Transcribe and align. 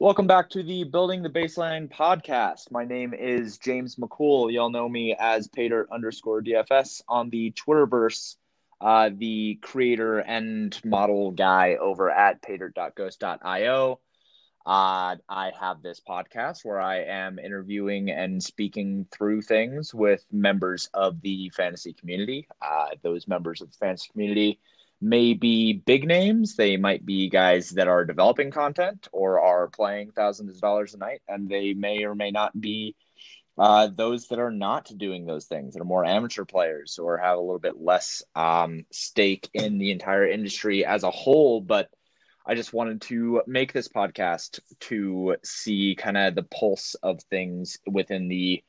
Welcome 0.00 0.26
back 0.26 0.48
to 0.50 0.62
the 0.62 0.84
Building 0.84 1.22
the 1.22 1.28
Baseline 1.28 1.86
podcast. 1.86 2.70
My 2.70 2.86
name 2.86 3.12
is 3.12 3.58
James 3.58 3.96
McCool. 3.96 4.50
Y'all 4.50 4.70
know 4.70 4.88
me 4.88 5.14
as 5.20 5.46
Pater 5.46 5.86
underscore 5.92 6.40
DFS 6.40 7.02
on 7.06 7.28
the 7.28 7.52
Twitterverse, 7.52 8.36
uh, 8.80 9.10
the 9.14 9.58
creator 9.60 10.20
and 10.20 10.74
model 10.86 11.32
guy 11.32 11.76
over 11.78 12.10
at 12.10 12.40
pater.ghost.io. 12.40 14.00
Uh, 14.64 15.16
I 15.28 15.52
have 15.60 15.82
this 15.82 16.00
podcast 16.00 16.64
where 16.64 16.80
I 16.80 17.02
am 17.02 17.38
interviewing 17.38 18.10
and 18.10 18.42
speaking 18.42 19.06
through 19.12 19.42
things 19.42 19.92
with 19.92 20.24
members 20.32 20.88
of 20.94 21.20
the 21.20 21.50
fantasy 21.50 21.92
community. 21.92 22.48
Uh, 22.62 22.86
those 23.02 23.28
members 23.28 23.60
of 23.60 23.70
the 23.70 23.76
fantasy 23.76 24.08
community 24.12 24.60
may 25.00 25.34
be 25.34 25.72
big 25.72 26.06
names. 26.06 26.56
They 26.56 26.76
might 26.76 27.04
be 27.04 27.28
guys 27.28 27.70
that 27.70 27.88
are 27.88 28.04
developing 28.04 28.50
content 28.50 29.08
or 29.12 29.40
are 29.40 29.68
playing 29.68 30.12
thousands 30.12 30.54
of 30.54 30.60
dollars 30.60 30.94
a 30.94 30.98
night, 30.98 31.22
and 31.28 31.48
they 31.48 31.74
may 31.74 32.04
or 32.04 32.14
may 32.14 32.30
not 32.30 32.58
be 32.58 32.94
uh, 33.58 33.88
those 33.94 34.28
that 34.28 34.38
are 34.38 34.50
not 34.50 34.90
doing 34.96 35.26
those 35.26 35.46
things 35.46 35.74
that 35.74 35.82
are 35.82 35.84
more 35.84 36.04
amateur 36.04 36.44
players 36.44 36.98
or 36.98 37.18
have 37.18 37.36
a 37.36 37.40
little 37.40 37.58
bit 37.58 37.80
less 37.80 38.22
um, 38.34 38.84
stake 38.90 39.48
in 39.52 39.78
the 39.78 39.90
entire 39.90 40.26
industry 40.26 40.84
as 40.84 41.02
a 41.02 41.10
whole. 41.10 41.60
But 41.60 41.90
I 42.46 42.54
just 42.54 42.72
wanted 42.72 43.02
to 43.02 43.42
make 43.46 43.72
this 43.72 43.88
podcast 43.88 44.60
to 44.80 45.36
see 45.44 45.94
kind 45.98 46.16
of 46.16 46.34
the 46.34 46.42
pulse 46.42 46.94
of 47.02 47.22
things 47.24 47.78
within 47.86 48.28
the 48.28 48.62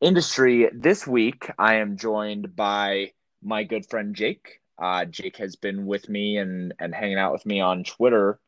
industry. 0.00 0.70
This 0.74 1.06
week, 1.06 1.50
I 1.58 1.76
am 1.76 1.96
joined 1.96 2.54
by 2.54 3.12
my 3.42 3.64
good 3.64 3.86
friend 3.88 4.14
Jake. 4.14 4.60
Uh, 4.78 5.04
Jake 5.04 5.36
has 5.36 5.56
been 5.56 5.86
with 5.86 6.08
me 6.08 6.38
and 6.38 6.74
and 6.78 6.94
hanging 6.94 7.18
out 7.18 7.32
with 7.32 7.46
me 7.46 7.60
on 7.60 7.84
Twitter 7.84 8.38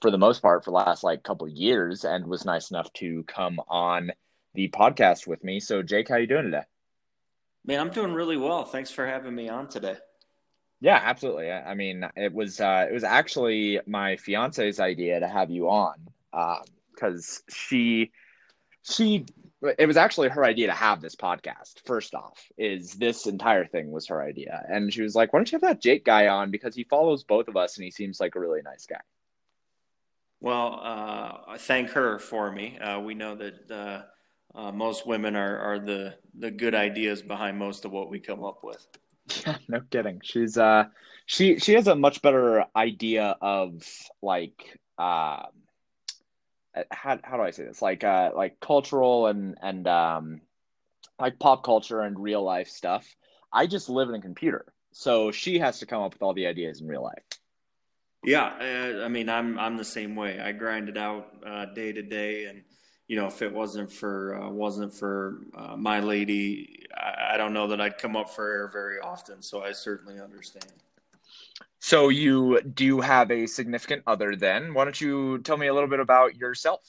for 0.00 0.10
the 0.10 0.18
most 0.18 0.42
part 0.42 0.64
for 0.64 0.70
the 0.70 0.76
last 0.76 1.02
like 1.02 1.22
couple 1.22 1.48
years, 1.48 2.04
and 2.04 2.26
was 2.26 2.44
nice 2.44 2.70
enough 2.70 2.92
to 2.94 3.22
come 3.24 3.60
on 3.68 4.10
the 4.54 4.68
podcast 4.68 5.26
with 5.26 5.42
me. 5.44 5.60
So, 5.60 5.82
Jake, 5.82 6.08
how 6.08 6.16
you 6.16 6.26
doing 6.26 6.44
today? 6.44 6.64
Man, 7.66 7.80
I'm 7.80 7.90
doing 7.90 8.12
really 8.12 8.36
well. 8.36 8.64
Thanks 8.64 8.90
for 8.90 9.06
having 9.06 9.34
me 9.34 9.48
on 9.48 9.68
today. 9.68 9.96
Yeah, 10.80 11.00
absolutely. 11.02 11.50
I 11.50 11.74
mean, 11.74 12.06
it 12.16 12.32
was 12.32 12.60
uh, 12.60 12.86
it 12.88 12.92
was 12.92 13.04
actually 13.04 13.80
my 13.86 14.16
fiance's 14.16 14.80
idea 14.80 15.20
to 15.20 15.28
have 15.28 15.50
you 15.50 15.68
on 15.68 15.94
um 16.32 16.62
because 16.94 17.42
um, 17.48 17.54
she 17.54 18.10
she 18.82 19.24
it 19.78 19.86
was 19.86 19.96
actually 19.96 20.28
her 20.28 20.44
idea 20.44 20.66
to 20.66 20.72
have 20.72 21.00
this 21.00 21.14
podcast 21.16 21.80
first 21.84 22.14
off 22.14 22.46
is 22.58 22.92
this 22.94 23.26
entire 23.26 23.64
thing 23.64 23.90
was 23.90 24.06
her 24.06 24.22
idea. 24.22 24.64
And 24.68 24.92
she 24.92 25.02
was 25.02 25.14
like 25.14 25.32
why 25.32 25.38
don't 25.38 25.50
you 25.50 25.56
have 25.56 25.62
that 25.62 25.80
jake 25.80 26.04
guy 26.04 26.28
on? 26.28 26.50
Because 26.50 26.74
he 26.74 26.84
follows 26.84 27.24
both 27.24 27.48
of 27.48 27.56
us 27.56 27.76
and 27.76 27.84
he 27.84 27.90
seems 27.90 28.20
like 28.20 28.34
a 28.34 28.40
really 28.40 28.62
nice 28.62 28.86
guy. 28.86 29.00
Well 30.40 30.80
uh, 30.82 31.58
thank 31.58 31.90
her 31.90 32.18
for 32.18 32.50
me. 32.50 32.78
Uh, 32.78 33.00
we 33.00 33.14
know 33.14 33.34
that 33.36 33.70
uh, 33.70 34.02
uh, 34.58 34.72
most 34.72 35.06
women 35.06 35.36
are, 35.36 35.58
are 35.58 35.78
the 35.78 36.16
the 36.38 36.50
good 36.50 36.74
ideas 36.74 37.22
behind 37.22 37.58
most 37.58 37.84
of 37.84 37.92
what 37.92 38.10
we 38.10 38.20
come 38.20 38.44
up 38.44 38.60
with. 38.62 38.86
Yeah 39.46 39.56
no 39.68 39.80
kidding. 39.90 40.20
She's 40.22 40.58
uh 40.58 40.84
she 41.26 41.58
she 41.58 41.74
has 41.74 41.86
a 41.86 41.96
much 41.96 42.20
better 42.22 42.66
idea 42.76 43.36
of 43.40 43.82
like 44.20 44.78
um 44.98 45.63
how 46.90 47.18
how 47.22 47.36
do 47.36 47.42
I 47.42 47.50
say 47.50 47.64
this? 47.64 47.82
Like 47.82 48.04
uh 48.04 48.30
like 48.34 48.60
cultural 48.60 49.26
and 49.26 49.56
and 49.62 49.86
um 49.86 50.40
like 51.18 51.38
pop 51.38 51.64
culture 51.64 52.00
and 52.00 52.18
real 52.18 52.42
life 52.42 52.68
stuff. 52.68 53.06
I 53.52 53.66
just 53.66 53.88
live 53.88 54.08
in 54.08 54.14
a 54.14 54.20
computer. 54.20 54.66
So 54.92 55.32
she 55.32 55.58
has 55.58 55.80
to 55.80 55.86
come 55.86 56.02
up 56.02 56.12
with 56.12 56.22
all 56.22 56.34
the 56.34 56.46
ideas 56.46 56.80
in 56.80 56.88
real 56.88 57.02
life. 57.02 57.22
Yeah, 58.24 58.44
uh, 58.44 59.04
I 59.04 59.08
mean, 59.08 59.28
I'm 59.28 59.58
I'm 59.58 59.76
the 59.76 59.84
same 59.84 60.16
way. 60.16 60.40
I 60.40 60.52
grind 60.52 60.88
it 60.88 60.96
out 60.96 61.26
uh, 61.46 61.66
day 61.66 61.92
to 61.92 62.02
day, 62.02 62.46
and 62.46 62.62
you 63.06 63.16
know, 63.16 63.26
if 63.26 63.42
it 63.42 63.52
wasn't 63.52 63.92
for 63.92 64.40
uh, 64.40 64.48
wasn't 64.48 64.94
for 64.94 65.40
uh, 65.54 65.76
my 65.76 66.00
lady, 66.00 66.86
I, 66.96 67.34
I 67.34 67.36
don't 67.36 67.52
know 67.52 67.68
that 67.68 67.80
I'd 67.80 67.98
come 67.98 68.16
up 68.16 68.30
for 68.30 68.50
air 68.50 68.68
very 68.72 68.98
often. 68.98 69.42
So 69.42 69.62
I 69.62 69.72
certainly 69.72 70.20
understand. 70.20 70.72
So 71.80 72.08
you 72.08 72.62
do 72.62 73.00
have 73.00 73.30
a 73.30 73.46
significant 73.46 74.02
other 74.06 74.36
then. 74.36 74.72
Why 74.72 74.84
don't 74.84 74.98
you 74.98 75.38
tell 75.40 75.56
me 75.56 75.66
a 75.66 75.74
little 75.74 75.88
bit 75.88 76.00
about 76.00 76.34
yourself? 76.34 76.80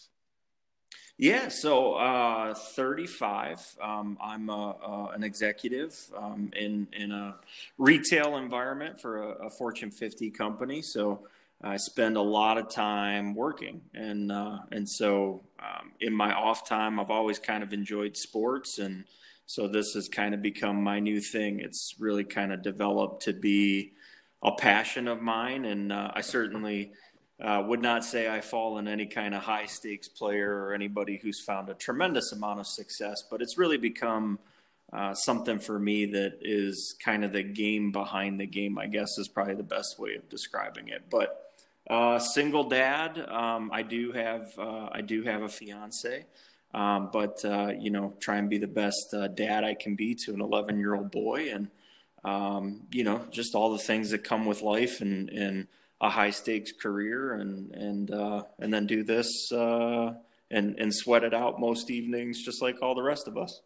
Yeah, 1.18 1.48
so 1.48 1.94
uh, 1.94 2.54
35. 2.54 3.78
Um, 3.82 4.18
I'm 4.22 4.50
a, 4.50 4.70
uh, 4.72 5.12
an 5.14 5.24
executive 5.24 5.96
um, 6.18 6.52
in 6.56 6.88
in 6.92 7.14
a 7.14 7.36
retail 7.78 8.36
environment 8.36 9.00
for 9.00 9.24
a, 9.24 9.48
a, 9.48 9.50
Fortune 9.50 9.92
50 9.92 10.32
company. 10.32 10.82
So 10.82 11.28
I 11.64 11.78
spend 11.78 12.18
a 12.18 12.22
lot 12.22 12.58
of 12.58 12.70
time 12.70 13.34
working, 13.34 13.80
and 13.94 14.30
uh, 14.30 14.60
and 14.74 14.90
so 14.90 15.42
um, 15.60 15.92
in 16.02 16.14
my 16.14 16.34
off 16.34 16.68
time, 16.68 17.00
I've 17.00 17.12
always 17.12 17.40
kind 17.40 17.64
of 17.64 17.72
enjoyed 17.72 18.18
sports, 18.18 18.80
and 18.80 19.06
so 19.46 19.70
this 19.70 19.94
has 19.94 20.10
kind 20.10 20.34
of 20.34 20.42
become 20.42 20.84
my 20.84 21.00
new 21.00 21.22
thing. 21.22 21.62
It's 21.62 21.96
really 21.98 22.26
kind 22.26 22.52
of 22.52 22.62
developed 22.62 23.24
to 23.24 23.34
be 23.34 23.94
a 24.46 24.52
passion 24.52 25.08
of 25.08 25.24
mine, 25.24 25.66
and 25.66 25.92
uh, 25.92 26.12
I 26.14 26.22
certainly 26.22 26.92
uh, 27.42 27.64
would 27.66 27.82
not 27.82 28.06
say 28.06 28.30
I 28.30 28.42
fall 28.42 28.78
in 28.78 28.88
any 28.88 29.08
kind 29.08 29.34
of 29.34 29.42
high 29.42 29.66
stakes 29.66 30.08
player 30.08 30.54
or 30.54 30.74
anybody 30.76 31.18
who's 31.18 31.42
found 31.42 31.68
a 31.68 31.74
tremendous 31.74 32.32
amount 32.32 32.60
of 32.60 32.68
success, 32.68 33.24
but 33.30 33.42
it's 33.42 33.58
really 33.58 33.78
become 33.78 34.38
uh, 34.94 35.16
something 35.16 35.58
for 35.58 35.80
me 35.80 36.06
that 36.06 36.38
is 36.42 36.96
kind 37.04 37.26
of 37.26 37.34
the 37.34 37.42
game 37.42 37.92
behind 37.92 38.40
the 38.40 38.46
game. 38.46 38.78
I 38.78 38.86
guess 38.86 39.18
is 39.18 39.28
probably 39.28 39.56
the 39.56 39.64
best 39.64 39.98
way 39.98 40.14
of 40.14 40.30
describing 40.30 40.90
it. 40.90 41.02
But 41.10 41.52
uh, 41.90 42.20
single 42.20 42.66
dad, 42.66 43.18
um, 43.28 43.72
I 43.74 43.82
do 43.82 44.12
have 44.12 44.54
uh, 44.60 44.90
I 44.92 45.02
do 45.02 45.24
have 45.24 45.42
a 45.42 45.50
fiance. 45.50 46.26
Um, 46.76 47.10
but 47.12 47.44
uh, 47.44 47.72
you 47.80 47.90
know, 47.90 48.14
try 48.20 48.38
and 48.38 48.48
be 48.48 48.60
the 48.60 48.68
best 48.68 49.14
dad 49.34 49.64
I 49.64 49.74
can 49.74 49.96
be 49.96 50.14
to 50.14 50.36
an 50.36 50.42
11 50.42 50.78
year 50.78 50.94
old 50.94 51.10
boy, 51.10 51.50
and 51.52 51.68
um, 52.26 52.82
you 52.92 53.04
know, 53.04 53.26
just 53.32 53.56
all 53.56 53.72
the 53.72 53.84
things 53.84 54.10
that 54.10 54.24
come 54.24 54.46
with 54.46 54.62
life 54.62 55.00
and, 55.02 55.30
and 55.30 55.68
a 56.02 56.10
high 56.10 56.32
stakes 56.32 56.72
career 56.72 57.34
and, 57.34 57.72
and, 57.72 58.12
uh, 58.12 58.44
and 58.60 58.74
then 58.74 58.88
do 58.88 59.04
this, 59.04 59.52
uh, 59.52 60.14
and, 60.52 60.80
and 60.80 60.94
sweat 60.94 61.24
it 61.24 61.34
out 61.34 61.60
most 61.60 61.90
evenings, 61.92 62.44
just 62.44 62.62
like 62.62 62.82
all 62.82 62.96
the 62.96 63.04
rest 63.04 63.28
of 63.28 63.38
us. 63.38 63.62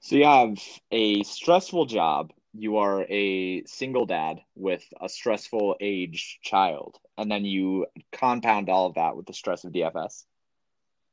So 0.00 0.16
you 0.16 0.24
have 0.24 0.58
a 0.90 1.22
stressful 1.22 1.86
job. 1.86 2.32
You 2.54 2.78
are 2.78 3.06
a 3.08 3.62
single 3.64 4.04
dad 4.04 4.40
with 4.56 4.82
a 5.00 5.08
stressful 5.08 5.76
age 5.80 6.40
child, 6.42 6.98
and 7.16 7.30
then 7.30 7.44
you 7.44 7.86
compound 8.10 8.68
all 8.68 8.86
of 8.86 8.94
that 8.94 9.16
with 9.16 9.26
the 9.26 9.32
stress 9.32 9.64
of 9.64 9.72
DFS. 9.72 10.24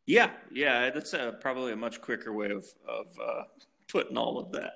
Yeah, 0.05 0.31
yeah, 0.51 0.89
that's 0.89 1.13
a, 1.13 1.37
probably 1.39 1.71
a 1.71 1.75
much 1.75 2.01
quicker 2.01 2.33
way 2.33 2.49
of 2.49 2.65
of 2.87 3.05
uh, 3.23 3.43
putting 3.87 4.17
all 4.17 4.39
of 4.39 4.51
that. 4.53 4.73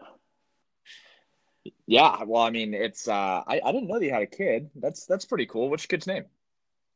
Yeah, 1.85 2.24
well, 2.24 2.41
I 2.44 2.50
mean, 2.50 2.74
it's 2.74 3.07
uh, 3.07 3.44
I 3.47 3.62
I 3.63 3.72
didn't 3.72 3.88
know 3.88 4.00
that 4.00 4.06
you 4.06 4.12
had 4.12 4.24
a 4.24 4.28
kid. 4.28 4.69
That's 4.75 5.06
that's 5.06 5.25
pretty 5.25 5.46
cool. 5.46 5.69
What's 5.69 5.84
your 5.84 5.90
kid's 5.90 6.07
name? 6.07 6.25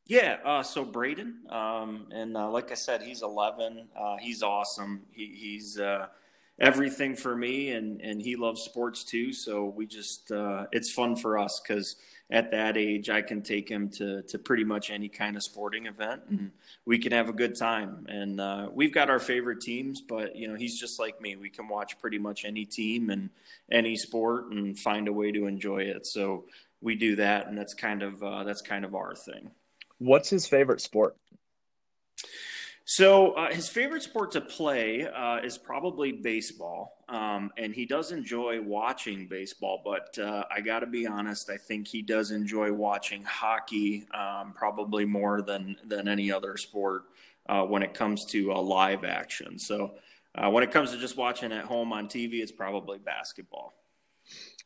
Yeah, 0.06 0.38
uh, 0.42 0.62
so 0.62 0.84
Braden, 0.84 1.40
um, 1.50 2.06
and 2.10 2.34
uh, 2.34 2.50
like 2.50 2.70
I 2.70 2.74
said, 2.74 3.02
he's 3.02 3.22
11. 3.22 3.88
Uh, 3.94 4.16
he's 4.16 4.42
awesome. 4.42 5.02
He, 5.10 5.26
he's 5.26 5.78
uh, 5.78 6.06
everything 6.58 7.14
for 7.14 7.36
me, 7.36 7.70
and 7.72 8.00
and 8.00 8.20
he 8.20 8.34
loves 8.36 8.62
sports 8.62 9.04
too. 9.04 9.32
So 9.34 9.66
we 9.66 9.86
just 9.86 10.32
uh, 10.32 10.66
it's 10.72 10.90
fun 10.90 11.14
for 11.14 11.38
us 11.38 11.60
because 11.60 11.96
at 12.30 12.50
that 12.50 12.76
age, 12.76 13.08
I 13.08 13.22
can 13.22 13.40
take 13.42 13.68
him 13.68 13.88
to, 13.90 14.22
to 14.22 14.38
pretty 14.38 14.64
much 14.64 14.90
any 14.90 15.08
kind 15.08 15.36
of 15.36 15.42
sporting 15.42 15.86
event 15.86 16.22
and 16.28 16.50
we 16.84 16.98
can 16.98 17.12
have 17.12 17.28
a 17.28 17.32
good 17.32 17.56
time. 17.56 18.06
And 18.08 18.38
uh, 18.40 18.68
we've 18.72 18.92
got 18.92 19.08
our 19.08 19.18
favorite 19.18 19.62
teams, 19.62 20.02
but 20.02 20.36
you 20.36 20.46
know, 20.46 20.54
he's 20.54 20.78
just 20.78 20.98
like 20.98 21.20
me. 21.20 21.36
We 21.36 21.48
can 21.48 21.68
watch 21.68 21.98
pretty 21.98 22.18
much 22.18 22.44
any 22.44 22.66
team 22.66 23.08
and 23.08 23.30
any 23.70 23.96
sport 23.96 24.52
and 24.52 24.78
find 24.78 25.08
a 25.08 25.12
way 25.12 25.32
to 25.32 25.46
enjoy 25.46 25.78
it. 25.78 26.06
So 26.06 26.44
we 26.82 26.96
do 26.96 27.16
that. 27.16 27.46
And 27.46 27.56
that's 27.56 27.74
kind 27.74 28.02
of, 28.02 28.22
uh, 28.22 28.44
that's 28.44 28.62
kind 28.62 28.84
of 28.84 28.94
our 28.94 29.14
thing. 29.14 29.50
What's 29.98 30.28
his 30.28 30.46
favorite 30.46 30.82
sport? 30.82 31.16
So 32.84 33.32
uh, 33.32 33.52
his 33.52 33.68
favorite 33.68 34.02
sport 34.02 34.32
to 34.32 34.40
play 34.40 35.06
uh, 35.06 35.38
is 35.38 35.58
probably 35.58 36.12
baseball, 36.12 36.97
um, 37.08 37.50
and 37.56 37.74
he 37.74 37.86
does 37.86 38.12
enjoy 38.12 38.60
watching 38.60 39.26
baseball. 39.26 39.80
But 39.84 40.18
uh, 40.18 40.44
I 40.50 40.60
got 40.60 40.80
to 40.80 40.86
be 40.86 41.06
honest, 41.06 41.50
I 41.50 41.56
think 41.56 41.88
he 41.88 42.02
does 42.02 42.30
enjoy 42.30 42.72
watching 42.72 43.22
hockey 43.24 44.06
um, 44.12 44.52
probably 44.54 45.04
more 45.04 45.42
than 45.42 45.76
than 45.86 46.08
any 46.08 46.30
other 46.30 46.56
sport 46.56 47.04
uh, 47.48 47.62
when 47.62 47.82
it 47.82 47.94
comes 47.94 48.24
to 48.26 48.52
uh, 48.52 48.60
live 48.60 49.04
action. 49.04 49.58
So 49.58 49.94
uh, 50.34 50.50
when 50.50 50.62
it 50.62 50.70
comes 50.70 50.90
to 50.92 50.98
just 50.98 51.16
watching 51.16 51.52
at 51.52 51.64
home 51.64 51.92
on 51.92 52.08
TV, 52.08 52.34
it's 52.34 52.52
probably 52.52 52.98
basketball. 52.98 53.74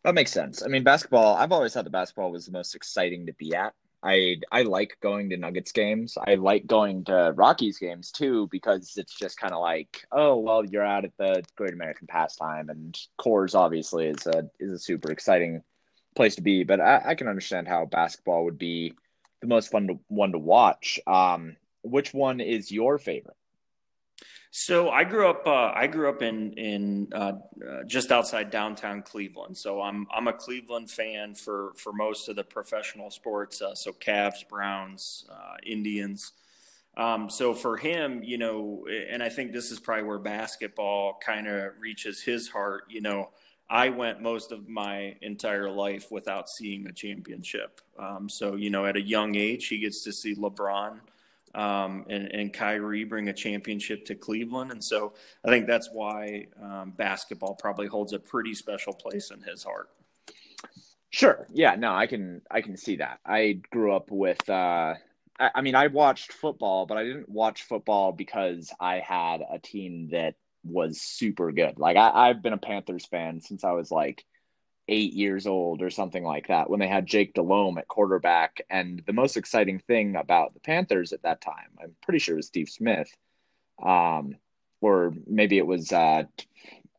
That 0.05 0.15
makes 0.15 0.33
sense. 0.33 0.65
I 0.65 0.69
mean, 0.69 0.83
basketball. 0.83 1.37
I've 1.37 1.53
always 1.53 1.75
thought 1.75 1.85
the 1.85 1.91
basketball 1.91 2.33
was 2.33 2.47
the 2.47 2.53
most 2.53 2.75
exciting 2.75 3.27
to 3.27 3.33
be 3.35 3.55
at. 3.55 3.73
I 4.02 4.38
I 4.50 4.62
like 4.62 4.96
going 5.00 5.31
to 5.31 5.37
Nuggets 5.37 5.72
games. 5.72 6.16
I 6.19 6.34
like 6.34 6.66
going 6.66 7.04
to 7.04 7.32
Rockies 7.37 7.78
games 7.78 8.10
too 8.10 8.49
because 8.50 8.94
it's 8.96 9.16
just 9.16 9.38
kind 9.38 9.52
of 9.52 9.60
like, 9.60 10.04
oh 10.10 10.38
well, 10.38 10.64
you're 10.64 10.84
out 10.84 11.04
at 11.04 11.16
the 11.19 11.44
Great 11.56 11.72
American 11.72 12.06
Pastime, 12.06 12.69
and 12.69 12.99
Coors 13.20 13.54
obviously 13.54 14.06
is 14.06 14.26
a 14.26 14.49
is 14.58 14.72
a 14.72 14.78
super 14.78 15.12
exciting 15.12 15.62
place 16.16 16.34
to 16.37 16.43
be. 16.43 16.64
But 16.64 16.81
I, 16.81 17.02
I 17.06 17.14
can 17.14 17.28
understand 17.28 17.69
how 17.69 17.87
basketball 17.87 18.44
would 18.44 18.58
be 18.58 18.94
the 19.40 19.46
most 19.46 19.70
fun 19.70 19.88
to, 19.88 20.00
one 20.08 20.32
to 20.32 20.38
watch. 20.38 20.99
Um, 21.06 21.56
which 21.82 22.12
one 22.14 22.40
is 22.40 22.70
your 22.70 22.99
favorite? 22.99 23.37
So 24.54 24.90
I 24.90 25.04
grew 25.04 25.31
up. 25.31 25.46
Uh, 25.46 25.72
I 25.75 25.87
grew 25.87 26.10
up 26.10 26.20
in 26.20 26.52
in 26.52 27.08
uh, 27.14 27.32
uh, 27.66 27.84
just 27.87 28.12
outside 28.12 28.50
downtown 28.50 29.00
Cleveland. 29.00 29.56
So 29.56 29.81
I'm 29.81 30.06
I'm 30.14 30.28
a 30.28 30.32
Cleveland 30.34 30.90
fan 30.90 31.34
for 31.34 31.72
for 31.78 31.94
most 31.94 32.28
of 32.28 32.37
the 32.37 32.44
professional 32.44 33.10
sports. 33.10 33.62
Uh, 33.62 33.75
so 33.75 33.93
Cavs, 33.93 34.46
Browns, 34.46 35.25
uh, 35.32 35.56
Indians. 35.64 36.32
Um, 36.99 37.31
so 37.31 37.54
for 37.54 37.78
him, 37.78 38.22
you 38.22 38.37
know, 38.37 38.87
and 39.10 39.22
I 39.22 39.31
think 39.31 39.52
this 39.52 39.70
is 39.70 39.81
probably 39.81 40.04
where 40.04 40.19
basketball 40.19 41.19
kind 41.25 41.49
of 41.49 41.72
reaches 41.81 42.20
his 42.20 42.49
heart. 42.50 42.84
You 42.90 43.00
know, 43.00 43.31
I 43.70 43.88
went 43.88 44.20
most 44.20 44.52
of 44.52 44.69
my 44.69 45.16
entire 45.22 45.70
life 45.70 46.10
without 46.10 46.50
seeing 46.50 46.87
a 46.87 46.93
championship. 46.93 47.81
Um, 47.99 48.28
so 48.28 48.56
you 48.56 48.69
know, 48.69 48.84
at 48.84 48.96
a 48.96 49.02
young 49.02 49.34
age, 49.34 49.69
he 49.69 49.78
gets 49.78 50.04
to 50.04 50.12
see 50.12 50.34
LeBron 50.34 50.99
um, 51.54 52.04
and, 52.08 52.28
and 52.28 52.52
Kyrie 52.52 53.04
bring 53.04 53.28
a 53.28 53.32
championship 53.32 54.04
to 54.06 54.14
Cleveland. 54.14 54.72
And 54.72 54.82
so 54.82 55.14
I 55.44 55.49
think 55.49 55.66
that's 55.66 55.90
why 55.93 56.46
um, 56.62 56.93
basketball 56.96 57.54
probably 57.54 57.87
holds 57.87 58.12
a 58.12 58.19
pretty 58.19 58.54
special 58.54 58.93
place 58.93 59.31
in 59.31 59.40
his 59.43 59.62
heart. 59.62 59.90
Sure. 61.10 61.46
Yeah. 61.52 61.75
No, 61.75 61.94
I 61.94 62.06
can 62.06 62.40
I 62.50 62.62
can 62.62 62.76
see 62.76 62.96
that. 62.96 63.20
I 63.26 63.60
grew 63.70 63.94
up 63.94 64.10
with. 64.10 64.49
Uh, 64.49 64.94
I, 65.38 65.50
I 65.56 65.60
mean, 65.60 65.75
I 65.75 65.88
watched 65.88 66.32
football, 66.32 66.87
but 66.87 66.96
I 66.96 67.04
didn't 67.04 67.28
watch 67.28 67.64
football 67.64 68.12
because 68.12 68.72
I 68.81 69.00
had 69.00 69.43
a 69.50 69.58
team 69.58 70.08
that 70.12 70.37
was 70.64 71.00
super 71.00 71.52
good. 71.52 71.78
Like 71.78 71.96
I, 71.96 72.28
I've 72.28 72.43
been 72.43 72.52
a 72.54 72.58
Panthers 72.58 73.04
fan 73.04 73.40
since 73.40 73.62
I 73.62 73.72
was 73.72 73.90
like 73.90 74.25
eight 74.88 75.12
years 75.12 75.46
old 75.46 75.82
or 75.82 75.90
something 75.90 76.25
like 76.25 76.49
that 76.49 76.69
when 76.69 76.81
they 76.81 76.88
had 76.88 77.06
Jake 77.06 77.34
Delhomme 77.34 77.79
at 77.79 77.88
quarterback. 77.88 78.61
And 78.69 79.02
the 79.06 79.12
most 79.12 79.37
exciting 79.37 79.79
thing 79.79 80.17
about 80.17 80.55
the 80.55 80.61
Panthers 80.61 81.12
at 81.12 81.23
that 81.23 81.40
time, 81.40 81.70
I'm 81.81 81.94
pretty 82.02 82.19
sure 82.19 82.34
it 82.34 82.37
was 82.37 82.46
Steve 82.46 82.69
Smith, 82.69 83.11
um, 83.82 84.37
or 84.81 85.14
maybe 85.26 85.58
it 85.58 85.67
was 85.67 85.93
uh, 85.93 86.25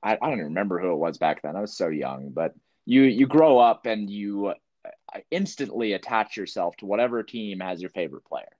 I, 0.03 0.13
I 0.13 0.15
don't 0.15 0.33
even 0.33 0.45
remember 0.45 0.79
who 0.79 0.91
it 0.91 0.97
was 0.97 1.17
back 1.17 1.41
then. 1.41 1.55
I 1.55 1.61
was 1.61 1.75
so 1.75 1.87
young, 1.87 2.29
but 2.29 2.53
you 2.85 3.03
you 3.03 3.27
grow 3.27 3.59
up 3.59 3.85
and 3.85 4.09
you 4.09 4.47
uh, 4.47 5.19
instantly 5.31 5.93
attach 5.93 6.35
yourself 6.37 6.75
to 6.77 6.85
whatever 6.85 7.23
team 7.23 7.61
has 7.61 7.81
your 7.81 7.89
favorite 7.91 8.25
player. 8.25 8.51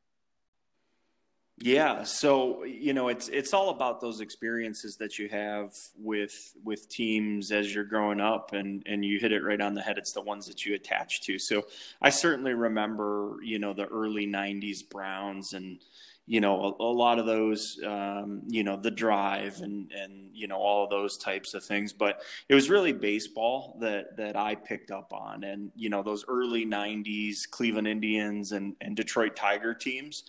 Yeah, 1.66 2.04
so 2.04 2.66
you 2.66 2.92
know 2.92 3.08
it's 3.08 3.30
it's 3.30 3.54
all 3.54 3.70
about 3.70 4.02
those 4.02 4.20
experiences 4.20 4.98
that 4.98 5.18
you 5.18 5.30
have 5.30 5.74
with 5.98 6.54
with 6.62 6.90
teams 6.90 7.54
as 7.54 7.74
you're 7.74 7.86
growing 7.86 8.20
up, 8.20 8.52
and 8.52 8.84
and 8.86 9.06
you 9.06 9.18
hit 9.18 9.32
it 9.32 9.46
right 9.46 9.62
on 9.62 9.74
the 9.74 9.82
head. 9.82 9.98
It's 9.98 10.12
the 10.12 10.22
ones 10.22 10.46
that 10.48 10.66
you 10.66 10.76
attach 10.76 11.22
to. 11.22 11.40
So 11.40 11.64
I 12.02 12.10
certainly 12.10 12.54
remember 12.54 13.38
you 13.44 13.60
know 13.60 13.72
the 13.72 13.86
early 13.86 14.28
'90s 14.28 14.80
Browns 14.90 15.54
and 15.54 15.80
you 16.26 16.42
know 16.42 16.76
a, 16.78 16.84
a 16.84 16.92
lot 16.92 17.18
of 17.18 17.28
those 17.28 17.80
um, 17.86 18.42
you 18.50 18.66
know 18.66 18.76
the 18.76 18.92
drive 18.92 19.62
and 19.62 19.90
and 19.94 20.32
you 20.34 20.48
know 20.48 20.58
all 20.58 20.84
of 20.84 20.90
those 20.90 21.18
types 21.18 21.54
of 21.54 21.64
things. 21.64 21.94
But 21.94 22.24
it 22.50 22.56
was 22.56 22.70
really 22.70 22.92
baseball 22.92 23.78
that 23.80 24.18
that 24.18 24.36
I 24.36 24.56
picked 24.56 24.92
up 24.92 25.14
on, 25.14 25.46
and 25.46 25.72
you 25.78 25.90
know 25.90 26.04
those 26.04 26.26
early 26.28 26.66
'90s 26.66 27.50
Cleveland 27.50 27.88
Indians 27.88 28.52
and 28.52 28.76
and 28.82 28.98
Detroit 28.98 29.38
Tiger 29.38 29.74
teams 29.74 30.26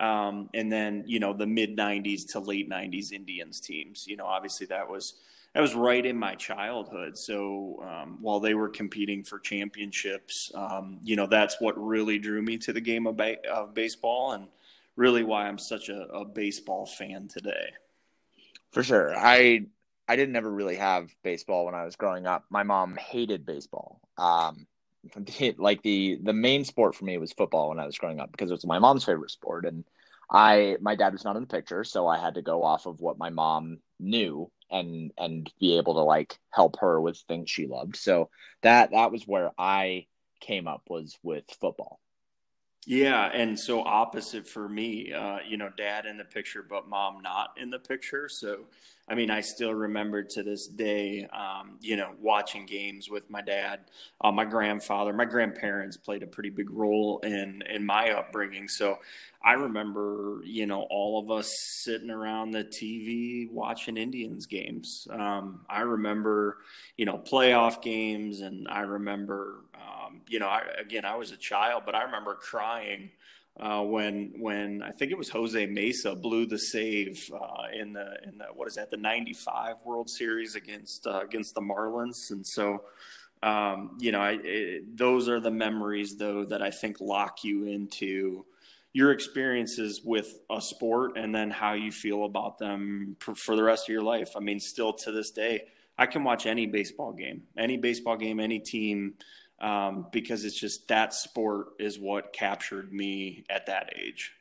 um, 0.00 0.50
and 0.54 0.70
then 0.70 1.04
you 1.06 1.20
know 1.20 1.32
the 1.32 1.46
mid 1.46 1.76
'90s 1.76 2.32
to 2.32 2.40
late 2.40 2.68
'90s 2.70 3.12
Indians 3.12 3.60
teams. 3.60 4.06
You 4.06 4.16
know, 4.16 4.26
obviously 4.26 4.66
that 4.66 4.88
was 4.88 5.14
that 5.54 5.62
was 5.62 5.74
right 5.74 6.04
in 6.04 6.18
my 6.18 6.34
childhood. 6.34 7.16
So 7.16 7.82
um, 7.82 8.18
while 8.20 8.40
they 8.40 8.52
were 8.52 8.68
competing 8.68 9.24
for 9.24 9.38
championships, 9.38 10.52
um, 10.54 10.98
you 11.02 11.16
know 11.16 11.26
that's 11.26 11.60
what 11.60 11.82
really 11.82 12.18
drew 12.18 12.42
me 12.42 12.58
to 12.58 12.72
the 12.74 12.80
game 12.80 13.06
of, 13.06 13.16
ba- 13.16 13.46
of 13.50 13.72
baseball, 13.72 14.32
and 14.32 14.48
really 14.96 15.22
why 15.22 15.48
I'm 15.48 15.58
such 15.58 15.88
a, 15.88 16.02
a, 16.08 16.24
baseball 16.26 16.84
fan 16.84 17.28
today. 17.28 17.72
For 18.72 18.82
sure, 18.82 19.16
I 19.16 19.66
I 20.06 20.16
didn't 20.16 20.36
ever 20.36 20.50
really 20.50 20.76
have 20.76 21.14
baseball 21.22 21.64
when 21.64 21.74
I 21.74 21.84
was 21.84 21.96
growing 21.96 22.26
up. 22.26 22.44
My 22.50 22.62
mom 22.62 22.96
hated 22.96 23.46
baseball. 23.46 24.00
Um, 24.18 24.66
like 25.58 25.82
the 25.82 26.18
the 26.22 26.32
main 26.32 26.64
sport 26.64 26.94
for 26.94 27.04
me 27.04 27.18
was 27.18 27.32
football 27.32 27.70
when 27.70 27.78
I 27.78 27.86
was 27.86 27.98
growing 27.98 28.20
up 28.20 28.32
because 28.32 28.50
it 28.50 28.54
was 28.54 28.66
my 28.66 28.78
mom's 28.78 29.04
favorite 29.04 29.30
sport. 29.30 29.64
And 29.66 29.84
I 30.30 30.76
my 30.80 30.94
dad 30.94 31.12
was 31.12 31.24
not 31.24 31.36
in 31.36 31.42
the 31.42 31.48
picture 31.48 31.84
so 31.84 32.06
I 32.06 32.18
had 32.18 32.34
to 32.34 32.42
go 32.42 32.62
off 32.62 32.86
of 32.86 33.00
what 33.00 33.18
my 33.18 33.30
mom 33.30 33.78
knew 34.00 34.50
and 34.70 35.12
and 35.16 35.50
be 35.60 35.78
able 35.78 35.94
to 35.94 36.00
like 36.00 36.38
help 36.50 36.78
her 36.80 37.00
with 37.00 37.18
things 37.28 37.50
she 37.50 37.66
loved. 37.66 37.96
So 37.96 38.30
that 38.62 38.90
that 38.90 39.12
was 39.12 39.26
where 39.26 39.52
I 39.58 40.06
came 40.40 40.66
up 40.68 40.82
was 40.88 41.18
with 41.22 41.44
football. 41.60 42.00
Yeah, 42.88 43.30
and 43.34 43.58
so 43.58 43.82
opposite 43.82 44.46
for 44.46 44.68
me, 44.68 45.12
uh, 45.12 45.38
you 45.46 45.56
know, 45.56 45.70
dad 45.76 46.06
in 46.06 46.16
the 46.16 46.24
picture, 46.24 46.62
but 46.62 46.88
mom 46.88 47.20
not 47.20 47.50
in 47.56 47.68
the 47.68 47.80
picture. 47.80 48.28
So, 48.28 48.66
I 49.08 49.14
mean, 49.14 49.30
I 49.30 49.40
still 49.40 49.72
remember 49.72 50.24
to 50.24 50.42
this 50.42 50.66
day, 50.66 51.28
um, 51.32 51.78
you 51.80 51.96
know, 51.96 52.10
watching 52.20 52.66
games 52.66 53.08
with 53.08 53.30
my 53.30 53.40
dad, 53.40 53.80
uh, 54.20 54.32
my 54.32 54.44
grandfather, 54.44 55.12
my 55.12 55.24
grandparents 55.24 55.96
played 55.96 56.24
a 56.24 56.26
pretty 56.26 56.50
big 56.50 56.70
role 56.70 57.20
in 57.20 57.62
in 57.70 57.86
my 57.86 58.10
upbringing. 58.10 58.66
So, 58.68 58.98
I 59.44 59.52
remember, 59.52 60.40
you 60.44 60.66
know, 60.66 60.88
all 60.90 61.20
of 61.20 61.30
us 61.30 61.56
sitting 61.60 62.10
around 62.10 62.50
the 62.50 62.64
TV 62.64 63.48
watching 63.50 63.96
Indians 63.96 64.46
games. 64.46 65.06
Um, 65.10 65.60
I 65.68 65.82
remember, 65.82 66.58
you 66.96 67.04
know, 67.04 67.16
playoff 67.18 67.80
games, 67.80 68.40
and 68.40 68.66
I 68.68 68.80
remember 68.80 69.66
um, 70.06 70.20
you 70.28 70.38
know, 70.38 70.48
I, 70.48 70.62
again, 70.78 71.04
I 71.04 71.16
was 71.16 71.30
a 71.30 71.36
child, 71.36 71.82
but 71.86 71.94
I 71.94 72.02
remember 72.02 72.34
crying 72.34 73.10
uh, 73.58 73.82
when 73.82 74.34
when 74.38 74.82
I 74.82 74.90
think 74.90 75.12
it 75.12 75.18
was 75.18 75.30
Jose 75.30 75.66
Mesa 75.66 76.14
blew 76.14 76.46
the 76.46 76.58
save 76.58 77.30
uh, 77.32 77.68
in 77.72 77.92
the 77.92 78.16
in 78.24 78.38
the 78.38 78.46
what 78.54 78.68
is 78.68 78.74
that 78.74 78.90
the 78.90 78.96
'95 78.96 79.76
World 79.84 80.10
Series 80.10 80.54
against 80.54 81.06
uh, 81.06 81.20
against 81.20 81.54
the 81.54 81.60
Marlins, 81.60 82.30
and 82.30 82.46
so 82.46 82.82
um, 83.42 83.96
you 84.00 84.12
know, 84.12 84.20
I, 84.20 84.38
it, 84.42 84.96
those 84.96 85.28
are 85.28 85.40
the 85.40 85.50
memories 85.50 86.16
though 86.16 86.44
that 86.46 86.62
I 86.62 86.70
think 86.70 87.00
lock 87.00 87.44
you 87.44 87.64
into 87.64 88.44
your 88.92 89.12
experiences 89.12 90.00
with 90.02 90.40
a 90.50 90.60
sport 90.60 91.16
and 91.16 91.34
then 91.34 91.50
how 91.50 91.74
you 91.74 91.92
feel 91.92 92.24
about 92.24 92.58
them 92.58 93.16
for, 93.20 93.34
for 93.34 93.54
the 93.54 93.62
rest 93.62 93.88
of 93.88 93.92
your 93.92 94.02
life. 94.02 94.30
I 94.36 94.40
mean, 94.40 94.58
still 94.58 94.94
to 94.94 95.12
this 95.12 95.30
day, 95.30 95.64
I 95.98 96.06
can 96.06 96.24
watch 96.24 96.46
any 96.46 96.66
baseball 96.66 97.12
game, 97.12 97.42
any 97.58 97.76
baseball 97.76 98.16
game, 98.16 98.40
any 98.40 98.58
team 98.58 99.14
um, 99.60 100.06
because 100.12 100.44
it's 100.44 100.58
just 100.58 100.88
that 100.88 101.14
sport 101.14 101.68
is 101.78 101.98
what 101.98 102.32
captured 102.32 102.92
me 102.92 103.44
at 103.48 103.66
that 103.66 103.92
age. 103.96 104.32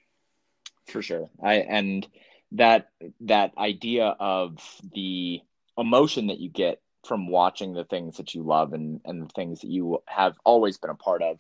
For 0.88 1.02
sure, 1.02 1.30
I 1.42 1.56
and 1.56 2.08
that 2.54 2.90
that 3.22 3.54
idea 3.58 4.16
of 4.20 4.60
the 4.94 5.42
emotion 5.78 6.28
that 6.28 6.40
you 6.40 6.50
get 6.50 6.82
from 7.06 7.28
watching 7.28 7.74
the 7.74 7.86
things 7.86 8.18
that 8.18 8.34
you 8.34 8.44
love 8.44 8.74
and 8.74 9.02
and 9.06 9.24
the 9.24 9.30
things 9.30 9.62
that 9.62 9.70
you 9.70 10.04
have 10.08 10.36
always 10.44 10.78
been 10.78 10.92
a 10.92 10.96
part 10.96 11.22
of 11.22 11.40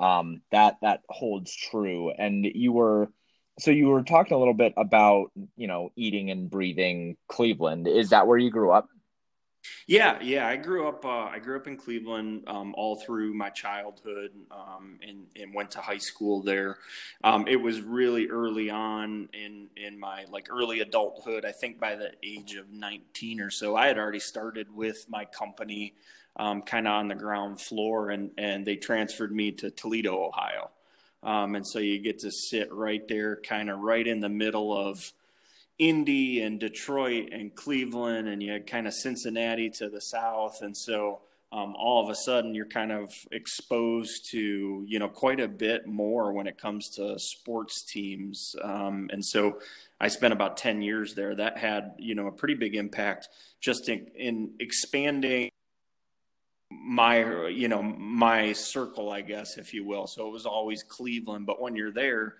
um, 0.00 0.42
that 0.50 0.76
that 0.82 1.00
holds 1.08 1.54
true. 1.54 2.10
And 2.10 2.44
you 2.44 2.72
were 2.72 3.10
so 3.58 3.70
you 3.70 3.88
were 3.88 4.02
talking 4.02 4.34
a 4.34 4.38
little 4.38 4.54
bit 4.54 4.74
about 4.76 5.30
you 5.56 5.66
know 5.66 5.90
eating 5.96 6.30
and 6.30 6.50
breathing 6.50 7.16
cleveland. 7.28 7.86
Is 7.88 8.10
that 8.10 8.26
where 8.26 8.38
you 8.38 8.50
grew 8.50 8.72
up 8.72 8.88
yeah, 9.86 10.18
yeah. 10.22 10.46
I 10.46 10.56
grew 10.56 10.88
up. 10.88 11.04
Uh, 11.04 11.24
I 11.24 11.38
grew 11.38 11.56
up 11.56 11.66
in 11.66 11.76
Cleveland 11.76 12.44
um, 12.46 12.74
all 12.76 12.96
through 12.96 13.34
my 13.34 13.50
childhood, 13.50 14.30
um, 14.50 14.98
and, 15.06 15.26
and 15.36 15.54
went 15.54 15.70
to 15.72 15.80
high 15.80 15.98
school 15.98 16.42
there. 16.42 16.78
Um, 17.24 17.46
it 17.48 17.56
was 17.56 17.80
really 17.80 18.28
early 18.28 18.70
on 18.70 19.28
in 19.32 19.68
in 19.76 19.98
my 19.98 20.24
like 20.30 20.48
early 20.50 20.80
adulthood. 20.80 21.44
I 21.44 21.52
think 21.52 21.80
by 21.80 21.96
the 21.96 22.12
age 22.22 22.54
of 22.54 22.70
nineteen 22.70 23.40
or 23.40 23.50
so, 23.50 23.76
I 23.76 23.86
had 23.86 23.98
already 23.98 24.20
started 24.20 24.74
with 24.74 25.06
my 25.08 25.24
company, 25.24 25.94
um, 26.36 26.62
kind 26.62 26.86
of 26.86 26.94
on 26.94 27.08
the 27.08 27.14
ground 27.14 27.60
floor, 27.60 28.10
and 28.10 28.30
and 28.38 28.66
they 28.66 28.76
transferred 28.76 29.32
me 29.32 29.52
to 29.52 29.70
Toledo, 29.70 30.24
Ohio. 30.24 30.70
Um, 31.22 31.54
and 31.54 31.66
so 31.66 31.78
you 31.78 32.00
get 32.00 32.18
to 32.20 32.32
sit 32.32 32.72
right 32.72 33.06
there, 33.06 33.36
kind 33.36 33.70
of 33.70 33.78
right 33.78 34.06
in 34.06 34.20
the 34.20 34.28
middle 34.28 34.76
of 34.76 35.12
Indy 35.82 36.40
and 36.40 36.60
Detroit 36.60 37.30
and 37.32 37.52
Cleveland, 37.52 38.28
and 38.28 38.40
you 38.40 38.52
had 38.52 38.68
kind 38.68 38.86
of 38.86 38.94
Cincinnati 38.94 39.68
to 39.78 39.88
the 39.88 40.00
south, 40.00 40.62
and 40.62 40.76
so 40.76 41.22
um, 41.50 41.74
all 41.76 42.00
of 42.00 42.08
a 42.08 42.14
sudden 42.14 42.54
you're 42.54 42.66
kind 42.66 42.92
of 42.92 43.12
exposed 43.32 44.30
to 44.30 44.84
you 44.86 44.98
know 45.00 45.08
quite 45.08 45.40
a 45.40 45.48
bit 45.48 45.88
more 45.88 46.32
when 46.32 46.46
it 46.46 46.56
comes 46.56 46.88
to 46.90 47.18
sports 47.18 47.82
teams, 47.82 48.54
um, 48.62 49.10
and 49.12 49.24
so 49.24 49.58
I 50.00 50.06
spent 50.06 50.32
about 50.32 50.56
ten 50.56 50.82
years 50.82 51.14
there. 51.14 51.34
That 51.34 51.58
had 51.58 51.94
you 51.98 52.14
know 52.14 52.28
a 52.28 52.32
pretty 52.32 52.54
big 52.54 52.76
impact 52.76 53.28
just 53.60 53.88
in, 53.88 54.06
in 54.14 54.52
expanding 54.60 55.50
my 56.70 57.48
you 57.48 57.66
know 57.66 57.82
my 57.82 58.52
circle, 58.52 59.10
I 59.10 59.22
guess, 59.22 59.58
if 59.58 59.74
you 59.74 59.84
will. 59.84 60.06
So 60.06 60.28
it 60.28 60.32
was 60.32 60.46
always 60.46 60.84
Cleveland, 60.84 61.46
but 61.46 61.60
when 61.60 61.74
you're 61.74 61.90
there 61.90 62.36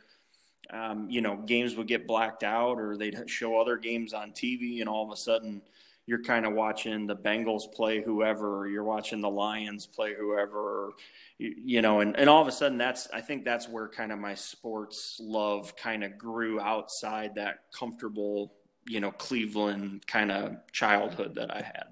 um, 0.71 1.09
you 1.11 1.21
know, 1.21 1.37
games 1.37 1.77
would 1.77 1.89
get 1.89 2.07
blacked 2.07 2.43
out 2.43 2.79
or 2.79 2.97
they'd 2.97 3.29
show 3.29 3.61
other 3.61 3.77
games 3.77 4.13
on 4.13 4.33
TV, 4.33 4.81
and 4.81 4.89
all 4.89 5.05
of 5.05 5.11
a 5.11 5.17
sudden, 5.17 5.63
you're 6.07 6.23
kind 6.23 6.45
of 6.45 6.53
watching 6.53 7.07
the 7.07 7.15
Bengals 7.15 7.73
play 7.73 8.03
whoever, 8.03 8.59
or 8.59 8.69
you're 8.69 8.83
watching 8.83 9.21
the 9.21 9.31
Lions 9.31 9.87
play 9.87 10.15
whoever, 10.19 10.59
or, 10.59 10.91
you 11.39 11.81
know, 11.81 12.01
and, 12.01 12.19
and 12.19 12.29
all 12.29 12.43
of 12.43 12.49
a 12.49 12.53
sudden 12.53 12.77
that's, 12.77 13.09
I 13.15 13.21
think 13.21 13.45
that's 13.45 13.69
where 13.69 13.87
kind 13.89 14.11
of 14.11 14.19
my 14.19 14.35
sports 14.35 15.21
love 15.23 15.77
kind 15.77 16.03
of 16.03 16.19
grew 16.19 16.61
outside 16.61 17.37
that 17.37 17.61
comfortable, 17.73 18.53
you 18.89 18.99
know, 19.01 19.13
Cleveland 19.13 20.05
kind 20.07 20.33
of 20.33 20.57
childhood 20.73 21.37
that 21.37 21.55
I 21.55 21.63
had. 21.63 21.85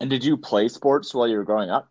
And 0.00 0.10
did 0.10 0.24
you 0.24 0.36
play 0.36 0.68
sports 0.68 1.14
while 1.14 1.28
you 1.28 1.36
were 1.36 1.44
growing 1.44 1.70
up? 1.70 1.88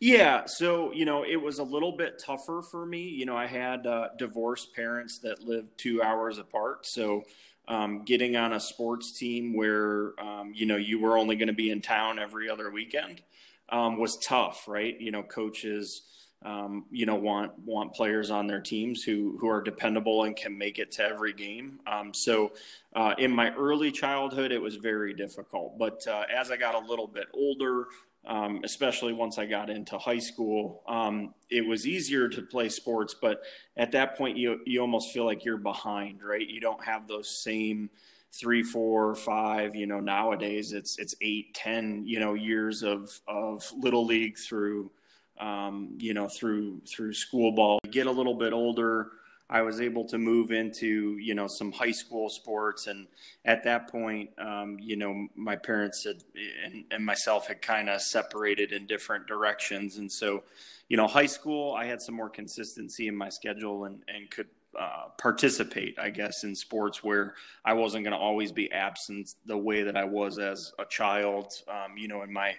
Yeah, 0.00 0.46
so 0.46 0.92
you 0.92 1.04
know, 1.04 1.24
it 1.24 1.36
was 1.36 1.58
a 1.58 1.62
little 1.64 1.92
bit 1.92 2.18
tougher 2.18 2.62
for 2.62 2.84
me. 2.86 3.02
You 3.08 3.26
know, 3.26 3.36
I 3.36 3.46
had 3.46 3.86
uh, 3.86 4.08
divorced 4.18 4.74
parents 4.74 5.18
that 5.20 5.42
lived 5.42 5.68
two 5.78 6.02
hours 6.02 6.38
apart, 6.38 6.86
so 6.86 7.24
um, 7.68 8.04
getting 8.04 8.36
on 8.36 8.52
a 8.52 8.60
sports 8.60 9.12
team 9.12 9.54
where 9.54 10.12
um, 10.20 10.52
you 10.54 10.66
know 10.66 10.76
you 10.76 11.00
were 11.00 11.16
only 11.16 11.36
going 11.36 11.48
to 11.48 11.54
be 11.54 11.70
in 11.70 11.80
town 11.80 12.18
every 12.18 12.48
other 12.50 12.70
weekend 12.70 13.22
um, 13.70 13.98
was 13.98 14.16
tough, 14.18 14.66
right? 14.68 14.98
You 15.00 15.10
know, 15.12 15.22
coaches. 15.22 16.02
Um, 16.44 16.84
you 16.90 17.06
know, 17.06 17.14
want 17.14 17.58
want 17.60 17.94
players 17.94 18.30
on 18.30 18.46
their 18.46 18.60
teams 18.60 19.02
who 19.02 19.38
who 19.40 19.48
are 19.48 19.62
dependable 19.62 20.24
and 20.24 20.36
can 20.36 20.56
make 20.56 20.78
it 20.78 20.92
to 20.92 21.02
every 21.02 21.32
game. 21.32 21.80
Um, 21.86 22.12
so, 22.12 22.52
uh, 22.94 23.14
in 23.18 23.32
my 23.32 23.52
early 23.54 23.90
childhood, 23.90 24.52
it 24.52 24.60
was 24.60 24.76
very 24.76 25.14
difficult. 25.14 25.78
But 25.78 26.06
uh, 26.06 26.24
as 26.32 26.50
I 26.50 26.58
got 26.58 26.74
a 26.74 26.86
little 26.86 27.06
bit 27.08 27.26
older, 27.32 27.86
um, 28.26 28.60
especially 28.64 29.12
once 29.12 29.38
I 29.38 29.46
got 29.46 29.70
into 29.70 29.98
high 29.98 30.18
school. 30.18 30.82
Um, 30.88 31.34
it 31.48 31.66
was 31.66 31.86
easier 31.86 32.28
to 32.28 32.42
play 32.42 32.68
sports, 32.68 33.14
but 33.14 33.42
at 33.76 33.92
that 33.92 34.16
point, 34.16 34.36
you 34.36 34.60
you 34.66 34.80
almost 34.80 35.12
feel 35.12 35.24
like 35.24 35.44
you're 35.44 35.56
behind, 35.56 36.22
right? 36.22 36.46
You 36.46 36.60
don't 36.60 36.84
have 36.84 37.06
those 37.06 37.28
same 37.28 37.90
three, 38.32 38.62
four, 38.62 39.14
five. 39.14 39.74
You 39.74 39.86
know, 39.86 40.00
nowadays 40.00 40.72
it's 40.72 40.98
it's 40.98 41.14
eight, 41.20 41.54
ten, 41.54 42.04
you 42.04 42.18
know, 42.18 42.34
years 42.34 42.82
of 42.82 43.20
of 43.28 43.70
little 43.78 44.04
league 44.04 44.38
through, 44.38 44.90
um, 45.38 45.96
you 45.98 46.12
know, 46.12 46.28
through 46.28 46.80
through 46.86 47.14
school 47.14 47.52
ball. 47.52 47.78
You 47.84 47.90
get 47.90 48.06
a 48.06 48.12
little 48.12 48.34
bit 48.34 48.52
older. 48.52 49.12
I 49.48 49.62
was 49.62 49.80
able 49.80 50.04
to 50.06 50.18
move 50.18 50.50
into 50.50 51.18
you 51.18 51.34
know 51.34 51.46
some 51.46 51.72
high 51.72 51.92
school 51.92 52.28
sports, 52.28 52.86
and 52.86 53.06
at 53.44 53.64
that 53.64 53.88
point, 53.90 54.30
um, 54.38 54.78
you 54.80 54.96
know, 54.96 55.28
my 55.34 55.56
parents 55.56 56.04
had, 56.04 56.24
and, 56.64 56.84
and 56.90 57.04
myself 57.04 57.46
had 57.46 57.62
kind 57.62 57.88
of 57.88 58.02
separated 58.02 58.72
in 58.72 58.86
different 58.86 59.26
directions, 59.26 59.98
and 59.98 60.10
so, 60.10 60.42
you 60.88 60.96
know, 60.96 61.06
high 61.06 61.26
school, 61.26 61.74
I 61.74 61.86
had 61.86 62.02
some 62.02 62.14
more 62.14 62.30
consistency 62.30 63.08
in 63.08 63.16
my 63.16 63.28
schedule 63.28 63.84
and 63.84 64.02
and 64.08 64.30
could 64.30 64.48
uh, 64.78 65.08
participate, 65.16 65.98
I 65.98 66.10
guess, 66.10 66.44
in 66.44 66.54
sports 66.54 67.02
where 67.02 67.34
I 67.64 67.72
wasn't 67.72 68.04
going 68.04 68.12
to 68.12 68.18
always 68.18 68.52
be 68.52 68.70
absent 68.72 69.34
the 69.46 69.56
way 69.56 69.82
that 69.82 69.96
I 69.96 70.04
was 70.04 70.38
as 70.38 70.72
a 70.78 70.84
child. 70.84 71.52
Um, 71.66 71.96
you 71.96 72.08
know, 72.08 72.22
in 72.22 72.32
my 72.32 72.56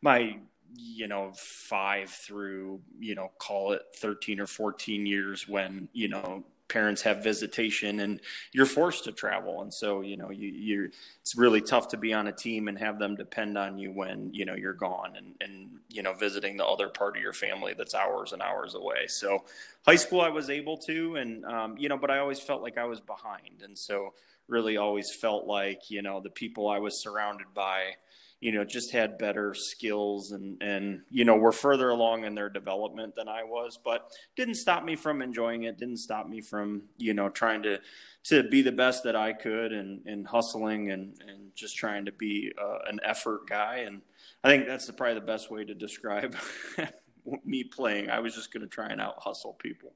my 0.00 0.38
you 0.74 1.08
know, 1.08 1.32
five 1.34 2.10
through, 2.10 2.80
you 2.98 3.14
know, 3.14 3.30
call 3.38 3.72
it 3.72 3.82
13 3.96 4.40
or 4.40 4.46
14 4.46 5.06
years 5.06 5.48
when, 5.48 5.88
you 5.92 6.08
know, 6.08 6.44
parents 6.68 7.02
have 7.02 7.22
visitation 7.22 8.00
and 8.00 8.20
you're 8.52 8.66
forced 8.66 9.04
to 9.04 9.12
travel. 9.12 9.62
And 9.62 9.72
so, 9.72 10.02
you 10.02 10.16
know, 10.16 10.30
you, 10.30 10.48
you're, 10.48 10.88
it's 11.22 11.36
really 11.36 11.60
tough 11.60 11.88
to 11.88 11.96
be 11.96 12.12
on 12.12 12.26
a 12.28 12.32
team 12.32 12.68
and 12.68 12.78
have 12.78 12.98
them 12.98 13.16
depend 13.16 13.56
on 13.56 13.78
you 13.78 13.90
when, 13.90 14.32
you 14.32 14.44
know, 14.44 14.54
you're 14.54 14.74
gone 14.74 15.16
and, 15.16 15.34
and, 15.40 15.70
you 15.88 16.02
know, 16.02 16.12
visiting 16.12 16.56
the 16.56 16.66
other 16.66 16.88
part 16.88 17.16
of 17.16 17.22
your 17.22 17.32
family 17.32 17.74
that's 17.76 17.94
hours 17.94 18.32
and 18.32 18.42
hours 18.42 18.74
away. 18.74 19.06
So 19.08 19.44
high 19.86 19.96
school, 19.96 20.20
I 20.20 20.28
was 20.28 20.50
able 20.50 20.76
to, 20.78 21.16
and, 21.16 21.44
um, 21.46 21.76
you 21.78 21.88
know, 21.88 21.96
but 21.96 22.10
I 22.10 22.18
always 22.18 22.40
felt 22.40 22.62
like 22.62 22.76
I 22.76 22.84
was 22.84 23.00
behind. 23.00 23.62
And 23.62 23.76
so 23.76 24.12
really 24.46 24.76
always 24.76 25.14
felt 25.14 25.46
like, 25.46 25.90
you 25.90 26.02
know, 26.02 26.20
the 26.20 26.30
people 26.30 26.68
I 26.68 26.78
was 26.78 27.00
surrounded 27.00 27.46
by, 27.54 27.96
you 28.40 28.52
know, 28.52 28.64
just 28.64 28.92
had 28.92 29.18
better 29.18 29.52
skills 29.52 30.30
and, 30.30 30.62
and, 30.62 31.02
you 31.10 31.24
know, 31.24 31.36
were 31.36 31.52
further 31.52 31.88
along 31.88 32.24
in 32.24 32.34
their 32.34 32.48
development 32.48 33.16
than 33.16 33.26
I 33.28 33.42
was, 33.42 33.78
but 33.82 34.12
didn't 34.36 34.54
stop 34.54 34.84
me 34.84 34.94
from 34.94 35.22
enjoying 35.22 35.64
it. 35.64 35.76
Didn't 35.76 35.96
stop 35.96 36.28
me 36.28 36.40
from, 36.40 36.82
you 36.98 37.14
know, 37.14 37.28
trying 37.28 37.64
to, 37.64 37.80
to 38.24 38.44
be 38.44 38.62
the 38.62 38.72
best 38.72 39.02
that 39.04 39.16
I 39.16 39.32
could 39.32 39.72
and, 39.72 40.06
and 40.06 40.26
hustling 40.26 40.90
and, 40.90 41.20
and 41.26 41.54
just 41.56 41.76
trying 41.76 42.04
to 42.04 42.12
be 42.12 42.52
uh, 42.60 42.78
an 42.88 43.00
effort 43.04 43.48
guy. 43.48 43.78
And 43.86 44.02
I 44.44 44.48
think 44.48 44.66
that's 44.66 44.86
the, 44.86 44.92
probably 44.92 45.14
the 45.14 45.20
best 45.22 45.50
way 45.50 45.64
to 45.64 45.74
describe 45.74 46.36
me 47.44 47.64
playing. 47.64 48.08
I 48.08 48.20
was 48.20 48.36
just 48.36 48.52
going 48.52 48.62
to 48.62 48.68
try 48.68 48.86
and 48.86 49.00
out 49.00 49.16
hustle 49.18 49.54
people. 49.54 49.94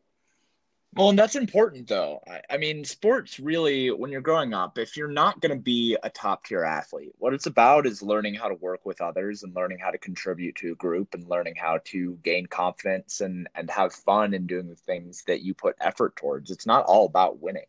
Well, 0.94 1.08
and 1.08 1.18
that's 1.18 1.37
important 1.37 1.88
though. 1.88 2.20
I, 2.28 2.42
I, 2.50 2.56
mean, 2.58 2.84
sports 2.84 3.40
really, 3.40 3.90
when 3.90 4.11
you're 4.11 4.20
growing 4.20 4.52
up, 4.52 4.76
if 4.76 4.94
you're 4.94 5.08
not 5.08 5.40
going 5.40 5.56
to 5.56 5.62
be 5.62 5.96
a 6.02 6.11
top 6.11 6.44
tier 6.44 6.64
athlete, 6.64 7.14
what 7.18 7.32
it's 7.32 7.46
about 7.46 7.87
is 7.87 8.02
learning 8.02 8.34
how 8.34 8.49
to 8.49 8.54
work 8.56 8.84
with 8.84 9.00
others 9.00 9.42
and 9.42 9.56
learning 9.56 9.78
how 9.78 9.90
to 9.90 9.96
contribute 9.96 10.54
to 10.56 10.72
a 10.72 10.76
group 10.76 11.14
and 11.14 11.26
learning 11.28 11.54
how 11.56 11.78
to 11.87 12.18
gain 12.22 12.44
confidence 12.44 13.22
and, 13.22 13.49
and 13.54 13.70
have 13.70 13.94
fun 13.94 14.34
in 14.34 14.46
doing 14.46 14.68
the 14.68 14.76
things 14.76 15.22
that 15.26 15.40
you 15.40 15.54
put 15.54 15.76
effort 15.80 16.14
towards. 16.16 16.50
It's 16.50 16.66
not 16.66 16.84
all 16.84 17.06
about 17.06 17.40
winning. 17.40 17.64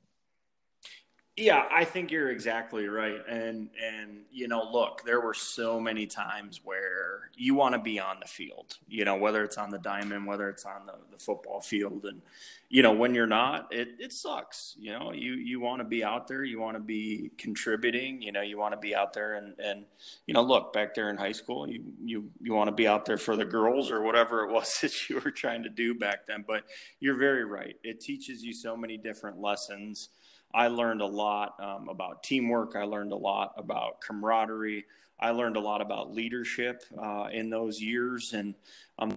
Yeah, 1.35 1.63
I 1.71 1.83
think 1.83 2.11
you're 2.11 2.29
exactly 2.29 2.87
right. 2.87 3.19
And 3.27 3.69
and 3.83 4.19
you 4.31 4.47
know, 4.47 4.69
look, 4.71 5.01
there 5.03 5.19
were 5.19 5.33
so 5.33 5.79
many 5.79 6.05
times 6.05 6.61
where 6.63 7.31
you 7.35 7.55
want 7.55 7.73
to 7.73 7.79
be 7.79 7.99
on 7.99 8.17
the 8.21 8.27
field, 8.27 8.77
you 8.87 9.03
know, 9.03 9.15
whether 9.15 9.43
it's 9.43 9.57
on 9.57 9.71
the 9.71 9.79
diamond, 9.79 10.27
whether 10.27 10.47
it's 10.47 10.63
on 10.63 10.85
the, 10.85 10.93
the 11.11 11.17
football 11.17 11.59
field. 11.59 12.05
And, 12.05 12.21
you 12.69 12.83
know, 12.83 12.91
when 12.91 13.15
you're 13.15 13.25
not, 13.25 13.73
it, 13.73 13.95
it 13.99 14.13
sucks. 14.13 14.75
You 14.77 14.91
know, 14.93 15.11
you 15.11 15.33
you 15.33 15.59
want 15.59 15.79
to 15.79 15.85
be 15.85 16.03
out 16.03 16.27
there, 16.27 16.43
you 16.43 16.59
want 16.59 16.77
to 16.77 16.83
be 16.83 17.31
contributing, 17.39 18.21
you 18.21 18.31
know, 18.31 18.41
you 18.41 18.59
want 18.59 18.73
to 18.75 18.79
be 18.79 18.93
out 18.93 19.13
there 19.13 19.33
and, 19.33 19.55
and 19.57 19.85
you 20.27 20.35
know, 20.35 20.43
look, 20.43 20.71
back 20.71 20.93
there 20.93 21.09
in 21.09 21.17
high 21.17 21.31
school, 21.31 21.67
you 21.67 21.83
you 22.03 22.29
you 22.43 22.53
want 22.53 22.67
to 22.67 22.75
be 22.75 22.87
out 22.87 23.05
there 23.05 23.17
for 23.17 23.35
the 23.35 23.45
girls 23.45 23.89
or 23.89 24.03
whatever 24.03 24.43
it 24.43 24.51
was 24.51 24.77
that 24.81 25.09
you 25.09 25.19
were 25.19 25.31
trying 25.31 25.63
to 25.63 25.69
do 25.69 25.95
back 25.95 26.27
then. 26.27 26.45
But 26.47 26.65
you're 26.99 27.17
very 27.17 27.43
right. 27.43 27.75
It 27.83 28.01
teaches 28.01 28.43
you 28.43 28.53
so 28.53 28.77
many 28.77 28.97
different 28.97 29.41
lessons 29.41 30.09
I 30.53 30.67
learned 30.67 31.01
a 31.01 31.07
lot 31.07 31.55
um, 31.59 31.89
about 31.89 32.23
teamwork. 32.23 32.75
I 32.75 32.83
learned 32.83 33.11
a 33.11 33.17
lot 33.17 33.53
about 33.57 34.01
camaraderie. 34.01 34.85
I 35.19 35.31
learned 35.31 35.57
a 35.57 35.59
lot 35.59 35.81
about 35.81 36.13
leadership 36.13 36.83
uh, 37.01 37.29
in 37.31 37.49
those 37.49 37.81
years, 37.81 38.33
and 38.33 38.55
um, 38.99 39.15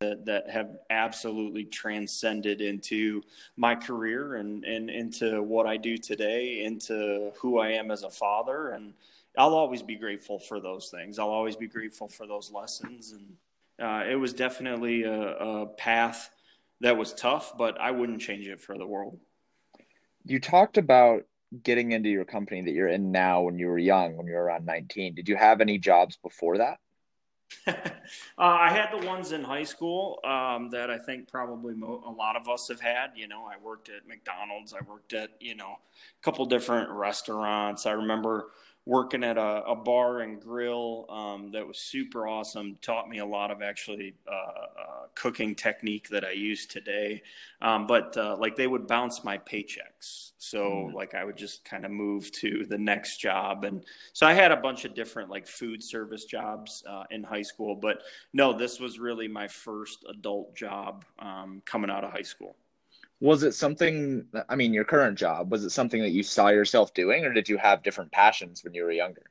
that, 0.00 0.24
that 0.26 0.50
have 0.50 0.76
absolutely 0.90 1.64
transcended 1.64 2.60
into 2.60 3.22
my 3.56 3.74
career 3.74 4.36
and, 4.36 4.64
and 4.64 4.88
into 4.88 5.42
what 5.42 5.66
I 5.66 5.76
do 5.76 5.96
today, 5.96 6.64
into 6.64 7.32
who 7.40 7.58
I 7.58 7.70
am 7.70 7.90
as 7.90 8.02
a 8.02 8.10
father. 8.10 8.70
And 8.70 8.94
I'll 9.36 9.54
always 9.54 9.82
be 9.82 9.96
grateful 9.96 10.38
for 10.38 10.60
those 10.60 10.90
things. 10.90 11.18
I'll 11.18 11.30
always 11.30 11.56
be 11.56 11.66
grateful 11.66 12.08
for 12.08 12.26
those 12.26 12.52
lessons. 12.52 13.12
And 13.12 13.36
uh, 13.84 14.04
it 14.08 14.16
was 14.16 14.32
definitely 14.32 15.04
a, 15.04 15.36
a 15.36 15.66
path 15.66 16.30
that 16.80 16.96
was 16.96 17.12
tough, 17.12 17.56
but 17.58 17.80
I 17.80 17.90
wouldn't 17.90 18.20
change 18.20 18.46
it 18.48 18.60
for 18.60 18.78
the 18.78 18.86
world 18.86 19.18
you 20.24 20.40
talked 20.40 20.78
about 20.78 21.24
getting 21.62 21.92
into 21.92 22.08
your 22.08 22.24
company 22.24 22.62
that 22.62 22.72
you're 22.72 22.88
in 22.88 23.10
now 23.10 23.42
when 23.42 23.58
you 23.58 23.66
were 23.66 23.78
young, 23.78 24.16
when 24.16 24.26
you 24.26 24.34
were 24.34 24.44
around 24.44 24.64
19. 24.64 25.14
Did 25.14 25.28
you 25.28 25.36
have 25.36 25.60
any 25.60 25.78
jobs 25.78 26.16
before 26.16 26.58
that? 26.58 26.78
uh, 27.66 27.82
I 28.38 28.70
had 28.70 28.90
the 28.92 29.04
ones 29.06 29.32
in 29.32 29.42
high 29.42 29.64
school 29.64 30.20
um, 30.24 30.70
that 30.70 30.88
I 30.88 30.98
think 30.98 31.28
probably 31.28 31.74
mo- 31.74 32.02
a 32.06 32.10
lot 32.10 32.36
of 32.36 32.48
us 32.48 32.68
have 32.68 32.80
had. 32.80 33.10
You 33.16 33.26
know, 33.26 33.44
I 33.44 33.54
worked 33.62 33.88
at 33.88 34.06
McDonald's. 34.06 34.72
I 34.72 34.78
worked 34.88 35.12
at 35.12 35.30
you 35.40 35.56
know 35.56 35.76
a 35.78 36.22
couple 36.22 36.46
different 36.46 36.90
restaurants. 36.90 37.86
I 37.86 37.92
remember 37.92 38.50
working 38.86 39.22
at 39.22 39.36
a, 39.36 39.62
a 39.64 39.76
bar 39.76 40.20
and 40.20 40.40
grill 40.40 41.06
um, 41.10 41.50
that 41.52 41.66
was 41.66 41.78
super 41.78 42.26
awesome. 42.26 42.78
Taught 42.80 43.08
me 43.08 43.18
a 43.18 43.26
lot 43.26 43.50
of 43.50 43.62
actually 43.62 44.14
uh, 44.26 44.34
uh, 44.34 45.06
cooking 45.14 45.54
technique 45.54 46.08
that 46.08 46.24
I 46.24 46.32
use 46.32 46.66
today. 46.66 47.22
Um, 47.60 47.86
but 47.86 48.16
uh, 48.16 48.36
like 48.38 48.56
they 48.56 48.66
would 48.66 48.86
bounce 48.86 49.22
my 49.22 49.38
paychecks, 49.38 50.32
so 50.38 50.88
mm. 50.88 50.94
like 50.94 51.14
I 51.14 51.24
would 51.24 51.36
just 51.36 51.64
kind 51.64 51.84
of 51.84 51.90
move 51.90 52.32
to 52.32 52.64
the 52.66 52.78
next 52.78 53.18
job, 53.18 53.64
and 53.64 53.84
so 54.12 54.26
I 54.26 54.32
had 54.32 54.50
a 54.50 54.56
bunch 54.56 54.84
of 54.84 54.94
different 54.94 55.28
like 55.28 55.46
food 55.46 55.82
service 55.82 56.24
jobs 56.24 56.82
uh, 56.88 57.04
in 57.10 57.22
high 57.22 57.42
school. 57.42 57.74
But 57.74 58.02
no, 58.32 58.52
this 58.52 58.80
was 58.80 58.98
really 58.98 59.28
my 59.28 59.46
first 59.46 60.04
adult 60.08 60.56
job 60.56 61.04
um, 61.18 61.60
coming 61.66 61.90
out 61.90 62.04
of 62.04 62.12
high 62.12 62.22
school 62.22 62.56
was 63.20 63.42
it 63.42 63.52
something 63.54 64.24
i 64.48 64.56
mean 64.56 64.72
your 64.72 64.84
current 64.84 65.18
job 65.18 65.50
was 65.50 65.64
it 65.64 65.70
something 65.70 66.00
that 66.00 66.10
you 66.10 66.22
saw 66.22 66.48
yourself 66.48 66.92
doing 66.94 67.24
or 67.24 67.32
did 67.32 67.48
you 67.48 67.58
have 67.58 67.82
different 67.82 68.10
passions 68.12 68.64
when 68.64 68.74
you 68.74 68.82
were 68.82 68.90
younger? 68.92 69.30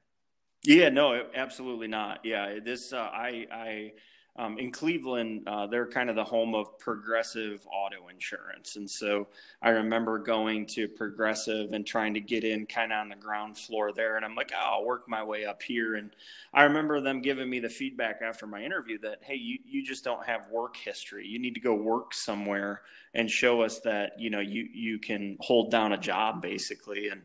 Yeah 0.64 0.90
no 0.90 1.26
absolutely 1.34 1.88
not. 1.88 2.20
Yeah 2.24 2.60
this 2.64 2.94
uh, 2.94 2.98
i 2.98 3.48
i 3.52 3.92
um, 4.36 4.58
in 4.58 4.72
Cleveland, 4.72 5.48
uh, 5.48 5.68
they're 5.68 5.88
kind 5.88 6.10
of 6.10 6.16
the 6.16 6.24
home 6.24 6.56
of 6.56 6.80
Progressive 6.80 7.66
Auto 7.72 8.08
Insurance. 8.08 8.78
And 8.78 8.90
so 8.90 9.28
I 9.62 9.72
remember 9.72 10.18
going 10.18 10.66
to 10.68 10.88
Progressive 10.88 11.74
and 11.74 11.86
trying 11.86 12.14
to 12.14 12.22
get 12.22 12.44
in 12.44 12.66
kind 12.66 12.94
of 12.94 13.00
on 13.00 13.10
the 13.10 13.16
ground 13.16 13.58
floor 13.58 13.92
there. 13.92 14.16
And 14.16 14.24
I'm 14.24 14.36
like, 14.36 14.52
oh, 14.56 14.78
I'll 14.78 14.86
work 14.86 15.10
my 15.10 15.24
way 15.24 15.46
up 15.46 15.62
here. 15.62 15.96
And 15.96 16.12
I 16.54 16.64
remember 16.64 17.02
them 17.02 17.22
giving 17.22 17.50
me 17.50 17.60
the 17.60 17.70
feedback 17.70 18.22
after 18.22 18.48
my 18.48 18.64
interview 18.64 18.98
that, 19.00 19.20
hey, 19.22 19.36
you, 19.36 19.60
you 19.66 19.84
just 19.86 20.06
don't 20.06 20.26
have 20.26 20.50
work 20.50 20.78
history. 20.78 21.28
You 21.28 21.40
need 21.40 21.56
to 21.56 21.62
go 21.62 21.74
work 21.74 22.14
somewhere 22.14 22.84
and 23.14 23.30
show 23.30 23.62
us 23.62 23.80
that, 23.80 24.20
you 24.20 24.30
know, 24.30 24.40
you, 24.40 24.70
you 24.72 25.00
can 25.00 25.38
hold 25.42 25.70
down 25.72 25.92
a 25.92 25.98
job 25.98 26.42
basically. 26.42 27.10
And 27.10 27.24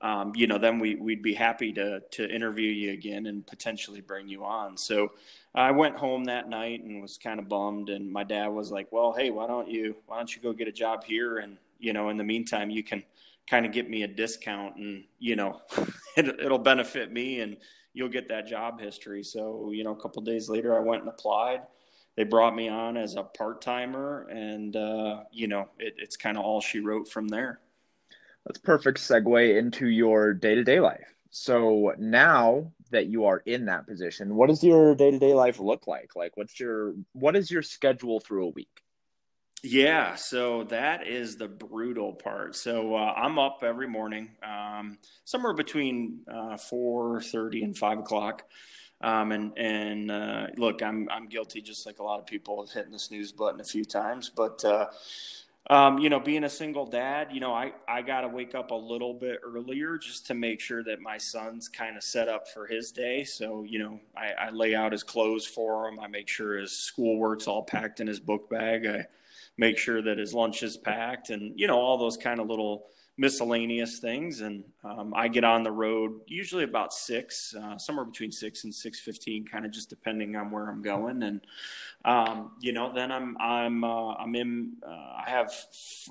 um, 0.00 0.32
you 0.34 0.46
know, 0.46 0.58
then 0.58 0.78
we, 0.78 0.96
we'd 0.96 1.22
be 1.22 1.34
happy 1.34 1.72
to, 1.72 2.00
to 2.00 2.28
interview 2.28 2.70
you 2.70 2.92
again 2.92 3.26
and 3.26 3.46
potentially 3.46 4.00
bring 4.00 4.28
you 4.28 4.44
on. 4.44 4.76
So 4.76 5.12
I 5.54 5.70
went 5.70 5.96
home 5.96 6.24
that 6.24 6.48
night 6.48 6.82
and 6.82 7.00
was 7.00 7.16
kind 7.16 7.40
of 7.40 7.48
bummed. 7.48 7.88
And 7.88 8.12
my 8.12 8.24
dad 8.24 8.48
was 8.48 8.70
like, 8.70 8.90
well, 8.92 9.12
Hey, 9.12 9.30
why 9.30 9.46
don't 9.46 9.68
you, 9.68 9.96
why 10.06 10.18
don't 10.18 10.34
you 10.34 10.42
go 10.42 10.52
get 10.52 10.68
a 10.68 10.72
job 10.72 11.04
here? 11.04 11.38
And, 11.38 11.56
you 11.78 11.92
know, 11.92 12.10
in 12.10 12.16
the 12.16 12.24
meantime, 12.24 12.70
you 12.70 12.82
can 12.82 13.02
kind 13.48 13.64
of 13.64 13.72
get 13.72 13.88
me 13.88 14.02
a 14.02 14.08
discount 14.08 14.76
and, 14.76 15.04
you 15.18 15.36
know, 15.36 15.60
it, 16.16 16.26
it'll 16.40 16.58
benefit 16.58 17.12
me 17.12 17.40
and 17.40 17.56
you'll 17.92 18.08
get 18.08 18.28
that 18.28 18.46
job 18.46 18.80
history. 18.80 19.22
So, 19.22 19.70
you 19.72 19.84
know, 19.84 19.92
a 19.92 20.00
couple 20.00 20.22
days 20.22 20.48
later 20.48 20.76
I 20.76 20.80
went 20.80 21.02
and 21.02 21.08
applied 21.08 21.62
they 22.16 22.24
brought 22.24 22.54
me 22.54 22.68
on 22.68 22.96
as 22.96 23.16
a 23.16 23.22
part 23.22 23.60
timer, 23.60 24.26
and 24.30 24.76
uh, 24.76 25.24
you 25.32 25.48
know, 25.48 25.68
it, 25.78 25.94
it's 25.98 26.16
kind 26.16 26.38
of 26.38 26.44
all 26.44 26.60
she 26.60 26.80
wrote 26.80 27.08
from 27.08 27.28
there. 27.28 27.60
That's 28.46 28.58
perfect 28.58 28.98
segue 28.98 29.58
into 29.58 29.88
your 29.88 30.34
day 30.34 30.54
to 30.54 30.64
day 30.64 30.80
life. 30.80 31.14
So 31.30 31.94
now 31.98 32.72
that 32.90 33.06
you 33.06 33.24
are 33.24 33.38
in 33.38 33.66
that 33.66 33.86
position, 33.86 34.36
what 34.36 34.48
does 34.48 34.62
your 34.62 34.94
day 34.94 35.10
to 35.10 35.18
day 35.18 35.34
life 35.34 35.58
look 35.58 35.86
like? 35.86 36.14
Like, 36.14 36.36
what's 36.36 36.60
your 36.60 36.94
what 37.12 37.36
is 37.36 37.50
your 37.50 37.62
schedule 37.62 38.20
through 38.20 38.46
a 38.46 38.50
week? 38.50 38.82
Yeah, 39.66 40.14
so 40.16 40.64
that 40.64 41.06
is 41.06 41.38
the 41.38 41.48
brutal 41.48 42.12
part. 42.12 42.54
So 42.54 42.94
uh, 42.94 43.14
I'm 43.16 43.38
up 43.38 43.62
every 43.62 43.88
morning, 43.88 44.32
um, 44.42 44.98
somewhere 45.24 45.54
between 45.54 46.20
uh, 46.30 46.58
four 46.58 47.22
thirty 47.22 47.64
and 47.64 47.76
five 47.76 47.98
o'clock. 47.98 48.44
Um, 49.00 49.32
and 49.32 49.58
and 49.58 50.10
uh, 50.10 50.46
look, 50.58 50.82
I'm 50.82 51.08
I'm 51.10 51.28
guilty, 51.28 51.62
just 51.62 51.86
like 51.86 51.98
a 51.98 52.02
lot 52.02 52.20
of 52.20 52.26
people, 52.26 52.60
of 52.60 52.70
hitting 52.70 52.92
the 52.92 52.98
snooze 52.98 53.32
button 53.32 53.60
a 53.60 53.64
few 53.64 53.84
times. 53.84 54.30
But 54.34 54.62
uh, 54.66 54.88
um, 55.70 55.98
you 55.98 56.10
know, 56.10 56.20
being 56.20 56.44
a 56.44 56.50
single 56.50 56.84
dad, 56.84 57.28
you 57.32 57.40
know, 57.40 57.54
I 57.54 57.72
I 57.88 58.02
got 58.02 58.20
to 58.20 58.28
wake 58.28 58.54
up 58.54 58.70
a 58.70 58.74
little 58.74 59.14
bit 59.14 59.40
earlier 59.42 59.96
just 59.96 60.26
to 60.26 60.34
make 60.34 60.60
sure 60.60 60.82
that 60.84 61.00
my 61.00 61.16
son's 61.16 61.68
kind 61.68 61.96
of 61.96 62.02
set 62.02 62.28
up 62.28 62.48
for 62.48 62.66
his 62.66 62.92
day. 62.92 63.24
So 63.24 63.62
you 63.62 63.78
know, 63.78 64.00
I, 64.14 64.48
I 64.48 64.50
lay 64.50 64.74
out 64.74 64.92
his 64.92 65.02
clothes 65.02 65.46
for 65.46 65.88
him. 65.88 65.98
I 65.98 66.06
make 66.06 66.28
sure 66.28 66.58
his 66.58 66.72
schoolwork's 66.72 67.48
all 67.48 67.62
packed 67.62 68.00
in 68.00 68.06
his 68.06 68.20
book 68.20 68.50
bag. 68.50 68.86
I 68.86 69.06
make 69.56 69.78
sure 69.78 70.02
that 70.02 70.18
his 70.18 70.34
lunch 70.34 70.62
is 70.62 70.76
packed, 70.76 71.30
and 71.30 71.58
you 71.58 71.66
know, 71.66 71.78
all 71.78 71.96
those 71.96 72.18
kind 72.18 72.40
of 72.40 72.46
little 72.46 72.84
miscellaneous 73.16 73.98
things. 73.98 74.40
And 74.40 74.64
um, 74.82 75.12
I 75.14 75.28
get 75.28 75.44
on 75.44 75.62
the 75.62 75.70
road 75.70 76.20
usually 76.26 76.64
about 76.64 76.92
six, 76.92 77.54
uh, 77.54 77.78
somewhere 77.78 78.04
between 78.04 78.32
six 78.32 78.64
and 78.64 78.74
six 78.74 79.00
fifteen, 79.00 79.46
kind 79.46 79.64
of 79.64 79.70
just 79.70 79.88
depending 79.88 80.36
on 80.36 80.50
where 80.50 80.68
I'm 80.68 80.82
going. 80.82 81.22
And 81.22 81.40
um, 82.04 82.52
you 82.60 82.72
know, 82.72 82.92
then 82.92 83.12
I'm 83.12 83.36
I'm 83.38 83.84
uh, 83.84 84.14
I'm 84.14 84.34
in. 84.34 84.74
Uh, 84.86 84.90
I 84.90 85.24
have 85.26 85.52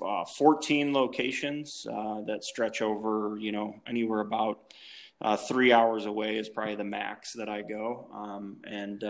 uh, 0.04 0.24
14 0.24 0.92
locations 0.92 1.86
uh, 1.90 2.22
that 2.26 2.44
stretch 2.44 2.82
over 2.82 3.36
you 3.38 3.52
know 3.52 3.80
anywhere 3.86 4.20
about. 4.20 4.74
Uh, 5.20 5.36
three 5.36 5.72
hours 5.72 6.04
away 6.06 6.36
is 6.36 6.48
probably 6.48 6.74
the 6.74 6.84
max 6.84 7.32
that 7.32 7.48
I 7.48 7.62
go, 7.62 8.08
um, 8.12 8.56
and 8.66 9.02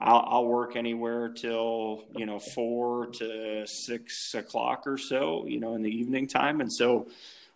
I'll, 0.00 0.24
I'll, 0.28 0.46
work 0.46 0.76
anywhere 0.76 1.28
till 1.28 2.04
you 2.16 2.26
know 2.26 2.38
four 2.38 3.06
to 3.06 3.66
six 3.66 4.34
o'clock 4.34 4.86
or 4.86 4.98
so, 4.98 5.46
you 5.46 5.60
know, 5.60 5.74
in 5.74 5.82
the 5.82 5.90
evening 5.90 6.26
time. 6.26 6.60
And 6.60 6.72
so 6.72 7.08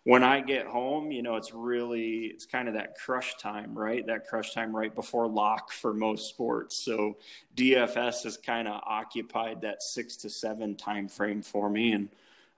when 0.03 0.23
I 0.23 0.39
get 0.41 0.65
home, 0.65 1.11
you 1.11 1.21
know, 1.21 1.35
it's 1.35 1.53
really 1.53 2.27
it's 2.27 2.45
kind 2.45 2.67
of 2.67 2.73
that 2.75 2.95
crush 2.97 3.35
time, 3.37 3.77
right? 3.77 4.05
That 4.07 4.27
crush 4.27 4.53
time 4.53 4.75
right 4.75 4.93
before 4.93 5.27
lock 5.27 5.71
for 5.71 5.93
most 5.93 6.29
sports. 6.29 6.77
So 6.77 7.17
DFS 7.55 8.23
has 8.23 8.37
kind 8.37 8.67
of 8.67 8.81
occupied 8.85 9.61
that 9.61 9.83
six 9.83 10.15
to 10.17 10.29
seven 10.29 10.75
time 10.75 11.07
frame 11.07 11.41
for 11.41 11.69
me, 11.69 11.91
and 11.91 12.09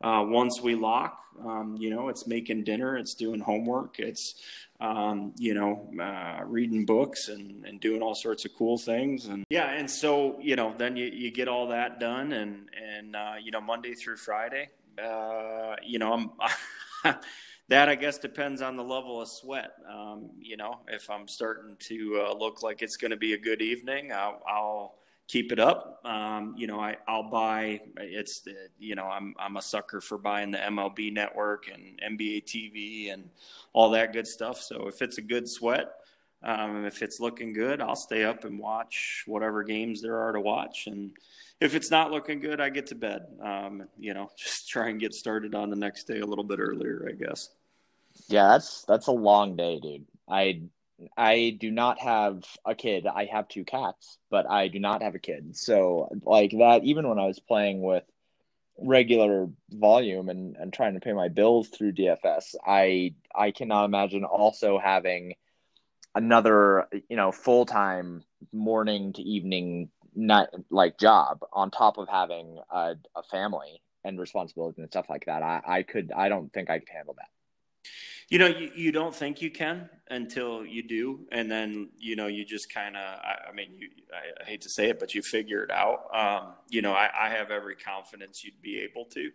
uh, 0.04 0.26
once 0.28 0.62
we 0.62 0.76
lock, 0.76 1.24
um, 1.46 1.76
you 1.80 1.90
know, 1.90 2.10
it's 2.10 2.28
making 2.28 2.64
dinner, 2.64 2.98
it's 2.98 3.14
doing 3.14 3.40
homework, 3.40 4.00
it's, 4.00 4.36
um, 4.80 5.34
you 5.38 5.54
know, 5.54 5.90
uh, 6.02 6.44
reading 6.46 6.86
books 6.86 7.30
and, 7.30 7.66
and 7.66 7.80
doing 7.80 8.02
all 8.02 8.16
sorts 8.16 8.46
of 8.46 8.54
cool 8.56 8.78
things. 8.78 9.28
And 9.28 9.46
yeah, 9.50 9.72
and 9.72 9.90
so, 9.90 10.40
you 10.42 10.56
know, 10.56 10.74
then 10.78 10.96
you, 10.98 11.06
you 11.06 11.32
get 11.32 11.48
all 11.48 11.68
that 11.68 12.00
done 12.00 12.32
and, 12.34 12.70
and, 12.76 13.16
uh, 13.16 13.34
you 13.42 13.52
know, 13.52 13.62
Monday 13.62 13.94
through 13.94 14.18
Friday, 14.18 14.70
uh, 15.02 15.76
you 15.84 16.00
know, 16.00 16.14
I'm, 16.14 17.16
that 17.70 17.90
I 17.90 17.96
guess 17.96 18.18
depends 18.18 18.62
on 18.62 18.76
the 18.76 18.84
level 18.84 19.22
of 19.22 19.30
sweat. 19.30 19.72
Um, 19.90 20.32
you 20.40 20.58
know, 20.58 20.80
if 20.88 21.10
I'm 21.10 21.28
starting 21.28 21.78
to 21.88 22.26
uh, 22.28 22.34
look 22.34 22.62
like 22.64 22.82
it's 22.82 22.98
going 22.98 23.12
to 23.12 23.18
be 23.18 23.34
a 23.34 23.38
good 23.38 23.62
evening, 23.62 24.12
I'll, 24.12 24.42
I'll 24.48 24.96
keep 25.28 25.52
it 25.52 25.60
up. 25.60 26.02
Um, 26.06 26.56
you 26.58 26.68
know, 26.68 26.80
I, 26.80 26.98
I'll 27.08 27.30
buy. 27.30 27.82
It's 27.98 28.48
you 28.80 28.96
know 28.96 29.06
I'm 29.06 29.36
I'm 29.40 29.58
a 29.58 29.62
sucker 29.62 30.02
for 30.02 30.18
buying 30.18 30.52
the 30.52 30.58
MLB 30.58 31.14
Network 31.14 31.70
and 31.72 32.00
NBA 32.02 32.46
TV 32.46 33.14
and 33.14 33.30
all 33.74 33.90
that 33.92 34.14
good 34.14 34.28
stuff. 34.28 34.62
So 34.62 34.88
if 34.88 35.02
it's 35.02 35.18
a 35.18 35.22
good 35.22 35.48
sweat, 35.48 35.92
um, 36.44 36.86
if 36.86 37.02
it's 37.02 37.20
looking 37.20 37.54
good, 37.54 37.82
I'll 37.82 37.96
stay 37.96 38.24
up 38.24 38.44
and 38.44 38.60
watch 38.60 39.24
whatever 39.28 39.64
games 39.64 40.02
there 40.02 40.18
are 40.18 40.32
to 40.32 40.40
watch. 40.40 40.88
And 40.88 41.12
if 41.60 41.76
it's 41.76 41.92
not 41.92 42.12
looking 42.12 42.40
good, 42.40 42.60
I 42.60 42.70
get 42.70 42.88
to 42.88 42.96
bed. 42.96 43.28
Um, 43.42 43.88
you 44.00 44.14
know, 44.14 44.32
just 44.38 44.68
try 44.68 44.90
and 44.90 45.00
get 45.00 45.14
started 45.14 45.56
on 45.56 45.70
the 45.70 45.76
next 45.76 46.06
day 46.06 46.20
a 46.20 46.26
little 46.26 46.44
bit 46.44 46.60
earlier, 46.60 47.08
I 47.08 47.14
guess. 47.14 47.50
Yeah, 48.28 48.48
that's 48.50 48.84
that's 48.84 49.08
a 49.08 49.12
long 49.12 49.56
day, 49.56 49.80
dude. 49.80 50.06
I 50.28 50.62
I 51.18 51.58
do 51.60 51.72
not 51.72 52.00
have 52.00 52.44
a 52.66 52.76
kid. 52.76 53.08
I 53.08 53.26
have 53.26 53.48
two 53.48 53.64
cats, 53.64 54.18
but 54.30 54.50
I 54.50 54.68
do 54.68 54.80
not 54.80 55.02
have 55.02 55.16
a 55.16 55.20
kid. 55.20 55.56
So 55.56 56.10
like 56.24 56.52
that, 56.52 56.84
even 56.84 57.08
when 57.08 57.20
I 57.20 57.28
was 57.28 57.40
playing 57.40 57.82
with 57.82 58.04
regular 58.78 59.50
volume 59.70 60.30
and, 60.30 60.56
and 60.56 60.74
trying 60.74 60.96
to 60.96 61.00
pay 61.00 61.14
my 61.14 61.28
bills 61.28 61.70
through 61.70 61.94
DFS, 61.94 62.56
I 62.66 63.16
I 63.36 63.52
cannot 63.52 63.86
imagine 63.86 64.24
also 64.24 64.80
having 64.80 65.36
another, 66.16 66.88
you 67.10 67.16
know, 67.16 67.32
full 67.32 67.66
time 67.66 68.24
morning 68.52 69.14
to 69.14 69.22
evening 69.22 69.90
night 70.16 70.50
like 70.70 70.98
job 70.98 71.40
on 71.54 71.72
top 71.72 71.98
of 71.98 72.10
having 72.10 72.60
a, 72.70 72.96
a 73.16 73.24
family 73.30 73.82
and 74.04 74.20
responsibilities 74.20 74.80
and 74.80 74.90
stuff 74.90 75.10
like 75.10 75.26
that. 75.26 75.44
I, 75.44 75.62
I 75.66 75.84
could 75.84 76.12
I 76.16 76.30
don't 76.30 76.52
think 76.52 76.70
I 76.70 76.80
could 76.80 76.90
handle 76.90 77.16
that. 77.18 77.30
You 78.32 78.40
know, 78.40 78.48
you, 78.48 78.72
you 78.74 78.92
don't 78.94 79.14
think 79.14 79.42
you 79.42 79.52
can 79.52 79.90
until 80.10 80.66
you 80.66 80.84
do, 80.84 81.28
and 81.34 81.52
then 81.52 81.90
you 82.00 82.16
know 82.16 82.28
you 82.28 82.46
just 82.46 82.74
kind 82.74 82.96
of. 82.96 83.02
I, 83.02 83.50
I, 83.50 83.54
mean, 83.54 83.74
you, 83.78 83.90
I, 84.14 84.42
I, 84.42 84.46
hate 84.46 84.62
to 84.62 84.70
say 84.70 84.88
it, 84.90 85.02
but 85.02 85.14
you 85.14 85.22
figure 85.22 85.64
it 85.64 85.70
out. 85.70 86.06
Um, 86.16 86.54
you 86.70 86.82
know, 86.82 86.94
I, 86.94 87.10
I, 87.14 87.28
have 87.28 87.52
every 87.52 87.76
confidence 87.76 88.42
you'd 88.42 88.62
be 88.62 88.80
able 88.90 89.04
to. 89.08 89.32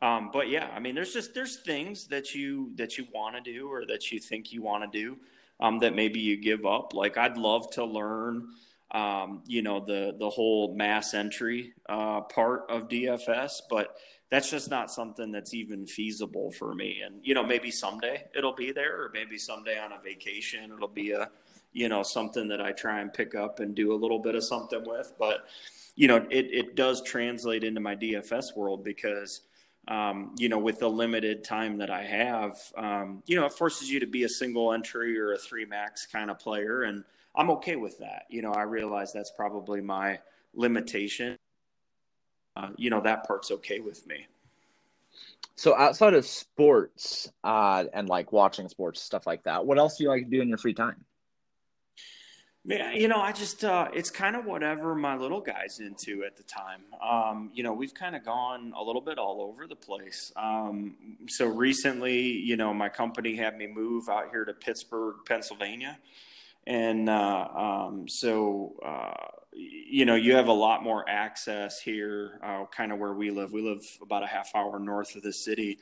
Um, 0.00 0.30
but 0.32 0.48
yeah, 0.48 0.70
I 0.74 0.80
mean, 0.80 0.94
there's 0.94 1.12
just 1.12 1.34
there's 1.34 1.58
things 1.58 2.06
that 2.06 2.34
you 2.34 2.72
that 2.76 2.96
you 2.96 3.06
want 3.12 3.36
to 3.36 3.42
do 3.42 3.70
or 3.70 3.84
that 3.84 4.10
you 4.10 4.18
think 4.18 4.54
you 4.54 4.62
want 4.62 4.90
to 4.90 4.98
do 4.98 5.18
um, 5.60 5.78
that 5.80 5.94
maybe 5.94 6.18
you 6.18 6.38
give 6.38 6.64
up. 6.64 6.94
Like 6.94 7.18
I'd 7.18 7.36
love 7.36 7.70
to 7.72 7.84
learn. 7.84 8.48
Um, 8.92 9.42
you 9.46 9.60
know 9.60 9.84
the 9.84 10.16
the 10.18 10.30
whole 10.30 10.74
mass 10.74 11.12
entry 11.12 11.74
uh, 11.90 12.22
part 12.22 12.62
of 12.70 12.88
DFS, 12.88 13.60
but 13.68 13.94
that's 14.30 14.48
just 14.48 14.70
not 14.70 14.90
something 14.90 15.32
that's 15.32 15.54
even 15.54 15.86
feasible 15.86 16.52
for 16.52 16.74
me. 16.74 17.00
And 17.04 17.16
you 17.22 17.34
know, 17.34 17.44
maybe 17.44 17.70
someday 17.70 18.24
it'll 18.34 18.54
be 18.54 18.72
there, 18.72 19.02
or 19.02 19.10
maybe 19.12 19.38
someday 19.38 19.78
on 19.78 19.92
a 19.92 20.00
vacation 20.02 20.72
it'll 20.72 20.88
be 20.88 21.10
a 21.10 21.30
you 21.72 21.88
know 21.88 22.02
something 22.02 22.48
that 22.48 22.60
I 22.60 22.72
try 22.72 23.00
and 23.00 23.12
pick 23.12 23.34
up 23.34 23.60
and 23.60 23.74
do 23.74 23.92
a 23.92 23.98
little 23.98 24.20
bit 24.20 24.36
of 24.36 24.44
something 24.44 24.82
with. 24.86 25.12
But 25.18 25.46
you 25.96 26.08
know, 26.08 26.16
it 26.30 26.46
it 26.52 26.76
does 26.76 27.02
translate 27.02 27.64
into 27.64 27.80
my 27.80 27.94
DFS 27.96 28.56
world 28.56 28.84
because. 28.84 29.42
Um, 29.88 30.34
you 30.36 30.50
know, 30.50 30.58
with 30.58 30.78
the 30.78 30.88
limited 30.88 31.42
time 31.42 31.78
that 31.78 31.90
I 31.90 32.04
have, 32.04 32.60
um, 32.76 33.22
you 33.26 33.34
know, 33.34 33.46
it 33.46 33.54
forces 33.54 33.90
you 33.90 33.98
to 34.00 34.06
be 34.06 34.22
a 34.22 34.28
single 34.28 34.72
entry 34.74 35.18
or 35.18 35.32
a 35.32 35.38
three 35.38 35.64
max 35.64 36.06
kind 36.06 36.30
of 36.30 36.38
player. 36.38 36.82
And 36.82 37.02
I'm 37.34 37.50
okay 37.52 37.76
with 37.76 37.98
that. 37.98 38.26
You 38.28 38.42
know, 38.42 38.52
I 38.52 38.62
realize 38.62 39.12
that's 39.12 39.32
probably 39.32 39.80
my 39.80 40.20
limitation 40.54 41.38
uh, 42.56 42.70
you 42.76 42.90
know 42.90 43.00
that 43.00 43.26
part's 43.26 43.50
okay 43.50 43.80
with 43.80 44.06
me. 44.06 44.26
So 45.56 45.76
outside 45.76 46.14
of 46.14 46.24
sports 46.24 47.30
uh, 47.44 47.84
and 47.92 48.08
like 48.08 48.32
watching 48.32 48.68
sports 48.68 49.02
stuff 49.02 49.26
like 49.26 49.42
that, 49.44 49.66
what 49.66 49.78
else 49.78 49.98
do 49.98 50.04
you 50.04 50.10
like 50.10 50.24
to 50.24 50.30
do 50.30 50.40
in 50.40 50.48
your 50.48 50.58
free 50.58 50.74
time? 50.74 51.04
Yeah, 52.64 52.92
you 52.92 53.08
know, 53.08 53.20
I 53.20 53.32
just 53.32 53.64
uh, 53.64 53.88
it's 53.94 54.10
kind 54.10 54.36
of 54.36 54.44
whatever 54.44 54.94
my 54.94 55.16
little 55.16 55.40
guy's 55.40 55.80
into 55.80 56.24
at 56.24 56.36
the 56.36 56.42
time. 56.42 56.82
Um, 57.02 57.50
you 57.54 57.62
know, 57.62 57.72
we've 57.72 57.94
kind 57.94 58.14
of 58.14 58.22
gone 58.22 58.74
a 58.76 58.82
little 58.82 59.00
bit 59.00 59.18
all 59.18 59.40
over 59.40 59.66
the 59.66 59.76
place. 59.76 60.30
Um, 60.36 61.18
so 61.26 61.46
recently, 61.46 62.20
you 62.20 62.58
know, 62.58 62.74
my 62.74 62.90
company 62.90 63.34
had 63.34 63.56
me 63.56 63.66
move 63.66 64.10
out 64.10 64.28
here 64.30 64.44
to 64.44 64.52
Pittsburgh, 64.52 65.16
Pennsylvania, 65.26 65.98
and 66.66 67.08
uh, 67.08 67.48
um, 67.54 68.08
so 68.08 68.74
uh, 68.84 69.40
you 69.52 70.04
know, 70.04 70.14
you 70.14 70.34
have 70.36 70.48
a 70.48 70.52
lot 70.52 70.82
more 70.82 71.08
access 71.08 71.80
here, 71.80 72.38
uh, 72.42 72.64
kind 72.66 72.92
of 72.92 72.98
where 72.98 73.12
we 73.12 73.30
live. 73.30 73.52
We 73.52 73.62
live 73.62 73.84
about 74.00 74.22
a 74.22 74.26
half 74.26 74.50
hour 74.54 74.78
north 74.78 75.16
of 75.16 75.22
the 75.22 75.32
city. 75.32 75.78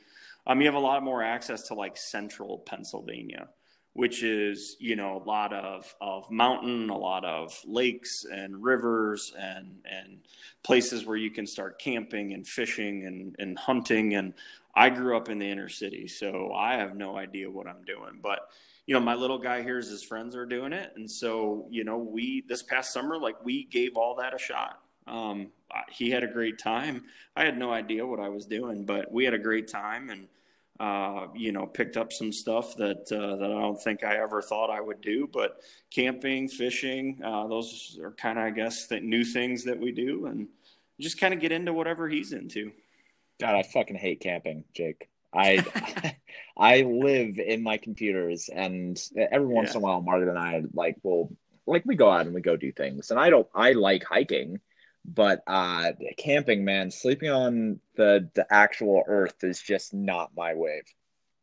Um, 0.47 0.61
you 0.61 0.67
have 0.67 0.75
a 0.75 0.79
lot 0.79 1.03
more 1.03 1.21
access 1.21 1.67
to 1.67 1.75
like 1.75 1.95
central 1.95 2.57
Pennsylvania, 2.59 3.49
which 3.93 4.23
is, 4.23 4.75
you 4.79 4.95
know, 4.95 5.17
a 5.17 5.23
lot 5.23 5.53
of, 5.53 5.93
of 6.01 6.29
mountain, 6.31 6.89
a 6.89 6.97
lot 6.97 7.23
of 7.23 7.59
lakes 7.65 8.25
and 8.29 8.63
rivers 8.63 9.33
and, 9.37 9.77
and 9.85 10.19
places 10.63 11.05
where 11.05 11.17
you 11.17 11.29
can 11.29 11.45
start 11.45 11.79
camping 11.79 12.33
and 12.33 12.47
fishing 12.47 13.05
and, 13.05 13.35
and 13.37 13.59
hunting. 13.59 14.15
And 14.15 14.33
I 14.73 14.89
grew 14.89 15.15
up 15.15 15.29
in 15.29 15.37
the 15.37 15.49
inner 15.49 15.69
city, 15.69 16.07
so 16.07 16.51
I 16.53 16.73
have 16.77 16.95
no 16.95 17.15
idea 17.15 17.51
what 17.51 17.67
I'm 17.67 17.83
doing. 17.85 18.19
But 18.21 18.49
you 18.89 18.95
know, 18.95 19.01
my 19.01 19.13
little 19.13 19.37
guy 19.37 19.61
here's 19.61 19.87
his 19.87 20.01
friends 20.01 20.35
are 20.35 20.47
doing 20.47 20.73
it, 20.73 20.93
and 20.95 21.09
so 21.09 21.67
you 21.69 21.83
know, 21.83 21.99
we 21.99 22.43
this 22.49 22.63
past 22.63 22.91
summer, 22.91 23.19
like 23.19 23.35
we 23.45 23.65
gave 23.65 23.95
all 23.95 24.15
that 24.15 24.33
a 24.33 24.39
shot. 24.39 24.81
Um, 25.05 25.51
he 25.91 26.09
had 26.09 26.23
a 26.23 26.27
great 26.27 26.57
time. 26.57 27.03
I 27.35 27.45
had 27.45 27.55
no 27.55 27.71
idea 27.71 28.03
what 28.03 28.19
I 28.19 28.29
was 28.29 28.47
doing, 28.47 28.85
but 28.85 29.11
we 29.11 29.25
had 29.25 29.35
a 29.35 29.37
great 29.37 29.67
time, 29.67 30.09
and 30.09 30.27
uh, 30.79 31.27
you 31.35 31.51
know, 31.51 31.67
picked 31.67 31.97
up 31.97 32.11
some 32.11 32.31
stuff 32.33 32.75
that 32.77 33.11
uh, 33.11 33.35
that 33.35 33.51
I 33.51 33.61
don't 33.61 33.79
think 33.79 34.03
I 34.03 34.15
ever 34.15 34.41
thought 34.41 34.71
I 34.71 34.81
would 34.81 35.01
do. 35.01 35.29
But 35.31 35.59
camping, 35.91 36.47
fishing, 36.47 37.21
uh, 37.23 37.45
those 37.45 37.99
are 38.01 38.13
kind 38.13 38.39
of, 38.39 38.45
I 38.45 38.49
guess, 38.49 38.87
the 38.87 38.99
new 38.99 39.23
things 39.23 39.65
that 39.65 39.79
we 39.79 39.91
do, 39.91 40.25
and 40.25 40.47
just 40.99 41.19
kind 41.19 41.35
of 41.35 41.39
get 41.39 41.51
into 41.51 41.73
whatever 41.73 42.09
he's 42.09 42.33
into. 42.33 42.71
God, 43.39 43.53
I 43.53 43.61
fucking 43.61 43.97
hate 43.97 44.19
camping, 44.19 44.63
Jake. 44.73 45.08
I 45.33 46.15
I 46.57 46.81
live 46.81 47.39
in 47.39 47.63
my 47.63 47.77
computers, 47.77 48.49
and 48.53 48.99
every 49.15 49.47
once 49.47 49.69
yeah. 49.69 49.77
in 49.77 49.77
a 49.77 49.79
while, 49.81 50.01
Margaret 50.01 50.29
and 50.29 50.39
I 50.39 50.63
like 50.73 50.97
will 51.03 51.31
like 51.65 51.83
we 51.85 51.95
go 51.95 52.09
out 52.09 52.25
and 52.25 52.33
we 52.33 52.41
go 52.41 52.57
do 52.57 52.71
things. 52.71 53.11
And 53.11 53.19
I 53.19 53.29
don't 53.29 53.47
I 53.53 53.73
like 53.73 54.03
hiking, 54.03 54.59
but 55.05 55.41
uh 55.47 55.91
camping, 56.17 56.65
man, 56.65 56.91
sleeping 56.91 57.29
on 57.29 57.79
the 57.95 58.29
the 58.33 58.45
actual 58.51 59.03
earth 59.07 59.43
is 59.43 59.61
just 59.61 59.93
not 59.93 60.31
my 60.35 60.55
wave. 60.55 60.83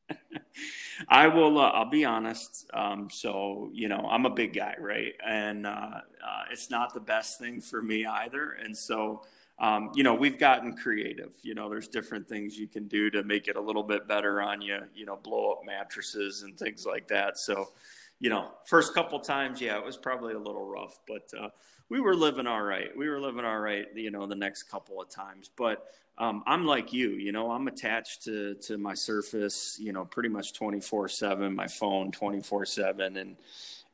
I 1.08 1.28
will. 1.28 1.58
Uh, 1.58 1.70
I'll 1.70 1.90
be 1.90 2.04
honest. 2.04 2.68
Um, 2.72 3.08
so 3.10 3.70
you 3.72 3.88
know, 3.88 4.06
I'm 4.10 4.26
a 4.26 4.30
big 4.30 4.54
guy, 4.54 4.74
right? 4.78 5.14
And 5.26 5.66
uh, 5.66 5.70
uh, 5.70 6.42
it's 6.50 6.70
not 6.70 6.94
the 6.94 7.00
best 7.00 7.38
thing 7.38 7.60
for 7.60 7.82
me 7.82 8.06
either. 8.06 8.50
And 8.50 8.76
so 8.76 9.22
um, 9.58 9.90
you 9.94 10.02
know, 10.02 10.14
we've 10.14 10.38
gotten 10.38 10.76
creative. 10.76 11.32
You 11.42 11.54
know, 11.54 11.68
there's 11.68 11.88
different 11.88 12.28
things 12.28 12.58
you 12.58 12.68
can 12.68 12.88
do 12.88 13.10
to 13.10 13.22
make 13.22 13.48
it 13.48 13.56
a 13.56 13.60
little 13.60 13.82
bit 13.82 14.06
better 14.06 14.42
on 14.42 14.60
you. 14.60 14.80
You 14.94 15.06
know, 15.06 15.16
blow 15.16 15.52
up 15.52 15.60
mattresses 15.64 16.42
and 16.42 16.58
things 16.58 16.84
like 16.84 17.08
that. 17.08 17.38
So, 17.38 17.70
you 18.18 18.28
know, 18.28 18.50
first 18.66 18.94
couple 18.94 19.18
times, 19.20 19.60
yeah, 19.60 19.78
it 19.78 19.84
was 19.84 19.96
probably 19.96 20.34
a 20.34 20.38
little 20.38 20.66
rough, 20.66 20.98
but 21.08 21.30
uh, 21.38 21.48
we 21.88 22.00
were 22.00 22.14
living 22.14 22.46
all 22.46 22.62
right. 22.62 22.90
We 22.96 23.08
were 23.08 23.20
living 23.20 23.44
all 23.44 23.58
right. 23.58 23.86
You 23.94 24.10
know, 24.10 24.26
the 24.26 24.34
next 24.34 24.64
couple 24.64 25.00
of 25.00 25.08
times, 25.08 25.50
but 25.56 25.86
um, 26.18 26.42
I'm 26.46 26.64
like 26.66 26.92
you. 26.92 27.10
You 27.10 27.32
know, 27.32 27.50
I'm 27.50 27.68
attached 27.68 28.24
to 28.24 28.54
to 28.62 28.78
my 28.78 28.94
Surface. 28.94 29.78
You 29.80 29.92
know, 29.92 30.04
pretty 30.04 30.28
much 30.28 30.52
24 30.54 31.08
seven. 31.08 31.54
My 31.54 31.66
phone 31.66 32.10
24 32.10 32.66
seven, 32.66 33.16
and 33.18 33.36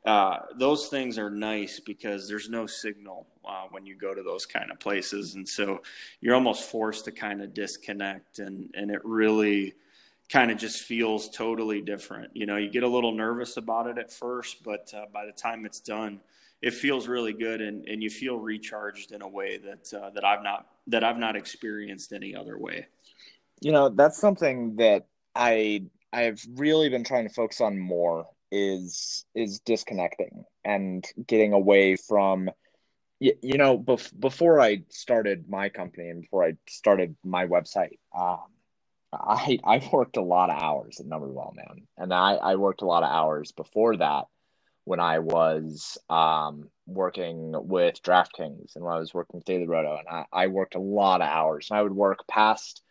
uh, 0.05 0.39
those 0.57 0.89
things 0.89 1.17
are 1.19 1.31
nice 1.31 1.79
because 1.79 2.29
there's 2.29 2.49
no 2.49 2.67
signal 2.67 3.27
uh, 3.45 3.65
when 3.71 3.87
you 3.87 3.95
go 3.95 4.15
to 4.15 4.23
those 4.23 4.47
kind 4.47 4.71
of 4.71 4.81
places, 4.81 5.35
and 5.35 5.49
so 5.49 5.81
you're 6.21 6.35
almost 6.35 6.69
forced 6.69 7.05
to 7.05 7.13
kind 7.13 7.41
of 7.41 7.55
disconnect, 7.55 8.41
and 8.41 8.71
and 8.75 8.91
it 8.91 9.01
really 9.05 9.75
kind 10.29 10.51
of 10.51 10.59
just 10.59 10.83
feels 10.83 11.29
totally 11.31 11.81
different. 11.81 12.31
You 12.35 12.47
know, 12.47 12.57
you 12.57 12.69
get 12.69 12.83
a 12.83 12.89
little 12.89 13.13
nervous 13.13 13.57
about 13.57 13.87
it 13.87 13.99
at 13.99 14.13
first, 14.13 14.65
but 14.65 14.93
uh, 14.97 15.05
by 15.13 15.27
the 15.27 15.33
time 15.33 15.67
it's 15.67 15.81
done, 15.81 16.21
it 16.63 16.75
feels 16.75 17.07
really 17.07 17.33
good, 17.33 17.61
and, 17.61 17.87
and 17.87 18.03
you 18.03 18.11
feel 18.11 18.39
recharged 18.39 19.13
in 19.13 19.23
a 19.23 19.29
way 19.29 19.59
that 19.59 19.95
uh, 19.95 20.11
that 20.11 20.25
I've 20.25 20.43
not 20.43 20.67
that 20.89 21.05
I've 21.05 21.19
not 21.19 21.37
experienced 21.37 22.13
any 22.13 22.35
other 22.35 22.59
way. 22.59 22.89
You 23.61 23.71
know, 23.71 23.89
that's 23.89 24.19
something 24.19 24.75
that 24.77 25.07
I 25.37 25.85
I've 26.13 26.45
really 26.57 26.89
been 26.89 27.05
trying 27.05 27.29
to 27.29 27.33
focus 27.33 27.61
on 27.61 27.79
more 27.79 28.27
is 28.53 29.25
is 29.35 29.61
disconnecting 29.61 30.45
and 30.63 31.05
getting 31.27 31.55
away 31.55 31.97
from 31.97 32.51
you, 33.19 33.33
you 33.43 33.57
know 33.57 33.79
bef- 33.79 34.21
before 34.21 34.61
i 34.61 34.83
started 34.91 35.49
my 35.49 35.71
company 35.71 36.11
and 36.11 36.21
before 36.21 36.45
i 36.45 36.53
started 36.69 37.17
my 37.25 37.47
website 37.47 37.99
um, 38.17 38.45
i 39.13 39.59
i 39.65 39.89
worked 39.93 40.19
a 40.19 40.23
lot 40.23 40.51
of 40.51 40.63
hours 40.63 41.01
at 41.01 41.07
numberwell 41.07 41.55
man. 41.55 41.87
And 41.97 42.13
i 42.13 42.35
i 42.35 42.57
worked 42.57 42.83
a 42.83 42.87
lot 42.87 43.03
of 43.03 43.11
hours 43.11 43.53
before 43.53 43.97
that 43.97 44.27
when 44.85 45.01
i 45.01 45.19
was 45.19 45.97
um, 46.11 46.69
working 46.87 47.55
with 47.55 48.03
draftkings 48.03 48.77
and 48.77 48.85
when 48.85 48.95
i 48.95 48.99
was 48.99 49.15
working 49.15 49.39
with 49.39 49.47
daily 49.47 49.67
roto. 49.67 49.97
And 49.97 50.09
I, 50.09 50.25
I 50.31 50.47
worked 50.49 50.75
a 50.75 50.81
lot 50.81 51.23
of 51.23 51.29
hours. 51.29 51.69
And 51.71 51.79
i 51.79 51.83
would 51.83 51.95
work 51.95 52.27
past 52.29 52.83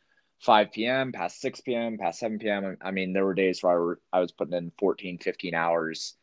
5 0.42 0.72
p.m., 0.72 1.12
past 1.12 1.40
6 1.42 1.62
p.m., 1.62 1.98
past 1.98 2.20
7 2.20 2.40
p.m. 2.40 2.78
I 2.82 2.92
mean, 2.92 3.14
there 3.14 3.26
were 3.26 3.34
days 3.34 3.62
where 3.62 3.74
I, 3.74 3.76
were, 3.76 4.00
I 4.12 4.20
was 4.20 4.32
putting 4.32 4.54
in 4.54 4.72
14, 4.80 5.20
15 5.20 5.54
hours 5.54 6.16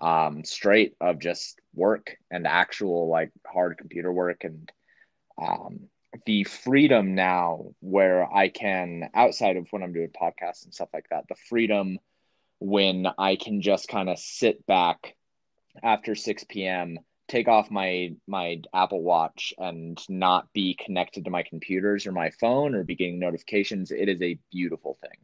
um, 0.00 0.44
straight 0.44 0.94
of 1.00 1.18
just 1.18 1.60
work 1.74 2.16
and 2.30 2.46
actual 2.46 3.08
like 3.08 3.30
hard 3.46 3.78
computer 3.78 4.12
work. 4.12 4.44
And 4.44 4.70
um, 5.40 5.88
the 6.24 6.44
freedom 6.44 7.14
now 7.14 7.66
where 7.80 8.32
I 8.32 8.48
can, 8.48 9.10
outside 9.14 9.56
of 9.56 9.66
when 9.70 9.82
I'm 9.82 9.92
doing 9.92 10.10
podcasts 10.10 10.64
and 10.64 10.72
stuff 10.72 10.88
like 10.94 11.06
that, 11.10 11.24
the 11.28 11.36
freedom 11.48 11.98
when 12.58 13.06
I 13.18 13.36
can 13.36 13.60
just 13.60 13.88
kind 13.88 14.08
of 14.08 14.18
sit 14.18 14.66
back 14.66 15.14
after 15.82 16.14
6 16.14 16.44
p.m 16.48 16.98
take 17.28 17.48
off 17.48 17.70
my 17.70 18.14
my 18.26 18.60
Apple 18.74 19.02
Watch 19.02 19.52
and 19.58 19.98
not 20.08 20.52
be 20.52 20.74
connected 20.74 21.24
to 21.24 21.30
my 21.30 21.42
computers 21.42 22.06
or 22.06 22.12
my 22.12 22.30
phone 22.30 22.74
or 22.74 22.84
be 22.84 22.94
getting 22.94 23.18
notifications, 23.18 23.90
it 23.90 24.08
is 24.08 24.20
a 24.22 24.38
beautiful 24.50 24.98
thing. 25.00 25.18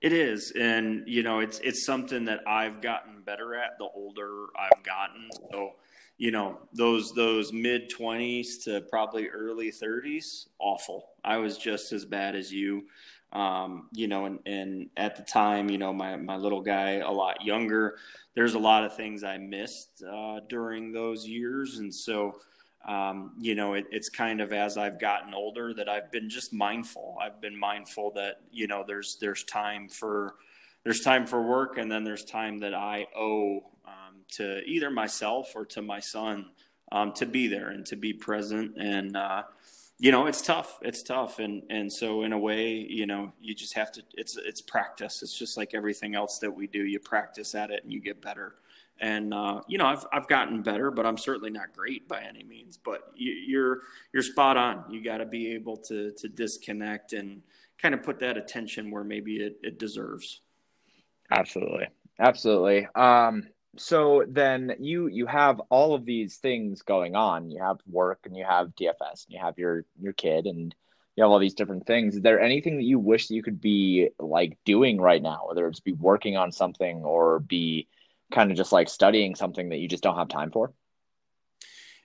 It 0.00 0.12
is, 0.14 0.52
and 0.58 1.02
you 1.06 1.22
know, 1.22 1.40
it's 1.40 1.58
it's 1.60 1.84
something 1.84 2.24
that 2.24 2.40
I've 2.46 2.80
gotten 2.80 3.22
better 3.22 3.54
at 3.54 3.76
the 3.78 3.88
older 3.94 4.46
I've 4.58 4.82
gotten. 4.82 5.28
So, 5.52 5.72
you 6.16 6.30
know, 6.30 6.58
those 6.72 7.12
those 7.12 7.52
mid 7.52 7.90
twenties 7.90 8.64
to 8.64 8.80
probably 8.88 9.28
early 9.28 9.70
thirties, 9.70 10.48
awful. 10.58 11.10
I 11.22 11.36
was 11.36 11.58
just 11.58 11.92
as 11.92 12.06
bad 12.06 12.34
as 12.34 12.50
you. 12.50 12.86
Um, 13.32 13.88
you 13.92 14.08
know, 14.08 14.24
and, 14.24 14.40
and 14.44 14.90
at 14.96 15.14
the 15.16 15.22
time, 15.22 15.70
you 15.70 15.78
know, 15.78 15.92
my, 15.92 16.16
my 16.16 16.36
little 16.36 16.62
guy 16.62 16.94
a 16.94 17.10
lot 17.10 17.44
younger, 17.44 17.96
there's 18.34 18.54
a 18.54 18.58
lot 18.58 18.84
of 18.84 18.96
things 18.96 19.22
I 19.22 19.38
missed 19.38 20.02
uh, 20.02 20.40
during 20.48 20.92
those 20.92 21.26
years. 21.28 21.78
And 21.78 21.94
so, 21.94 22.40
um, 22.88 23.32
you 23.38 23.54
know, 23.54 23.74
it, 23.74 23.86
it's 23.92 24.08
kind 24.08 24.40
of 24.40 24.52
as 24.52 24.76
I've 24.76 24.98
gotten 24.98 25.32
older 25.32 25.72
that 25.74 25.88
I've 25.88 26.10
been 26.10 26.28
just 26.28 26.52
mindful. 26.52 27.18
I've 27.22 27.40
been 27.40 27.56
mindful 27.56 28.10
that, 28.16 28.40
you 28.50 28.66
know, 28.66 28.82
there's, 28.84 29.16
there's 29.20 29.44
time 29.44 29.88
for, 29.88 30.34
there's 30.82 31.00
time 31.00 31.24
for 31.24 31.40
work 31.40 31.78
and 31.78 31.90
then 31.90 32.02
there's 32.02 32.24
time 32.24 32.58
that 32.58 32.74
I 32.74 33.06
owe 33.16 33.58
um, 33.86 34.24
to 34.32 34.60
either 34.64 34.90
myself 34.90 35.52
or 35.54 35.64
to 35.66 35.82
my 35.82 36.00
son 36.00 36.46
um, 36.90 37.12
to 37.12 37.26
be 37.26 37.46
there 37.46 37.68
and 37.68 37.86
to 37.86 37.96
be 37.96 38.12
present. 38.12 38.76
And, 38.76 39.16
uh, 39.16 39.42
you 40.00 40.10
know 40.10 40.26
it's 40.26 40.40
tough 40.40 40.78
it's 40.80 41.02
tough. 41.02 41.38
And 41.38 41.62
and 41.68 41.92
so 41.92 42.22
in 42.22 42.32
a 42.32 42.38
way 42.38 42.70
you 42.72 43.06
know 43.06 43.32
you 43.40 43.54
just 43.54 43.74
have 43.74 43.92
to 43.92 44.02
it's 44.14 44.36
it's 44.36 44.62
practice. 44.62 45.22
It's 45.22 45.38
just 45.38 45.56
like 45.56 45.74
everything 45.74 46.14
else 46.14 46.38
that 46.38 46.50
we 46.50 46.66
do. 46.66 46.82
You 46.84 46.98
practice 46.98 47.54
at 47.54 47.70
it 47.70 47.84
and 47.84 47.92
you 47.92 48.00
get 48.00 48.22
better. 48.22 48.54
And 48.98 49.32
uh, 49.34 49.60
you 49.68 49.76
know 49.76 49.86
I've 49.86 50.06
I've 50.12 50.26
gotten 50.26 50.62
better 50.62 50.90
but 50.90 51.04
I'm 51.06 51.18
certainly 51.18 51.50
not 51.50 51.74
great 51.76 52.08
by 52.08 52.22
any 52.22 52.42
means. 52.42 52.78
But 52.78 53.12
you, 53.14 53.32
you're 53.32 53.80
you're 54.12 54.22
spot 54.22 54.56
on. 54.56 54.90
You 54.90 55.04
got 55.04 55.18
to 55.18 55.26
be 55.26 55.52
able 55.52 55.76
to 55.76 56.12
to 56.12 56.28
disconnect 56.28 57.12
and 57.12 57.42
kind 57.76 57.94
of 57.94 58.02
put 58.02 58.18
that 58.20 58.38
attention 58.38 58.90
where 58.90 59.04
maybe 59.04 59.36
it, 59.36 59.58
it 59.62 59.78
deserves. 59.78 60.40
Absolutely. 61.30 61.88
Absolutely. 62.18 62.88
Um 62.94 63.48
so 63.76 64.24
then 64.28 64.74
you 64.80 65.06
you 65.06 65.26
have 65.26 65.60
all 65.70 65.94
of 65.94 66.04
these 66.04 66.36
things 66.36 66.82
going 66.82 67.14
on. 67.14 67.50
You 67.50 67.62
have 67.62 67.78
work 67.88 68.20
and 68.24 68.36
you 68.36 68.44
have 68.44 68.74
dfs 68.74 69.26
and 69.26 69.28
you 69.28 69.38
have 69.38 69.58
your 69.58 69.84
your 70.00 70.12
kid 70.12 70.46
and 70.46 70.74
you 71.16 71.24
have 71.24 71.30
all 71.30 71.38
these 71.38 71.54
different 71.54 71.86
things. 71.86 72.16
Is 72.16 72.22
there 72.22 72.40
anything 72.40 72.76
that 72.76 72.84
you 72.84 72.98
wish 72.98 73.28
that 73.28 73.34
you 73.34 73.42
could 73.42 73.60
be 73.60 74.10
like 74.18 74.58
doing 74.64 75.00
right 75.00 75.22
now 75.22 75.44
whether 75.46 75.66
it's 75.68 75.80
be 75.80 75.92
working 75.92 76.36
on 76.36 76.52
something 76.52 77.04
or 77.04 77.40
be 77.40 77.88
kind 78.32 78.50
of 78.50 78.56
just 78.56 78.72
like 78.72 78.88
studying 78.88 79.34
something 79.34 79.68
that 79.70 79.78
you 79.78 79.88
just 79.88 80.02
don't 80.02 80.16
have 80.16 80.28
time 80.28 80.50
for? 80.50 80.72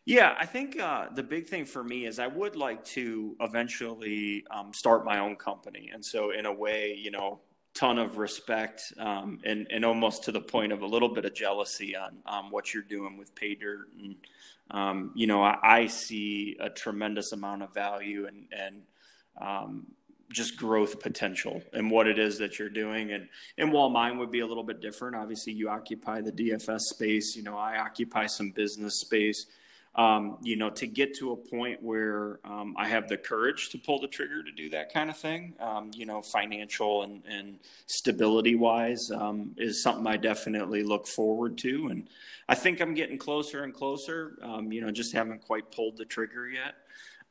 Yeah, 0.06 0.36
I 0.39 0.45
think 0.45 0.80
uh, 0.80 1.08
the 1.15 1.23
big 1.23 1.47
thing 1.47 1.65
for 1.65 1.84
me 1.84 2.06
is 2.06 2.19
I 2.19 2.28
would 2.28 2.56
like 2.56 2.86
to 2.86 3.36
eventually 3.39 4.45
um, 4.51 4.71
start 4.71 5.04
my 5.04 5.17
own 5.17 5.36
company. 5.36 5.89
And 5.91 6.06
so, 6.06 6.30
in 6.30 6.45
a 6.45 6.54
way, 6.54 6.93
you 6.93 7.10
know, 7.10 7.41
ton 7.75 7.99
of 7.99 8.17
respect 8.17 8.93
um, 8.97 9.39
and, 9.43 9.67
and 9.69 9.83
almost 9.83 10.23
to 10.23 10.31
the 10.31 10.39
point 10.39 10.71
of 10.71 10.81
a 10.81 10.85
little 10.85 11.09
bit 11.09 11.25
of 11.25 11.35
jealousy 11.35 11.95
on 11.95 12.17
um, 12.25 12.49
what 12.49 12.73
you're 12.73 12.83
doing 12.83 13.17
with 13.17 13.35
pay 13.35 13.53
dirt. 13.53 13.89
And 14.01 14.15
um, 14.71 15.11
you 15.13 15.27
know 15.27 15.43
I, 15.43 15.57
I, 15.61 15.88
see 15.88 16.57
a 16.59 16.69
tremendous 16.69 17.33
amount 17.33 17.61
of 17.61 17.73
value 17.73 18.25
and 18.25 18.47
and 18.51 18.81
um, 19.39 19.85
just 20.31 20.57
growth 20.57 20.99
potential 20.99 21.61
and 21.73 21.91
what 21.91 22.07
it 22.07 22.17
is 22.17 22.39
that 22.39 22.57
you're 22.57 22.69
doing. 22.69 23.11
And 23.11 23.27
and 23.57 23.71
while 23.71 23.89
mine 23.89 24.17
would 24.17 24.31
be 24.31 24.39
a 24.39 24.47
little 24.47 24.63
bit 24.63 24.81
different 24.81 25.15
obviously 25.15 25.53
you 25.53 25.69
occupy 25.69 26.21
the 26.21 26.31
DFS 26.31 26.79
space 26.79 27.35
you 27.35 27.43
know 27.43 27.57
I 27.57 27.77
occupy 27.77 28.25
some 28.25 28.51
business 28.51 29.01
space 29.01 29.45
um, 29.95 30.38
you 30.41 30.58
know, 30.58 30.69
to 30.71 30.88
get 30.88 31.15
to 31.17 31.31
a 31.31 31.38
point 31.38 31.81
where 31.81 32.39
um, 32.43 32.75
I 32.77 32.88
have 32.89 33.08
the 33.08 33.15
courage 33.15 33.69
to 33.69 33.77
pull 33.77 33.99
the 33.99 34.08
trigger 34.08 34.43
to 34.43 34.51
do 34.51 34.69
that 34.71 34.93
kind 34.93 35.10
of 35.10 35.15
thing, 35.15 35.53
um, 35.60 35.91
you 35.93 36.05
know, 36.05 36.21
financial 36.21 37.03
and, 37.03 37.23
and 37.25 37.60
stability 37.88 38.55
wise, 38.55 39.10
um, 39.12 39.55
is 39.58 39.81
something 39.81 40.05
I 40.05 40.17
definitely 40.17 40.84
look 40.84 41.08
forward 41.08 41.58
to. 41.60 41.88
And 41.88 42.10
I 42.49 42.55
think 42.55 42.81
I'm 42.81 42.93
getting 42.93 43.17
closer 43.17 43.63
and 43.63 43.73
closer, 43.73 44.38
um, 44.41 44.69
you 44.69 44.81
know, 44.81 44.91
just 44.91 45.13
haven't 45.13 45.41
quite 45.41 45.71
pulled 45.71 45.95
the 45.95 46.05
trigger 46.05 46.49
yet. 46.49 46.75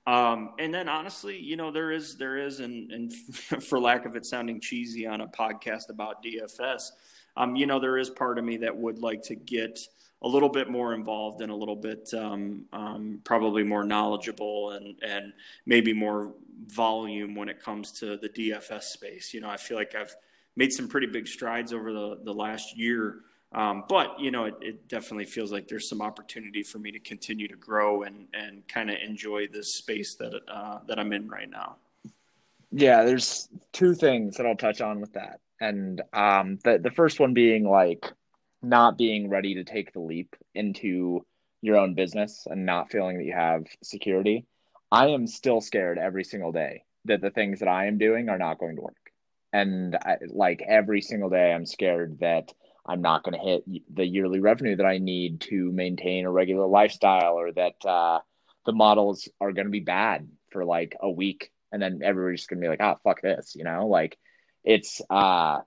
Um, 0.06 0.52
and 0.58 0.72
then 0.72 0.88
honestly, 0.88 1.38
you 1.38 1.56
know, 1.56 1.70
there 1.70 1.90
is 1.90 2.16
there 2.16 2.38
is, 2.38 2.60
and, 2.60 2.90
and 2.92 3.14
for 3.62 3.78
lack 3.78 4.06
of 4.06 4.16
it 4.16 4.24
sounding 4.24 4.58
cheesy 4.58 5.06
on 5.06 5.20
a 5.20 5.26
podcast 5.26 5.90
about 5.90 6.24
DFS, 6.24 6.92
you 7.56 7.66
know, 7.66 7.78
there 7.78 7.98
is 7.98 8.08
part 8.08 8.38
of 8.38 8.44
me 8.44 8.56
that 8.58 8.74
would 8.74 9.00
like 9.00 9.22
to 9.24 9.34
get 9.34 9.78
a 10.22 10.28
little 10.28 10.48
bit 10.48 10.70
more 10.70 10.94
involved 10.94 11.42
and 11.42 11.50
a 11.52 11.54
little 11.54 11.76
bit 11.76 12.08
um, 12.14 12.64
um, 12.72 13.20
probably 13.24 13.62
more 13.62 13.84
knowledgeable 13.84 14.70
and 14.70 14.96
and 15.02 15.32
maybe 15.66 15.92
more 15.92 16.32
volume 16.66 17.34
when 17.34 17.48
it 17.48 17.62
comes 17.62 17.92
to 17.92 18.16
the 18.16 18.28
DFS 18.28 18.84
space. 18.84 19.34
You 19.34 19.40
know, 19.40 19.50
I 19.50 19.56
feel 19.56 19.76
like 19.76 19.94
I've 19.94 20.14
made 20.56 20.72
some 20.72 20.88
pretty 20.88 21.06
big 21.06 21.26
strides 21.26 21.72
over 21.72 21.92
the 21.92 22.20
the 22.24 22.32
last 22.32 22.76
year. 22.76 23.20
Um, 23.52 23.84
but 23.88 24.18
you 24.18 24.32
know, 24.32 24.46
it, 24.46 24.54
it, 24.60 24.88
definitely 24.88 25.26
feels 25.26 25.52
like 25.52 25.68
there's 25.68 25.88
some 25.88 26.02
opportunity 26.02 26.64
for 26.64 26.80
me 26.80 26.90
to 26.90 26.98
continue 26.98 27.46
to 27.46 27.54
grow 27.54 28.02
and 28.02 28.26
and 28.34 28.66
kind 28.66 28.90
of 28.90 28.96
enjoy 29.04 29.46
this 29.46 29.76
space 29.76 30.16
that 30.16 30.40
uh, 30.48 30.78
that 30.88 30.98
I'm 30.98 31.12
in 31.12 31.28
right 31.28 31.48
now. 31.48 31.76
Yeah, 32.72 33.04
there's 33.04 33.48
two 33.72 33.94
things 33.94 34.36
that 34.36 34.46
I'll 34.46 34.56
touch 34.56 34.80
on 34.80 35.00
with 35.00 35.12
that, 35.12 35.38
and 35.60 36.02
um, 36.12 36.58
the 36.64 36.78
the 36.78 36.90
first 36.90 37.20
one 37.20 37.32
being 37.32 37.64
like 37.64 38.10
not 38.64 38.98
being 38.98 39.28
ready 39.28 39.54
to 39.54 39.64
take 39.64 39.92
the 39.92 40.00
leap 40.00 40.34
into 40.54 41.24
your 41.62 41.76
own 41.76 41.94
business 41.94 42.46
and 42.50 42.66
not 42.66 42.90
feeling 42.90 43.18
that 43.18 43.24
you 43.24 43.32
have 43.32 43.64
security. 43.82 44.46
I 44.90 45.08
am 45.08 45.26
still 45.26 45.60
scared 45.60 45.98
every 45.98 46.24
single 46.24 46.52
day 46.52 46.84
that 47.06 47.20
the 47.20 47.30
things 47.30 47.60
that 47.60 47.68
I 47.68 47.86
am 47.86 47.98
doing 47.98 48.28
are 48.28 48.38
not 48.38 48.58
going 48.58 48.76
to 48.76 48.82
work. 48.82 48.96
And 49.52 49.96
I, 49.96 50.16
like 50.28 50.62
every 50.66 51.00
single 51.00 51.30
day, 51.30 51.52
I'm 51.52 51.66
scared 51.66 52.18
that 52.20 52.52
I'm 52.86 53.00
not 53.00 53.22
going 53.22 53.38
to 53.38 53.46
hit 53.46 53.64
the 53.94 54.04
yearly 54.04 54.40
revenue 54.40 54.76
that 54.76 54.86
I 54.86 54.98
need 54.98 55.40
to 55.42 55.72
maintain 55.72 56.26
a 56.26 56.30
regular 56.30 56.66
lifestyle 56.66 57.34
or 57.34 57.52
that 57.52 57.84
uh, 57.84 58.20
the 58.66 58.72
models 58.72 59.28
are 59.40 59.52
going 59.52 59.66
to 59.66 59.70
be 59.70 59.80
bad 59.80 60.28
for 60.50 60.64
like 60.64 60.96
a 61.00 61.10
week. 61.10 61.50
And 61.72 61.80
then 61.80 62.00
everybody's 62.04 62.40
just 62.40 62.50
going 62.50 62.60
to 62.60 62.64
be 62.64 62.68
like, 62.68 62.82
oh, 62.82 63.00
fuck 63.02 63.22
this, 63.22 63.54
you 63.56 63.64
know? 63.64 63.86
Like 63.86 64.18
it's, 64.64 65.00
uh, 65.08 65.60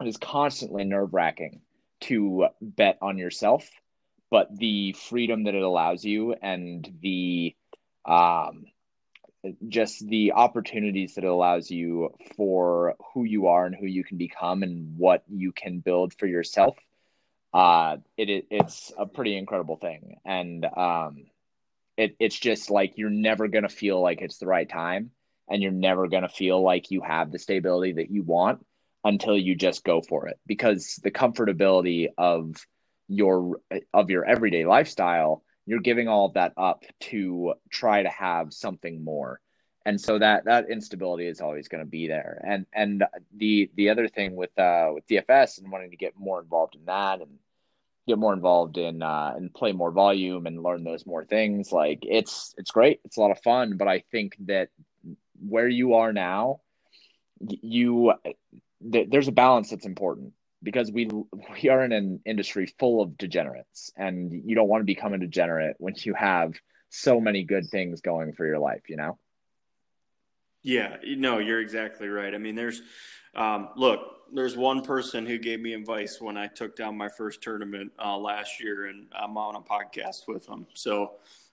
it 0.00 0.06
is 0.06 0.16
constantly 0.16 0.84
nerve 0.84 1.12
wracking 1.12 1.60
to 2.08 2.46
bet 2.60 2.98
on 3.02 3.18
yourself, 3.18 3.68
but 4.30 4.56
the 4.56 4.92
freedom 4.92 5.44
that 5.44 5.54
it 5.54 5.62
allows 5.62 6.04
you 6.04 6.34
and 6.40 6.88
the 7.02 7.54
um, 8.04 8.64
just 9.68 10.06
the 10.08 10.32
opportunities 10.32 11.14
that 11.14 11.24
it 11.24 11.28
allows 11.28 11.70
you 11.70 12.10
for 12.36 12.94
who 13.12 13.24
you 13.24 13.48
are 13.48 13.66
and 13.66 13.74
who 13.74 13.86
you 13.86 14.04
can 14.04 14.16
become 14.16 14.62
and 14.62 14.96
what 14.96 15.22
you 15.28 15.52
can 15.52 15.80
build 15.80 16.14
for 16.14 16.26
yourself. 16.26 16.76
Uh, 17.52 17.98
it, 18.16 18.28
it 18.28 18.46
it's 18.50 18.92
a 18.98 19.06
pretty 19.06 19.36
incredible 19.36 19.76
thing, 19.76 20.16
and 20.24 20.64
um, 20.64 21.26
it 21.96 22.16
it's 22.18 22.38
just 22.38 22.70
like 22.70 22.94
you're 22.96 23.10
never 23.10 23.46
gonna 23.46 23.68
feel 23.68 24.00
like 24.00 24.20
it's 24.20 24.38
the 24.38 24.46
right 24.46 24.68
time, 24.68 25.10
and 25.48 25.62
you're 25.62 25.70
never 25.70 26.08
gonna 26.08 26.28
feel 26.28 26.60
like 26.60 26.90
you 26.90 27.00
have 27.00 27.30
the 27.30 27.38
stability 27.38 27.92
that 27.92 28.10
you 28.10 28.22
want 28.22 28.64
until 29.04 29.36
you 29.36 29.54
just 29.54 29.84
go 29.84 30.00
for 30.00 30.26
it 30.28 30.38
because 30.46 30.98
the 31.02 31.10
comfortability 31.10 32.08
of 32.16 32.56
your 33.08 33.60
of 33.92 34.10
your 34.10 34.24
everyday 34.24 34.64
lifestyle 34.64 35.42
you're 35.66 35.80
giving 35.80 36.08
all 36.08 36.26
of 36.26 36.34
that 36.34 36.52
up 36.56 36.84
to 37.00 37.54
try 37.70 38.02
to 38.02 38.08
have 38.08 38.52
something 38.52 39.02
more. 39.02 39.40
And 39.86 40.00
so 40.00 40.18
that 40.18 40.46
that 40.46 40.70
instability 40.70 41.26
is 41.26 41.40
always 41.40 41.68
going 41.68 41.84
to 41.84 41.90
be 41.90 42.08
there. 42.08 42.40
And 42.46 42.66
and 42.72 43.04
the 43.36 43.70
the 43.76 43.90
other 43.90 44.08
thing 44.08 44.34
with 44.34 44.56
uh 44.58 44.90
with 44.94 45.06
dfs 45.06 45.58
and 45.58 45.70
wanting 45.70 45.90
to 45.90 45.96
get 45.96 46.18
more 46.18 46.40
involved 46.40 46.74
in 46.74 46.84
that 46.86 47.20
and 47.20 47.38
get 48.06 48.18
more 48.18 48.32
involved 48.32 48.78
in 48.78 49.02
uh 49.02 49.32
and 49.36 49.52
play 49.52 49.72
more 49.72 49.90
volume 49.90 50.46
and 50.46 50.62
learn 50.62 50.84
those 50.84 51.06
more 51.06 51.24
things 51.24 51.70
like 51.70 52.00
it's 52.02 52.54
it's 52.56 52.70
great. 52.70 53.00
It's 53.04 53.18
a 53.18 53.20
lot 53.20 53.30
of 53.30 53.42
fun. 53.42 53.76
But 53.76 53.88
i 53.88 54.00
think 54.10 54.36
that 54.46 54.68
where 55.46 55.68
you 55.68 55.94
are 55.94 56.12
now 56.12 56.60
you 57.40 58.14
th- 58.92 59.08
there's 59.10 59.28
a 59.28 59.32
balance 59.32 59.70
that's 59.70 59.86
important 59.86 60.32
because 60.62 60.90
we 60.90 61.08
we 61.62 61.68
are 61.68 61.84
in 61.84 61.92
an 61.92 62.20
industry 62.24 62.72
full 62.78 63.02
of 63.02 63.16
degenerates 63.18 63.92
and 63.96 64.32
you 64.44 64.54
don't 64.54 64.68
want 64.68 64.80
to 64.80 64.86
become 64.86 65.12
a 65.12 65.18
degenerate 65.18 65.76
when 65.78 65.94
you 65.98 66.14
have 66.14 66.54
so 66.90 67.20
many 67.20 67.44
good 67.44 67.68
things 67.68 68.00
going 68.00 68.32
for 68.32 68.46
your 68.46 68.58
life 68.58 68.82
you 68.88 68.96
know? 68.96 69.18
Yeah 70.62 70.96
no 71.04 71.38
you're 71.38 71.60
exactly 71.60 72.08
right. 72.08 72.34
I 72.34 72.38
mean 72.38 72.54
there's 72.54 72.82
um, 73.34 73.70
look 73.76 74.00
there's 74.32 74.56
one 74.56 74.82
person 74.82 75.26
who 75.26 75.38
gave 75.38 75.60
me 75.60 75.74
advice 75.74 76.20
when 76.20 76.36
i 76.36 76.46
took 76.46 76.76
down 76.76 76.96
my 76.96 77.08
first 77.08 77.42
tournament 77.42 77.92
uh, 78.02 78.16
last 78.16 78.60
year 78.60 78.86
and 78.86 79.06
i'm 79.14 79.36
on 79.36 79.54
a 79.54 79.60
podcast 79.60 80.26
with 80.26 80.46
him 80.46 80.66
so 80.74 81.12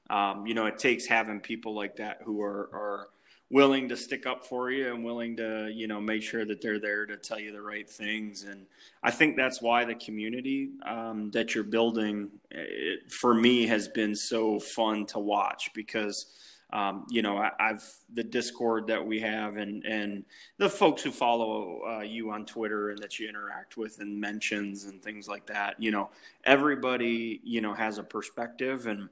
um, 0.10 0.48
you 0.48 0.54
know 0.54 0.66
it 0.66 0.78
takes 0.78 1.06
having 1.06 1.40
people 1.40 1.76
like 1.76 1.98
that 1.98 2.20
who 2.24 2.42
are 2.42 2.70
are 2.74 3.08
willing 3.52 3.90
to 3.90 3.98
stick 3.98 4.26
up 4.26 4.46
for 4.46 4.72
you 4.72 4.94
and 4.94 5.04
willing 5.04 5.36
to 5.36 5.70
you 5.74 5.88
know 5.88 6.00
make 6.00 6.24
sure 6.24 6.46
that 6.46 6.62
they're 6.62 6.80
there 6.80 7.06
to 7.06 7.18
tell 7.18 7.40
you 7.40 7.52
the 7.52 7.62
right 7.62 7.90
things. 7.90 8.44
And 8.44 8.66
i 9.04 9.12
think 9.12 9.36
that's 9.36 9.62
why 9.62 9.86
the 9.86 9.96
community 9.96 10.72
um, 10.86 11.32
that 11.32 11.54
you're 11.54 11.64
building 11.64 12.30
it, 12.50 13.12
for 13.12 13.34
me 13.34 13.68
has 13.68 13.88
been 13.88 14.16
so 14.16 14.60
fun 14.60 15.06
to 15.08 15.20
watch 15.20 15.72
because 15.74 16.26
um, 16.74 17.06
you 17.10 17.22
know 17.22 17.38
I, 17.38 17.52
have 17.60 17.84
the 18.14 18.24
discord 18.24 18.88
that 18.88 19.06
we 19.06 19.20
have 19.20 19.58
and 19.58 19.84
and 19.86 20.24
the 20.58 20.70
folks 20.70 21.04
who 21.04 21.12
follow 21.12 21.82
uh, 21.86 22.02
you 22.02 22.32
on 22.32 22.46
twitter 22.46 22.92
and 22.92 23.00
that 23.00 23.20
you 23.20 23.28
interact 23.28 23.76
with 23.76 24.00
and 24.00 24.20
mentions 24.20 24.86
and 24.86 25.04
things 25.04 25.28
like 25.28 25.46
that 25.48 25.76
you 25.80 25.92
know 25.92 26.10
everybody 26.46 27.42
you 27.44 27.62
know 27.62 27.74
has 27.74 27.98
a 27.98 28.04
perspective. 28.04 28.88
And 28.88 29.10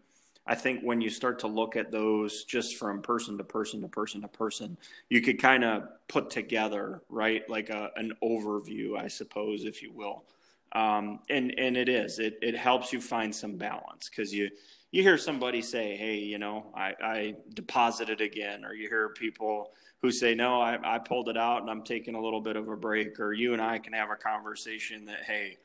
I 0.48 0.56
think 0.56 0.82
when 0.82 1.00
you 1.00 1.10
start 1.10 1.40
to 1.40 1.48
look 1.48 1.76
at 1.76 1.92
those 1.92 2.44
just 2.44 2.78
from 2.78 3.02
person 3.02 3.38
to 3.38 3.44
person 3.44 3.82
to 3.82 3.88
person 3.88 4.22
to 4.22 4.28
person, 4.28 4.78
you 5.10 5.22
could 5.22 5.40
kind 5.40 5.64
of 5.64 5.84
put 6.08 6.30
together, 6.30 7.02
right, 7.10 7.48
like 7.50 7.70
a, 7.70 7.92
an 7.96 8.14
overview, 8.24 8.98
I 8.98 9.08
suppose, 9.08 9.66
if 9.66 9.84
you 9.84 9.92
will. 9.92 10.24
Um, 10.72 11.20
and 11.30 11.54
and 11.58 11.76
it 11.76 11.90
is 11.90 12.20
it 12.20 12.38
it 12.44 12.56
helps 12.56 12.94
you 12.94 13.02
find 13.02 13.34
some 13.34 13.58
balance 13.58 14.08
because 14.08 14.32
you 14.32 14.52
you 14.92 15.04
hear 15.04 15.18
somebody 15.18 15.62
say, 15.62 15.96
hey, 15.96 16.18
you 16.18 16.40
know, 16.40 16.66
I, 16.76 16.94
I 17.02 17.36
deposited 17.54 18.22
again, 18.22 18.66
or 18.66 18.74
you 18.74 18.90
hear 18.90 19.10
people 19.10 19.72
who 20.02 20.12
say, 20.12 20.34
no, 20.34 20.60
I, 20.62 20.96
I 20.96 20.98
pulled 20.98 21.30
it 21.30 21.38
out 21.38 21.62
and 21.62 21.70
I'm 21.70 21.84
taking 21.84 22.16
a 22.16 22.22
little 22.22 22.42
bit 22.42 22.56
of 22.56 22.70
a 22.70 22.76
break, 22.76 23.20
or 23.20 23.34
you 23.34 23.54
and 23.54 23.62
I 23.62 23.78
can 23.78 23.94
have 23.94 24.10
a 24.10 24.16
conversation 24.16 25.06
that, 25.06 25.24
hey, 25.26 25.58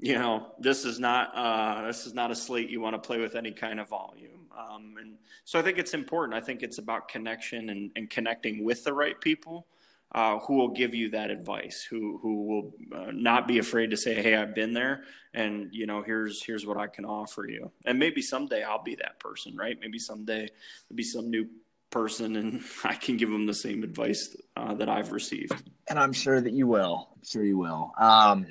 you 0.00 0.14
know, 0.14 0.52
this 0.58 0.84
is 0.84 1.00
not 1.00 1.32
uh, 1.34 1.86
this 1.86 2.06
is 2.06 2.14
not 2.14 2.30
a 2.30 2.36
slate 2.36 2.70
you 2.70 2.80
want 2.80 2.94
to 2.94 3.04
play 3.04 3.18
with 3.18 3.34
any 3.34 3.50
kind 3.52 3.80
of 3.80 3.88
volume. 3.88 4.46
Um, 4.56 4.94
and 5.00 5.14
so 5.44 5.58
I 5.58 5.62
think 5.62 5.78
it's 5.78 5.94
important. 5.94 6.34
I 6.34 6.40
think 6.40 6.62
it's 6.62 6.78
about 6.78 7.08
connection 7.08 7.70
and, 7.70 7.90
and 7.96 8.08
connecting 8.08 8.64
with 8.64 8.84
the 8.84 8.92
right 8.92 9.20
people 9.20 9.66
uh, 10.12 10.38
who 10.40 10.54
will 10.54 10.68
give 10.68 10.94
you 10.94 11.10
that 11.10 11.30
advice, 11.30 11.82
who 11.82 12.18
who 12.22 12.44
will 12.44 12.74
uh, 12.96 13.10
not 13.12 13.46
be 13.46 13.58
afraid 13.58 13.90
to 13.90 13.96
say, 13.96 14.14
"Hey, 14.22 14.36
I've 14.36 14.54
been 14.54 14.72
there, 14.72 15.02
and 15.34 15.68
you 15.72 15.86
know, 15.86 16.02
here's 16.02 16.42
here's 16.42 16.64
what 16.64 16.76
I 16.76 16.86
can 16.86 17.04
offer 17.04 17.46
you." 17.46 17.70
And 17.84 17.98
maybe 17.98 18.22
someday 18.22 18.62
I'll 18.62 18.82
be 18.82 18.94
that 18.96 19.20
person, 19.20 19.56
right? 19.56 19.76
Maybe 19.80 19.98
someday 19.98 20.48
there'll 20.88 20.96
be 20.96 21.02
some 21.02 21.28
new 21.28 21.48
person, 21.90 22.36
and 22.36 22.62
I 22.84 22.94
can 22.94 23.16
give 23.16 23.30
them 23.30 23.46
the 23.46 23.54
same 23.54 23.82
advice 23.82 24.34
uh, 24.56 24.74
that 24.74 24.88
I've 24.88 25.12
received. 25.12 25.70
And 25.88 25.98
I'm 25.98 26.12
sure 26.12 26.40
that 26.40 26.52
you 26.52 26.66
will. 26.66 27.08
I'm 27.14 27.24
sure 27.24 27.44
you 27.44 27.58
will. 27.58 27.92
Um, 27.98 28.46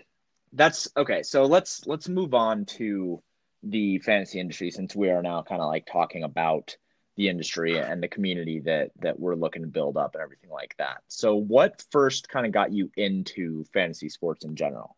that's 0.53 0.87
okay. 0.95 1.23
So 1.23 1.45
let's 1.45 1.85
let's 1.85 2.09
move 2.09 2.33
on 2.33 2.65
to 2.65 3.21
the 3.63 3.99
fantasy 3.99 4.39
industry 4.39 4.71
since 4.71 4.95
we 4.95 5.09
are 5.09 5.21
now 5.21 5.43
kind 5.43 5.61
of 5.61 5.67
like 5.67 5.85
talking 5.85 6.23
about 6.23 6.75
the 7.15 7.29
industry 7.29 7.77
and 7.77 8.01
the 8.01 8.07
community 8.07 8.59
that 8.61 8.91
that 9.01 9.19
we're 9.19 9.35
looking 9.35 9.63
to 9.63 9.67
build 9.67 9.97
up 9.97 10.13
and 10.13 10.21
everything 10.21 10.49
like 10.49 10.75
that. 10.77 11.01
So 11.07 11.35
what 11.35 11.83
first 11.91 12.29
kind 12.29 12.45
of 12.45 12.51
got 12.51 12.71
you 12.71 12.91
into 12.95 13.65
fantasy 13.73 14.09
sports 14.09 14.45
in 14.45 14.55
general? 14.55 14.95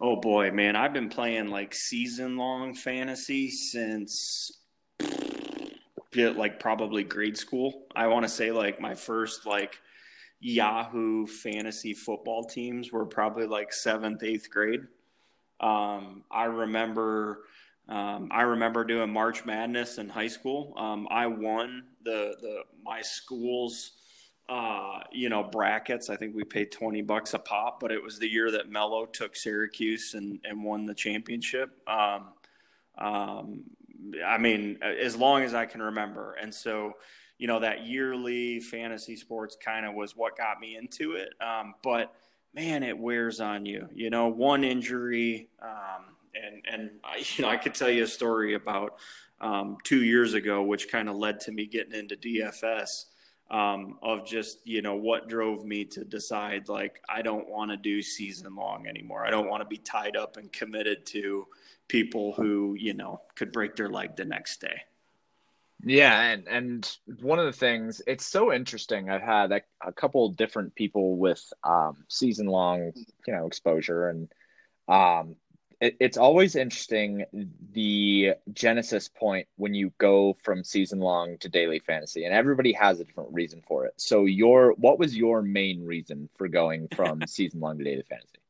Oh 0.00 0.16
boy, 0.16 0.50
man, 0.50 0.76
I've 0.76 0.92
been 0.92 1.10
playing 1.10 1.48
like 1.48 1.74
season 1.74 2.36
long 2.36 2.74
fantasy 2.74 3.50
since 3.50 4.58
like 6.14 6.60
probably 6.60 7.04
grade 7.04 7.36
school. 7.36 7.86
I 7.94 8.06
want 8.08 8.24
to 8.24 8.28
say 8.28 8.52
like 8.52 8.80
my 8.80 8.94
first 8.94 9.46
like 9.46 9.80
Yahoo 10.42 11.24
fantasy 11.24 11.94
football 11.94 12.42
teams 12.42 12.90
were 12.90 13.06
probably 13.06 13.46
like 13.46 13.72
seventh, 13.72 14.24
eighth 14.24 14.50
grade. 14.50 14.80
Um, 15.60 16.24
I 16.32 16.44
remember, 16.44 17.44
um, 17.88 18.28
I 18.32 18.42
remember 18.42 18.82
doing 18.84 19.12
March 19.12 19.46
Madness 19.46 19.98
in 19.98 20.08
high 20.08 20.26
school. 20.26 20.74
Um, 20.76 21.06
I 21.10 21.28
won 21.28 21.84
the 22.04 22.34
the 22.40 22.62
my 22.84 23.02
school's, 23.02 23.92
uh, 24.48 25.00
you 25.12 25.28
know, 25.28 25.44
brackets. 25.44 26.10
I 26.10 26.16
think 26.16 26.34
we 26.34 26.42
paid 26.42 26.72
twenty 26.72 27.02
bucks 27.02 27.34
a 27.34 27.38
pop, 27.38 27.78
but 27.78 27.92
it 27.92 28.02
was 28.02 28.18
the 28.18 28.28
year 28.28 28.50
that 28.50 28.68
Melo 28.68 29.06
took 29.06 29.36
Syracuse 29.36 30.14
and 30.14 30.40
and 30.42 30.64
won 30.64 30.86
the 30.86 30.94
championship. 30.94 31.70
Um, 31.88 32.30
um, 32.98 33.62
I 34.26 34.38
mean, 34.38 34.80
as 34.82 35.14
long 35.16 35.42
as 35.42 35.54
I 35.54 35.66
can 35.66 35.80
remember, 35.80 36.34
and 36.34 36.52
so 36.52 36.94
you 37.42 37.48
know 37.48 37.58
that 37.58 37.84
yearly 37.84 38.60
fantasy 38.60 39.16
sports 39.16 39.56
kind 39.62 39.84
of 39.84 39.94
was 39.94 40.16
what 40.16 40.38
got 40.38 40.60
me 40.60 40.76
into 40.76 41.12
it 41.12 41.30
um, 41.40 41.74
but 41.82 42.14
man 42.54 42.82
it 42.82 42.96
wears 42.96 43.40
on 43.40 43.66
you 43.66 43.88
you 43.92 44.10
know 44.10 44.28
one 44.28 44.62
injury 44.62 45.48
um, 45.60 46.04
and 46.34 46.62
and 46.70 46.90
I, 47.04 47.24
you 47.36 47.42
know, 47.42 47.50
I 47.50 47.56
could 47.56 47.74
tell 47.74 47.90
you 47.90 48.04
a 48.04 48.08
story 48.08 48.54
about 48.54 48.98
um, 49.40 49.78
two 49.82 50.02
years 50.02 50.34
ago, 50.34 50.62
which 50.62 50.90
kind 50.90 51.08
of 51.08 51.16
led 51.16 51.40
to 51.40 51.52
me 51.52 51.66
getting 51.66 51.94
into 51.94 52.16
DFS. 52.16 53.06
Um, 53.50 53.98
of 54.02 54.24
just 54.24 54.66
you 54.66 54.80
know 54.80 54.94
what 54.94 55.28
drove 55.28 55.66
me 55.66 55.84
to 55.86 56.04
decide 56.04 56.70
like 56.70 57.02
I 57.06 57.20
don't 57.20 57.50
want 57.50 57.70
to 57.70 57.76
do 57.76 58.00
season 58.00 58.54
long 58.54 58.86
anymore. 58.86 59.26
I 59.26 59.30
don't 59.30 59.46
want 59.46 59.60
to 59.60 59.68
be 59.68 59.76
tied 59.76 60.16
up 60.16 60.38
and 60.38 60.50
committed 60.50 61.04
to 61.06 61.46
people 61.86 62.32
who 62.32 62.76
you 62.78 62.94
know 62.94 63.20
could 63.34 63.52
break 63.52 63.76
their 63.76 63.90
leg 63.90 64.16
the 64.16 64.24
next 64.24 64.62
day. 64.62 64.80
Yeah, 65.84 66.20
and 66.30 66.46
and 66.46 66.96
one 67.22 67.40
of 67.40 67.46
the 67.46 67.52
things 67.52 68.02
it's 68.06 68.24
so 68.24 68.52
interesting. 68.52 69.10
I've 69.10 69.22
had 69.22 69.50
a, 69.50 69.62
a 69.84 69.92
couple 69.92 70.28
different 70.28 70.74
people 70.76 71.16
with 71.16 71.42
um, 71.64 72.04
season 72.08 72.46
long, 72.46 72.92
you 73.26 73.34
know, 73.34 73.46
exposure, 73.46 74.08
and 74.08 74.32
um, 74.88 75.34
it, 75.80 75.96
it's 75.98 76.16
always 76.16 76.54
interesting 76.54 77.24
the 77.72 78.34
genesis 78.52 79.08
point 79.08 79.48
when 79.56 79.74
you 79.74 79.92
go 79.98 80.36
from 80.44 80.62
season 80.62 81.00
long 81.00 81.36
to 81.38 81.48
daily 81.48 81.80
fantasy, 81.80 82.24
and 82.24 82.32
everybody 82.32 82.72
has 82.72 83.00
a 83.00 83.04
different 83.04 83.32
reason 83.32 83.60
for 83.66 83.86
it. 83.86 83.94
So, 83.96 84.24
your 84.24 84.74
what 84.74 85.00
was 85.00 85.16
your 85.16 85.42
main 85.42 85.84
reason 85.84 86.28
for 86.36 86.46
going 86.46 86.86
from 86.94 87.22
season 87.26 87.58
long 87.58 87.78
to 87.78 87.84
daily 87.84 88.04
fantasy? 88.08 88.41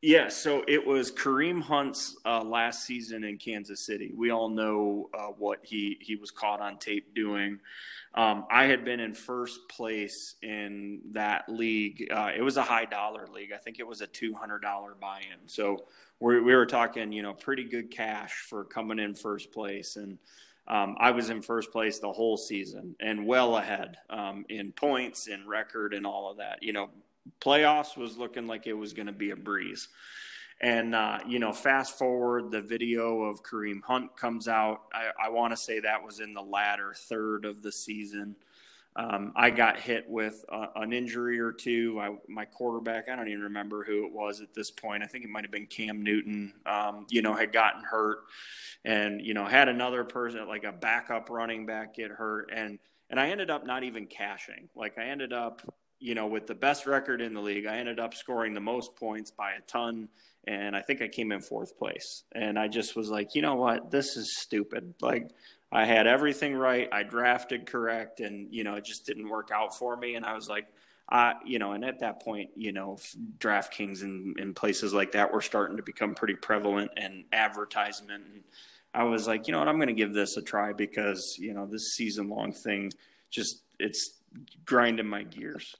Yeah, 0.00 0.28
so 0.28 0.62
it 0.68 0.86
was 0.86 1.10
Kareem 1.10 1.60
Hunt's 1.60 2.16
uh, 2.24 2.44
last 2.44 2.84
season 2.84 3.24
in 3.24 3.36
Kansas 3.36 3.80
City. 3.80 4.12
We 4.16 4.30
all 4.30 4.48
know 4.48 5.10
uh, 5.12 5.32
what 5.38 5.58
he 5.64 5.98
he 6.00 6.14
was 6.14 6.30
caught 6.30 6.60
on 6.60 6.78
tape 6.78 7.14
doing. 7.16 7.58
Um, 8.14 8.46
I 8.48 8.66
had 8.66 8.84
been 8.84 9.00
in 9.00 9.12
first 9.12 9.68
place 9.68 10.36
in 10.40 11.00
that 11.10 11.48
league. 11.48 12.08
Uh, 12.12 12.30
it 12.36 12.42
was 12.42 12.56
a 12.56 12.62
high 12.62 12.84
dollar 12.84 13.26
league. 13.34 13.50
I 13.52 13.56
think 13.56 13.80
it 13.80 13.86
was 13.86 14.00
a 14.00 14.06
two 14.06 14.34
hundred 14.34 14.60
dollar 14.62 14.94
buy 15.00 15.18
in. 15.18 15.48
So 15.48 15.86
we 16.20 16.40
we 16.40 16.54
were 16.54 16.66
talking, 16.66 17.10
you 17.10 17.22
know, 17.22 17.34
pretty 17.34 17.64
good 17.64 17.90
cash 17.90 18.46
for 18.48 18.64
coming 18.64 18.98
in 19.00 19.14
first 19.14 19.52
place 19.52 19.96
and. 19.96 20.18
Um, 20.70 20.96
I 21.00 21.12
was 21.12 21.30
in 21.30 21.40
first 21.40 21.72
place 21.72 21.98
the 21.98 22.12
whole 22.12 22.36
season 22.36 22.94
and 23.00 23.26
well 23.26 23.56
ahead 23.56 23.96
um, 24.10 24.44
in 24.50 24.72
points, 24.72 25.26
in 25.26 25.48
record, 25.48 25.94
and 25.94 26.06
all 26.06 26.30
of 26.30 26.36
that. 26.36 26.62
You 26.62 26.74
know, 26.74 26.90
playoffs 27.40 27.96
was 27.96 28.16
looking 28.16 28.46
like 28.46 28.66
it 28.66 28.72
was 28.72 28.92
going 28.92 29.06
to 29.06 29.12
be 29.12 29.30
a 29.30 29.36
breeze. 29.36 29.88
And, 30.60 30.94
uh, 30.94 31.20
you 31.26 31.38
know, 31.38 31.52
fast 31.52 31.98
forward, 31.98 32.50
the 32.50 32.60
video 32.60 33.22
of 33.22 33.42
Kareem 33.44 33.80
Hunt 33.82 34.16
comes 34.16 34.48
out. 34.48 34.82
I, 34.92 35.26
I 35.26 35.28
want 35.28 35.52
to 35.52 35.56
say 35.56 35.78
that 35.80 36.02
was 36.02 36.18
in 36.18 36.34
the 36.34 36.42
latter 36.42 36.94
third 36.96 37.44
of 37.44 37.62
the 37.62 37.70
season. 37.70 38.34
Um, 38.96 39.32
I 39.36 39.50
got 39.50 39.78
hit 39.78 40.10
with 40.10 40.44
a, 40.48 40.66
an 40.74 40.92
injury 40.92 41.38
or 41.38 41.52
two. 41.52 42.00
I, 42.00 42.16
my 42.26 42.44
quarterback, 42.44 43.08
I 43.08 43.14
don't 43.14 43.28
even 43.28 43.42
remember 43.42 43.84
who 43.84 44.04
it 44.04 44.12
was 44.12 44.40
at 44.40 44.52
this 44.52 44.72
point. 44.72 45.04
I 45.04 45.06
think 45.06 45.22
it 45.22 45.30
might 45.30 45.44
have 45.44 45.52
been 45.52 45.66
Cam 45.66 46.02
Newton, 46.02 46.52
um, 46.66 47.06
you 47.08 47.22
know, 47.22 47.34
had 47.34 47.52
gotten 47.52 47.84
hurt 47.84 48.24
and, 48.84 49.24
you 49.24 49.34
know, 49.34 49.44
had 49.44 49.68
another 49.68 50.02
person, 50.02 50.48
like 50.48 50.64
a 50.64 50.72
backup 50.72 51.30
running 51.30 51.66
back, 51.66 51.94
get 51.94 52.10
hurt. 52.10 52.50
And, 52.52 52.80
and 53.08 53.20
I 53.20 53.28
ended 53.28 53.50
up 53.50 53.64
not 53.64 53.84
even 53.84 54.06
cashing. 54.06 54.68
Like 54.74 54.98
I 54.98 55.04
ended 55.04 55.32
up 55.32 55.62
you 56.00 56.14
know, 56.14 56.26
with 56.26 56.46
the 56.46 56.54
best 56.54 56.86
record 56.86 57.20
in 57.20 57.34
the 57.34 57.40
league, 57.40 57.66
I 57.66 57.76
ended 57.76 57.98
up 57.98 58.14
scoring 58.14 58.54
the 58.54 58.60
most 58.60 58.96
points 58.96 59.30
by 59.30 59.52
a 59.52 59.60
ton. 59.62 60.08
And 60.46 60.74
I 60.74 60.80
think 60.80 61.02
I 61.02 61.08
came 61.08 61.32
in 61.32 61.40
fourth 61.40 61.76
place. 61.76 62.24
And 62.34 62.58
I 62.58 62.68
just 62.68 62.96
was 62.96 63.10
like, 63.10 63.34
you 63.34 63.42
know 63.42 63.56
what? 63.56 63.90
This 63.90 64.16
is 64.16 64.38
stupid. 64.38 64.94
Like, 65.02 65.30
I 65.70 65.84
had 65.84 66.06
everything 66.06 66.54
right. 66.54 66.88
I 66.90 67.02
drafted 67.02 67.66
correct. 67.66 68.20
And, 68.20 68.48
you 68.50 68.64
know, 68.64 68.74
it 68.76 68.84
just 68.84 69.04
didn't 69.04 69.28
work 69.28 69.50
out 69.52 69.76
for 69.76 69.96
me. 69.96 70.14
And 70.14 70.24
I 70.24 70.34
was 70.34 70.48
like, 70.48 70.68
uh, 71.10 71.34
you 71.44 71.58
know, 71.58 71.72
and 71.72 71.84
at 71.84 72.00
that 72.00 72.22
point, 72.22 72.50
you 72.54 72.72
know, 72.72 72.98
DraftKings 73.38 74.02
and, 74.02 74.38
and 74.38 74.54
places 74.54 74.94
like 74.94 75.12
that 75.12 75.32
were 75.32 75.42
starting 75.42 75.76
to 75.76 75.82
become 75.82 76.14
pretty 76.14 76.34
prevalent 76.34 76.90
and 76.96 77.24
advertisement. 77.32 78.24
And 78.32 78.42
I 78.94 79.04
was 79.04 79.26
like, 79.26 79.46
you 79.46 79.52
know 79.52 79.58
what? 79.58 79.68
I'm 79.68 79.76
going 79.76 79.88
to 79.88 79.94
give 79.94 80.14
this 80.14 80.36
a 80.36 80.42
try 80.42 80.72
because, 80.72 81.36
you 81.38 81.52
know, 81.52 81.66
this 81.66 81.94
season 81.94 82.28
long 82.28 82.52
thing 82.52 82.92
just, 83.30 83.64
it's 83.78 84.18
grinding 84.64 85.08
my 85.08 85.22
gears. 85.22 85.76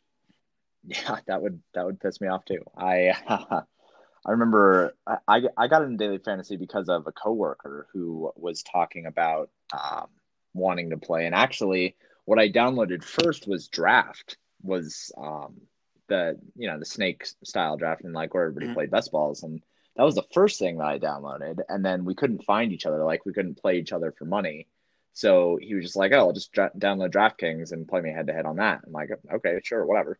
Yeah, 0.88 1.18
that 1.26 1.42
would 1.42 1.60
that 1.74 1.84
would 1.84 2.00
piss 2.00 2.20
me 2.20 2.28
off 2.28 2.44
too. 2.44 2.62
I 2.76 3.14
uh, 3.26 3.60
I 4.26 4.30
remember 4.30 4.94
I 5.06 5.42
I 5.56 5.68
got 5.68 5.82
into 5.82 5.96
daily 5.96 6.18
fantasy 6.18 6.56
because 6.56 6.88
of 6.88 7.06
a 7.06 7.12
coworker 7.12 7.86
who 7.92 8.32
was 8.36 8.62
talking 8.62 9.06
about 9.06 9.50
um, 9.72 10.08
wanting 10.54 10.90
to 10.90 10.96
play, 10.96 11.26
and 11.26 11.34
actually, 11.34 11.96
what 12.24 12.38
I 12.38 12.48
downloaded 12.48 13.04
first 13.04 13.46
was 13.46 13.68
Draft, 13.68 14.36
was 14.62 15.12
um, 15.16 15.60
the 16.08 16.38
you 16.56 16.68
know 16.68 16.78
the 16.78 16.86
snake 16.86 17.26
style 17.44 17.76
draft, 17.76 18.04
and 18.04 18.14
like 18.14 18.34
where 18.34 18.44
everybody 18.44 18.66
mm-hmm. 18.66 18.74
played 18.74 18.90
best 18.90 19.12
balls, 19.12 19.42
and 19.42 19.62
that 19.96 20.04
was 20.04 20.14
the 20.14 20.26
first 20.32 20.58
thing 20.58 20.78
that 20.78 20.86
I 20.86 20.98
downloaded, 20.98 21.60
and 21.68 21.84
then 21.84 22.04
we 22.04 22.14
couldn't 22.14 22.44
find 22.44 22.72
each 22.72 22.86
other, 22.86 23.04
like 23.04 23.24
we 23.26 23.32
couldn't 23.32 23.60
play 23.60 23.78
each 23.78 23.92
other 23.92 24.12
for 24.12 24.24
money. 24.24 24.66
So 25.12 25.58
he 25.60 25.74
was 25.74 25.84
just 25.84 25.96
like, 25.96 26.12
"Oh, 26.12 26.18
I'll 26.18 26.32
just 26.32 26.52
dra- 26.52 26.70
download 26.78 27.10
DraftKings 27.10 27.72
and 27.72 27.88
play 27.88 28.00
me 28.00 28.10
head 28.10 28.28
to 28.28 28.32
head 28.32 28.46
on 28.46 28.56
that." 28.56 28.82
I'm 28.86 28.92
like, 28.92 29.10
"Okay, 29.32 29.60
sure, 29.64 29.84
whatever." 29.84 30.18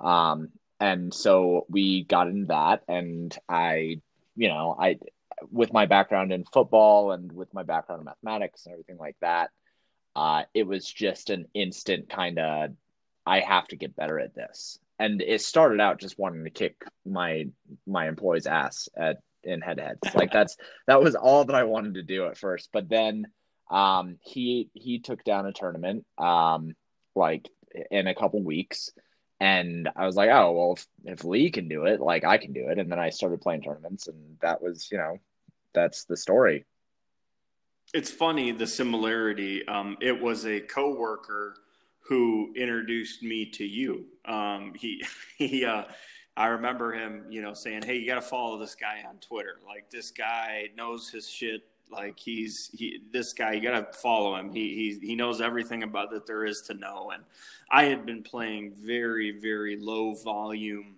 Um, 0.00 0.48
and 0.78 1.12
so 1.12 1.66
we 1.68 2.04
got 2.04 2.28
into 2.28 2.46
that, 2.46 2.82
and 2.88 3.36
I, 3.48 4.00
you 4.34 4.48
know, 4.48 4.74
I, 4.78 4.98
with 5.50 5.72
my 5.72 5.86
background 5.86 6.32
in 6.32 6.44
football 6.44 7.12
and 7.12 7.30
with 7.32 7.52
my 7.52 7.62
background 7.62 8.00
in 8.00 8.06
mathematics 8.06 8.64
and 8.64 8.72
everything 8.72 8.98
like 8.98 9.16
that, 9.20 9.50
uh, 10.16 10.42
it 10.54 10.66
was 10.66 10.90
just 10.90 11.30
an 11.30 11.46
instant 11.54 12.08
kind 12.08 12.38
of, 12.38 12.70
I 13.26 13.40
have 13.40 13.68
to 13.68 13.76
get 13.76 13.96
better 13.96 14.18
at 14.18 14.34
this. 14.34 14.78
And 14.98 15.22
it 15.22 15.40
started 15.40 15.80
out 15.80 16.00
just 16.00 16.18
wanting 16.18 16.44
to 16.44 16.50
kick 16.50 16.76
my 17.06 17.46
my 17.86 18.06
employee's 18.06 18.46
ass 18.46 18.88
at 18.94 19.18
in 19.42 19.62
head 19.62 19.78
to 19.78 19.82
head. 19.82 19.98
Like 20.14 20.32
that's 20.32 20.56
that 20.86 21.02
was 21.02 21.14
all 21.14 21.44
that 21.44 21.56
I 21.56 21.64
wanted 21.64 21.94
to 21.94 22.02
do 22.02 22.26
at 22.26 22.36
first. 22.36 22.68
But 22.72 22.88
then 22.88 23.26
um, 23.70 24.18
he 24.22 24.68
he 24.74 24.98
took 24.98 25.24
down 25.24 25.46
a 25.46 25.52
tournament 25.52 26.04
um, 26.18 26.74
like 27.14 27.48
in 27.90 28.08
a 28.08 28.14
couple 28.14 28.42
weeks 28.42 28.90
and 29.40 29.88
I 29.96 30.06
was 30.06 30.16
like, 30.16 30.28
oh 30.30 30.52
well, 30.52 30.72
if, 30.74 30.86
if 31.04 31.24
Lee 31.24 31.50
can 31.50 31.66
do 31.66 31.86
it, 31.86 32.00
like 32.00 32.24
I 32.24 32.36
can 32.36 32.52
do 32.52 32.68
it. 32.68 32.78
And 32.78 32.92
then 32.92 32.98
I 32.98 33.10
started 33.10 33.40
playing 33.40 33.62
tournaments, 33.62 34.06
and 34.06 34.36
that 34.42 34.62
was, 34.62 34.88
you 34.92 34.98
know, 34.98 35.18
that's 35.72 36.04
the 36.04 36.16
story. 36.16 36.66
It's 37.94 38.10
funny 38.10 38.52
the 38.52 38.66
similarity. 38.66 39.66
Um, 39.66 39.96
it 40.00 40.20
was 40.20 40.46
a 40.46 40.60
coworker 40.60 41.56
who 42.00 42.52
introduced 42.54 43.22
me 43.22 43.46
to 43.46 43.64
you. 43.64 44.04
Um, 44.26 44.74
he 44.76 45.04
he. 45.38 45.64
Uh, 45.64 45.84
I 46.36 46.46
remember 46.46 46.92
him, 46.92 47.26
you 47.28 47.42
know, 47.42 47.54
saying, 47.54 47.82
"Hey, 47.82 47.96
you 47.96 48.06
got 48.06 48.14
to 48.16 48.22
follow 48.22 48.58
this 48.58 48.74
guy 48.74 49.02
on 49.08 49.16
Twitter. 49.18 49.56
Like 49.66 49.90
this 49.90 50.10
guy 50.10 50.68
knows 50.76 51.08
his 51.08 51.28
shit 51.28 51.62
like 51.90 52.18
he's 52.18 52.70
he 52.72 53.00
this 53.12 53.32
guy 53.32 53.52
you 53.52 53.62
gotta 53.62 53.86
follow 53.92 54.36
him. 54.36 54.50
He 54.50 54.98
he 55.00 55.06
he 55.08 55.14
knows 55.14 55.40
everything 55.40 55.82
about 55.82 56.10
that 56.10 56.26
there 56.26 56.44
is 56.44 56.62
to 56.62 56.74
know. 56.74 57.10
And 57.12 57.22
I 57.70 57.84
had 57.84 58.06
been 58.06 58.22
playing 58.22 58.74
very 58.76 59.38
very 59.38 59.76
low 59.76 60.14
volume 60.14 60.96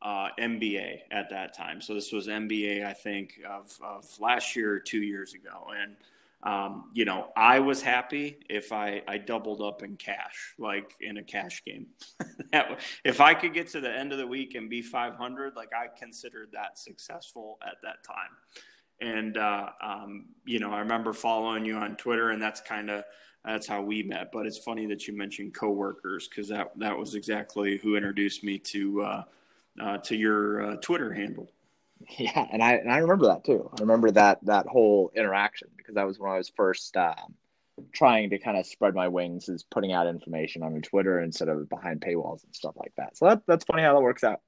uh, 0.00 0.28
NBA 0.38 1.00
at 1.10 1.30
that 1.30 1.54
time. 1.56 1.80
So 1.80 1.94
this 1.94 2.12
was 2.12 2.26
NBA 2.26 2.84
I 2.84 2.92
think 2.92 3.40
of 3.48 3.76
of 3.82 4.04
last 4.20 4.56
year 4.56 4.72
or 4.72 4.80
two 4.80 5.02
years 5.02 5.34
ago. 5.34 5.68
And 5.76 5.96
um, 6.44 6.90
you 6.92 7.04
know, 7.04 7.28
I 7.36 7.60
was 7.60 7.82
happy 7.82 8.38
if 8.50 8.72
I, 8.72 9.02
I 9.06 9.18
doubled 9.18 9.62
up 9.62 9.84
in 9.84 9.96
cash, 9.96 10.54
like 10.58 10.96
in 11.00 11.18
a 11.18 11.22
cash 11.22 11.62
game. 11.64 11.86
that, 12.52 12.80
if 13.04 13.20
I 13.20 13.34
could 13.34 13.54
get 13.54 13.68
to 13.68 13.80
the 13.80 13.90
end 13.90 14.12
of 14.12 14.18
the 14.18 14.26
week 14.26 14.56
and 14.56 14.68
be 14.68 14.82
500, 14.82 15.54
like 15.54 15.70
I 15.72 15.86
considered 15.96 16.48
that 16.52 16.78
successful 16.78 17.58
at 17.64 17.76
that 17.84 18.02
time. 18.04 18.30
And 19.02 19.36
uh, 19.36 19.70
um, 19.82 20.26
you 20.44 20.60
know, 20.60 20.70
I 20.70 20.78
remember 20.78 21.12
following 21.12 21.64
you 21.64 21.74
on 21.74 21.96
Twitter, 21.96 22.30
and 22.30 22.40
that's 22.40 22.60
kind 22.60 22.88
of 22.88 23.04
that's 23.44 23.66
how 23.66 23.82
we 23.82 24.04
met. 24.04 24.30
But 24.32 24.46
it's 24.46 24.58
funny 24.58 24.86
that 24.86 25.08
you 25.08 25.16
mentioned 25.16 25.54
coworkers 25.54 26.28
because 26.28 26.48
that 26.48 26.70
that 26.78 26.96
was 26.96 27.16
exactly 27.16 27.78
who 27.78 27.96
introduced 27.96 28.44
me 28.44 28.58
to 28.58 29.02
uh, 29.02 29.24
uh, 29.82 29.98
to 29.98 30.16
your 30.16 30.62
uh, 30.62 30.76
Twitter 30.76 31.12
handle. 31.12 31.50
Yeah, 32.18 32.48
and 32.52 32.60
I 32.64 32.72
and 32.72 32.90
I 32.90 32.98
remember 32.98 33.26
that 33.28 33.44
too. 33.44 33.70
I 33.78 33.80
remember 33.80 34.10
that 34.10 34.44
that 34.44 34.66
whole 34.66 35.12
interaction 35.14 35.68
because 35.76 35.94
that 35.94 36.04
was 36.04 36.18
when 36.18 36.32
I 36.32 36.36
was 36.36 36.48
first 36.48 36.96
um, 36.96 37.36
trying 37.92 38.30
to 38.30 38.40
kind 38.40 38.56
of 38.56 38.66
spread 38.66 38.92
my 38.92 39.06
wings, 39.06 39.48
is 39.48 39.62
putting 39.62 39.92
out 39.92 40.08
information 40.08 40.64
on 40.64 40.82
Twitter 40.82 41.20
instead 41.20 41.48
of 41.48 41.68
behind 41.68 42.00
paywalls 42.00 42.42
and 42.42 42.52
stuff 42.56 42.74
like 42.76 42.92
that. 42.96 43.16
So 43.16 43.26
that 43.26 43.42
that's 43.46 43.64
funny 43.64 43.84
how 43.84 43.94
that 43.94 44.00
works 44.00 44.24
out. 44.24 44.40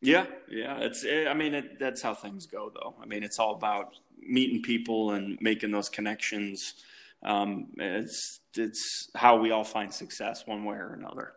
Yeah, 0.00 0.26
yeah. 0.48 0.78
It's. 0.78 1.04
It, 1.04 1.26
I 1.26 1.34
mean, 1.34 1.54
it, 1.54 1.78
that's 1.78 2.02
how 2.02 2.14
things 2.14 2.46
go, 2.46 2.70
though. 2.72 2.94
I 3.02 3.06
mean, 3.06 3.22
it's 3.22 3.38
all 3.38 3.54
about 3.54 3.94
meeting 4.20 4.62
people 4.62 5.12
and 5.12 5.38
making 5.40 5.72
those 5.72 5.88
connections. 5.88 6.74
Um, 7.22 7.68
it's 7.76 8.40
it's 8.56 9.10
how 9.14 9.38
we 9.38 9.50
all 9.50 9.64
find 9.64 9.92
success, 9.92 10.46
one 10.46 10.64
way 10.64 10.76
or 10.76 10.94
another. 10.94 11.32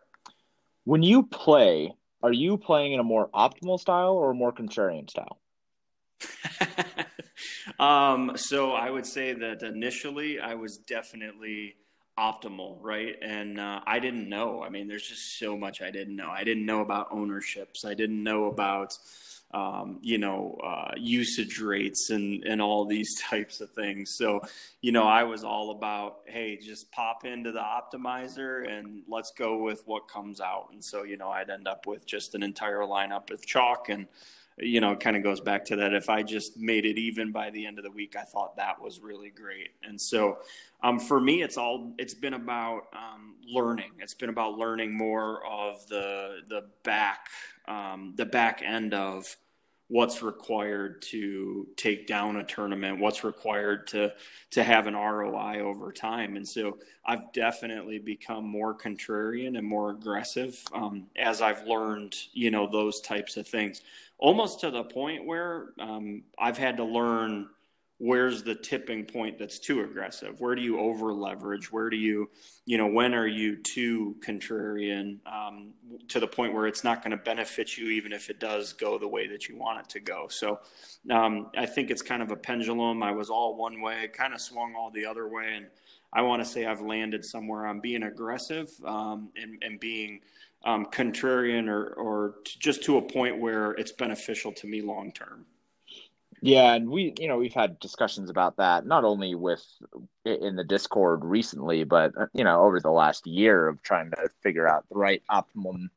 When 0.84 1.02
you 1.02 1.24
play, 1.24 1.92
are 2.22 2.32
you 2.32 2.56
playing 2.56 2.92
in 2.92 3.00
a 3.00 3.04
more 3.04 3.28
optimal 3.34 3.80
style 3.80 4.12
or 4.12 4.30
a 4.30 4.34
more 4.34 4.52
contrarian 4.52 5.10
style? 5.10 5.40
um, 7.80 8.32
so 8.36 8.72
I 8.72 8.90
would 8.90 9.06
say 9.06 9.32
that 9.32 9.62
initially 9.62 10.38
I 10.38 10.54
was 10.54 10.78
definitely 10.78 11.76
optimal, 12.18 12.76
right? 12.80 13.16
And 13.22 13.58
uh, 13.58 13.80
I 13.86 13.98
didn't 13.98 14.28
know. 14.28 14.62
I 14.62 14.68
mean, 14.68 14.88
there's 14.88 15.06
just 15.06 15.38
so 15.38 15.56
much 15.56 15.80
I 15.80 15.90
didn't 15.90 16.16
know. 16.16 16.28
I 16.28 16.44
didn't 16.44 16.66
know 16.66 16.80
about 16.80 17.08
ownerships. 17.10 17.84
I 17.84 17.94
didn't 17.94 18.22
know 18.22 18.46
about, 18.46 18.98
um, 19.52 19.98
you 20.02 20.18
know, 20.18 20.58
uh, 20.62 20.92
usage 20.96 21.58
rates 21.58 22.10
and 22.10 22.44
and 22.44 22.60
all 22.60 22.84
these 22.84 23.18
types 23.30 23.60
of 23.60 23.70
things. 23.70 24.16
So, 24.16 24.42
you 24.82 24.92
know, 24.92 25.04
I 25.04 25.24
was 25.24 25.42
all 25.42 25.70
about, 25.70 26.18
hey, 26.26 26.58
just 26.58 26.90
pop 26.92 27.24
into 27.24 27.52
the 27.52 27.60
optimizer 27.60 28.68
and 28.68 29.02
let's 29.08 29.32
go 29.36 29.62
with 29.62 29.82
what 29.86 30.08
comes 30.08 30.40
out. 30.40 30.68
And 30.72 30.84
so, 30.84 31.04
you 31.04 31.16
know, 31.16 31.30
I'd 31.30 31.50
end 31.50 31.66
up 31.66 31.86
with 31.86 32.06
just 32.06 32.34
an 32.34 32.42
entire 32.42 32.80
lineup 32.80 33.30
of 33.30 33.44
chalk 33.46 33.88
and 33.88 34.06
you 34.62 34.80
know, 34.80 34.92
it 34.92 35.00
kind 35.00 35.16
of 35.16 35.22
goes 35.22 35.40
back 35.40 35.64
to 35.66 35.76
that. 35.76 35.92
If 35.92 36.08
I 36.08 36.22
just 36.22 36.56
made 36.56 36.84
it 36.84 36.98
even 36.98 37.32
by 37.32 37.50
the 37.50 37.66
end 37.66 37.78
of 37.78 37.84
the 37.84 37.90
week, 37.90 38.16
I 38.16 38.22
thought 38.22 38.56
that 38.56 38.80
was 38.80 39.00
really 39.00 39.30
great. 39.30 39.70
And 39.82 40.00
so, 40.00 40.38
um, 40.82 40.98
for 40.98 41.20
me, 41.20 41.42
it's 41.42 41.56
all 41.56 41.92
it's 41.98 42.14
been 42.14 42.34
about 42.34 42.88
um, 42.92 43.34
learning. 43.46 43.92
It's 43.98 44.14
been 44.14 44.30
about 44.30 44.58
learning 44.58 44.96
more 44.96 45.44
of 45.46 45.86
the 45.88 46.38
the 46.48 46.66
back 46.82 47.28
um, 47.68 48.14
the 48.16 48.26
back 48.26 48.62
end 48.64 48.94
of 48.94 49.36
what's 49.92 50.22
required 50.22 51.02
to 51.02 51.68
take 51.76 52.06
down 52.06 52.36
a 52.36 52.44
tournament, 52.44 52.98
what's 52.98 53.24
required 53.24 53.86
to 53.86 54.10
to 54.50 54.64
have 54.64 54.86
an 54.86 54.94
ROI 54.94 55.60
over 55.60 55.92
time. 55.92 56.36
And 56.36 56.48
so 56.48 56.78
I've 57.04 57.30
definitely 57.34 57.98
become 57.98 58.44
more 58.44 58.74
contrarian 58.74 59.58
and 59.58 59.66
more 59.66 59.90
aggressive 59.90 60.62
um, 60.72 61.08
as 61.16 61.42
I've 61.42 61.66
learned, 61.66 62.16
you 62.32 62.50
know, 62.50 62.66
those 62.66 63.02
types 63.02 63.36
of 63.36 63.46
things 63.46 63.82
almost 64.22 64.60
to 64.60 64.70
the 64.70 64.84
point 64.84 65.26
where 65.26 65.70
um, 65.80 66.22
I've 66.38 66.56
had 66.56 66.76
to 66.76 66.84
learn 66.84 67.48
where's 67.98 68.44
the 68.44 68.54
tipping 68.54 69.04
point 69.04 69.36
that's 69.36 69.58
too 69.58 69.80
aggressive. 69.80 70.40
Where 70.40 70.54
do 70.54 70.62
you 70.62 70.78
over 70.78 71.12
leverage 71.12 71.72
where 71.72 71.90
do 71.90 71.96
you 71.96 72.30
you 72.64 72.78
know 72.78 72.86
when 72.86 73.14
are 73.14 73.26
you 73.26 73.56
too 73.56 74.14
contrarian 74.24 75.18
um, 75.26 75.72
to 76.06 76.20
the 76.20 76.28
point 76.28 76.54
where 76.54 76.68
it's 76.68 76.84
not 76.84 77.02
going 77.02 77.10
to 77.10 77.16
benefit 77.16 77.76
you 77.76 77.88
even 77.88 78.12
if 78.12 78.30
it 78.30 78.38
does 78.38 78.72
go 78.72 78.96
the 78.96 79.08
way 79.08 79.26
that 79.26 79.48
you 79.48 79.56
want 79.56 79.80
it 79.80 79.88
to 79.90 80.00
go? 80.00 80.28
So 80.28 80.60
um, 81.10 81.50
i 81.56 81.66
think 81.66 81.90
it's 81.90 82.02
kind 82.02 82.22
of 82.22 82.30
a 82.30 82.36
pendulum. 82.36 83.02
I 83.02 83.10
was 83.10 83.28
all 83.28 83.56
one 83.56 83.80
way 83.80 84.08
kind 84.12 84.34
of 84.34 84.40
swung 84.40 84.76
all 84.76 84.92
the 84.92 85.04
other 85.04 85.28
way 85.28 85.54
and 85.56 85.66
i 86.12 86.22
want 86.22 86.44
to 86.44 86.48
say 86.48 86.64
i've 86.64 86.80
landed 86.80 87.24
somewhere. 87.24 87.66
On 87.66 87.80
being 87.80 88.04
aggressive 88.04 88.70
um, 88.84 89.30
and, 89.34 89.60
and 89.62 89.80
being 89.80 90.20
um, 90.64 90.86
contrarian 90.86 91.68
or, 91.68 91.88
or 91.94 92.34
just 92.44 92.84
to 92.84 92.98
a 92.98 93.02
point 93.02 93.38
where 93.38 93.72
it's 93.72 93.92
beneficial 93.92 94.52
to 94.52 94.66
me 94.66 94.82
long 94.82 95.12
term. 95.12 95.46
Yeah, 96.44 96.74
and 96.74 96.90
we, 96.90 97.14
you 97.20 97.28
know, 97.28 97.36
we've 97.36 97.54
had 97.54 97.78
discussions 97.78 98.28
about 98.28 98.56
that 98.56 98.84
not 98.84 99.04
only 99.04 99.36
with 99.36 99.64
in 100.24 100.56
the 100.56 100.64
Discord 100.64 101.24
recently, 101.24 101.84
but 101.84 102.12
uh, 102.18 102.26
you 102.32 102.42
know, 102.42 102.62
over 102.62 102.80
the 102.80 102.90
last 102.90 103.28
year 103.28 103.68
of 103.68 103.80
trying 103.82 104.10
to 104.10 104.28
figure 104.42 104.66
out 104.66 104.84
the 104.88 104.98
right 104.98 105.22
optimum 105.28 105.90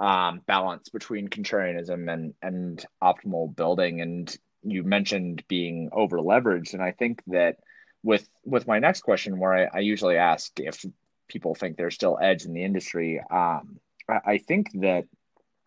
um, 0.00 0.42
balance 0.46 0.88
between 0.88 1.28
contrarianism 1.28 2.12
and 2.12 2.34
and 2.42 2.84
optimal 3.00 3.54
building. 3.54 4.00
And 4.00 4.36
you 4.64 4.82
mentioned 4.82 5.44
being 5.46 5.88
over 5.92 6.18
leveraged, 6.18 6.72
and 6.72 6.82
I 6.82 6.90
think 6.90 7.22
that 7.28 7.58
with 8.02 8.28
with 8.44 8.66
my 8.66 8.80
next 8.80 9.02
question, 9.02 9.38
where 9.38 9.52
I, 9.52 9.78
I 9.78 9.80
usually 9.80 10.16
ask 10.16 10.58
if 10.58 10.84
people 11.28 11.54
think 11.54 11.76
there's 11.76 11.94
still 11.94 12.18
edge 12.20 12.44
in 12.44 12.54
the 12.54 12.64
industry, 12.64 13.20
um, 13.30 13.78
I 14.08 14.38
think 14.38 14.70
that 14.80 15.04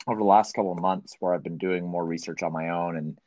over 0.08 0.20
the 0.20 0.26
last 0.26 0.54
couple 0.54 0.72
of 0.72 0.80
months, 0.80 1.16
where 1.20 1.34
I've 1.34 1.44
been 1.44 1.58
doing 1.58 1.86
more 1.86 2.06
research 2.06 2.42
on 2.44 2.54
my 2.54 2.70
own 2.70 2.96
and 2.96 3.18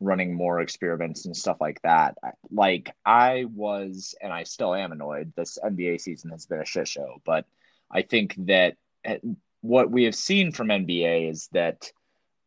running 0.00 0.34
more 0.34 0.60
experiments 0.60 1.26
and 1.26 1.36
stuff 1.36 1.58
like 1.60 1.80
that, 1.82 2.16
like 2.50 2.94
I 3.04 3.44
was, 3.52 4.14
and 4.20 4.32
I 4.32 4.44
still 4.44 4.74
am 4.74 4.92
annoyed. 4.92 5.32
This 5.36 5.58
NBA 5.62 6.00
season 6.00 6.30
has 6.30 6.46
been 6.46 6.60
a 6.60 6.64
shit 6.64 6.88
show, 6.88 7.20
but 7.24 7.44
I 7.90 8.02
think 8.02 8.34
that 8.46 8.76
eh, 9.04 9.18
what 9.60 9.90
we 9.90 10.04
have 10.04 10.14
seen 10.14 10.52
from 10.52 10.68
NBA 10.68 11.30
is 11.30 11.48
that 11.52 11.92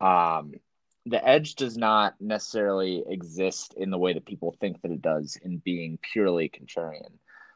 um, 0.01 0.53
the 1.05 1.25
edge 1.25 1.55
does 1.55 1.77
not 1.77 2.15
necessarily 2.19 3.03
exist 3.07 3.75
in 3.77 3.91
the 3.91 3.97
way 3.97 4.13
that 4.13 4.25
people 4.25 4.55
think 4.59 4.81
that 4.81 4.91
it 4.91 5.01
does 5.01 5.37
in 5.41 5.57
being 5.59 5.99
purely 6.11 6.49
contrarian 6.49 7.13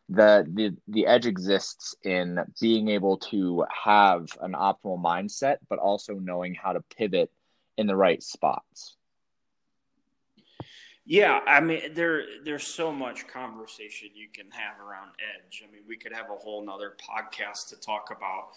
the 0.10 0.46
the 0.54 0.76
the 0.88 1.06
edge 1.06 1.28
exists 1.28 1.96
in 2.04 2.40
being 2.60 2.90
able 2.90 3.18
to 3.18 3.64
have 3.86 4.28
an 4.42 4.54
optimal 4.54 5.02
mindset 5.02 5.58
but 5.70 5.80
also 5.80 6.16
knowing 6.16 6.56
how 6.56 6.74
to 6.74 6.82
pivot 6.96 7.32
in 7.78 7.88
the 7.88 7.96
right 7.96 8.22
spots. 8.24 8.96
Yeah 11.06 11.40
i 11.48 11.60
mean 11.60 11.94
there 11.94 12.24
there's 12.44 12.66
so 12.68 12.92
much 12.92 13.28
conversation 13.28 14.10
you 14.14 14.28
can 14.34 14.50
have 14.52 14.80
around 14.80 15.12
edge. 15.36 15.64
I 15.68 15.72
mean 15.72 15.84
we 15.88 15.96
could 15.96 16.14
have 16.14 16.30
a 16.32 16.36
whole 16.36 16.66
nother 16.66 16.96
podcast 17.00 17.70
to 17.70 17.76
talk 17.80 18.12
about 18.16 18.50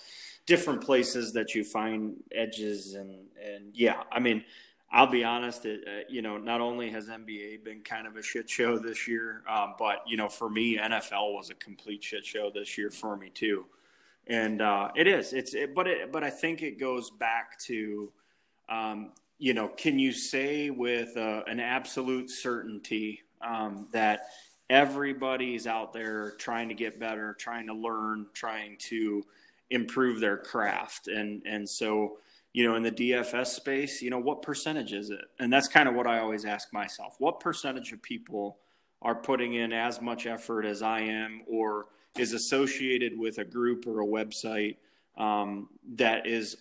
different 0.47 0.83
places 0.83 1.33
that 1.35 1.55
you 1.55 1.65
find 1.65 2.17
edges 2.35 2.95
and 2.95 3.27
and 3.43 3.75
yeah 3.75 4.03
i 4.11 4.19
mean 4.19 4.45
I'll 4.95 5.07
be 5.07 5.25
honest, 5.25 5.65
it, 5.65 5.85
uh, 5.87 6.05
you 6.11 6.21
know, 6.21 6.37
not 6.37 6.61
only 6.61 6.91
has 6.91 7.07
NBA 7.07 7.65
been 7.65 7.81
kind 7.81 8.07
of 8.07 8.17
a 8.17 8.23
shit 8.23 8.51
show 8.51 8.79
this 8.79 9.09
year, 9.09 9.43
um, 9.49 9.75
but 9.79 10.03
you 10.07 10.19
know, 10.19 10.29
for 10.29 10.51
me, 10.51 10.77
NFL 10.77 11.33
was 11.35 11.49
a 11.49 11.55
complete 11.55 12.05
shit 12.05 12.27
show 12.27 12.51
this 12.55 12.77
year 12.77 12.91
for 12.91 13.17
me 13.17 13.31
too, 13.31 13.65
and 14.27 14.61
uh, 14.61 14.91
it 14.95 15.07
is. 15.07 15.33
It's 15.33 15.55
it, 15.55 15.75
but 15.75 15.87
it, 15.87 16.13
but 16.13 16.23
I 16.23 16.29
think 16.29 16.63
it 16.63 16.79
goes 16.79 17.11
back 17.11 17.59
to, 17.61 18.13
um, 18.69 19.13
you 19.39 19.55
know, 19.55 19.69
can 19.69 19.99
you 19.99 20.13
say 20.13 20.69
with 20.69 21.17
uh, 21.17 21.43
an 21.47 21.59
absolute 21.59 22.29
certainty 22.29 23.23
um, 23.41 23.89
that 23.93 24.27
everybody's 24.69 25.67
out 25.67 25.95
there 25.95 26.33
trying 26.33 26.69
to 26.69 26.75
get 26.75 27.01
better, 27.01 27.35
trying 27.39 27.67
to 27.69 27.75
learn, 27.75 28.27
trying 28.35 28.77
to 28.79 29.25
improve 29.71 30.21
their 30.21 30.37
craft, 30.37 31.09
and 31.09 31.41
and 31.47 31.67
so 31.67 32.19
you 32.53 32.69
know, 32.69 32.75
in 32.77 32.83
the 32.83 32.93
DFS 32.93 33.47
space, 33.47 34.03
you 34.03 34.11
know, 34.11 34.19
what 34.19 34.43
percentage 34.43 34.93
is 34.93 35.11
it? 35.11 35.25
And 35.39 35.53
that's 35.53 35.69
kind 35.69 35.89
of 35.89 35.95
what 35.95 36.07
I 36.07 36.19
always 36.19 36.45
ask 36.45 36.73
myself. 36.73 37.17
What 37.19 37.41
percentage 37.41 37.93
of 37.93 38.03
people 38.03 38.59
are 39.01 39.15
putting 39.15 39.55
in 39.55 39.73
as 39.73 40.01
much 40.01 40.27
effort 40.27 40.65
as 40.65 40.83
I 40.83 41.01
am 41.01 41.43
or 41.49 41.87
is 42.19 42.33
associated 42.35 43.19
with 43.19 43.39
a 43.39 43.45
group 43.45 43.87
or 43.87 44.03
a 44.03 44.07
website 44.07 44.77
um, 45.17 45.69
that 45.95 46.27
is 46.27 46.57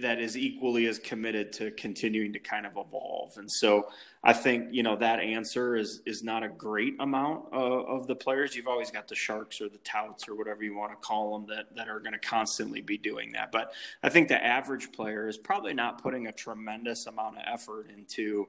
that 0.00 0.20
is 0.20 0.36
equally 0.36 0.86
as 0.86 0.98
committed 0.98 1.52
to 1.52 1.70
continuing 1.72 2.32
to 2.32 2.40
kind 2.40 2.66
of 2.66 2.72
evolve. 2.72 3.36
And 3.36 3.50
so 3.50 3.88
I 4.24 4.32
think, 4.32 4.68
you 4.72 4.82
know, 4.82 4.96
that 4.96 5.20
answer 5.20 5.76
is 5.76 6.02
is 6.04 6.24
not 6.24 6.42
a 6.42 6.48
great 6.48 6.96
amount 6.98 7.52
of, 7.52 7.86
of 7.86 8.06
the 8.08 8.16
players. 8.16 8.56
You've 8.56 8.66
always 8.66 8.90
got 8.90 9.06
the 9.06 9.14
sharks 9.14 9.60
or 9.60 9.68
the 9.68 9.78
touts 9.78 10.28
or 10.28 10.34
whatever 10.34 10.64
you 10.64 10.74
want 10.74 10.90
to 10.90 10.96
call 10.96 11.38
them 11.38 11.48
that, 11.54 11.76
that 11.76 11.88
are 11.88 12.00
going 12.00 12.14
to 12.14 12.18
constantly 12.18 12.80
be 12.80 12.98
doing 12.98 13.30
that. 13.32 13.52
But 13.52 13.72
I 14.02 14.08
think 14.08 14.26
the 14.26 14.44
average 14.44 14.90
player 14.90 15.28
is 15.28 15.38
probably 15.38 15.72
not 15.72 16.02
putting 16.02 16.26
a 16.26 16.32
tremendous 16.32 17.06
amount 17.06 17.36
of 17.36 17.44
effort 17.46 17.88
into 17.96 18.48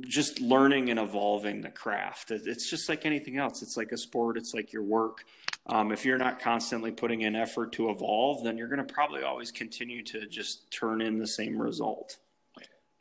just 0.00 0.40
learning 0.40 0.90
and 0.90 0.98
evolving 0.98 1.60
the 1.60 1.70
craft. 1.70 2.30
It's 2.30 2.68
just 2.68 2.88
like 2.88 3.06
anything 3.06 3.36
else. 3.36 3.62
It's 3.62 3.76
like 3.76 3.92
a 3.92 3.96
sport. 3.96 4.36
It's 4.36 4.54
like 4.54 4.72
your 4.72 4.82
work. 4.82 5.24
Um, 5.66 5.92
if 5.92 6.04
you're 6.04 6.18
not 6.18 6.40
constantly 6.40 6.90
putting 6.90 7.22
in 7.22 7.36
effort 7.36 7.72
to 7.72 7.90
evolve, 7.90 8.44
then 8.44 8.58
you're 8.58 8.68
going 8.68 8.84
to 8.84 8.92
probably 8.92 9.22
always 9.22 9.50
continue 9.50 10.02
to 10.04 10.26
just 10.26 10.70
turn 10.70 11.00
in 11.00 11.18
the 11.18 11.26
same 11.26 11.60
result. 11.60 12.18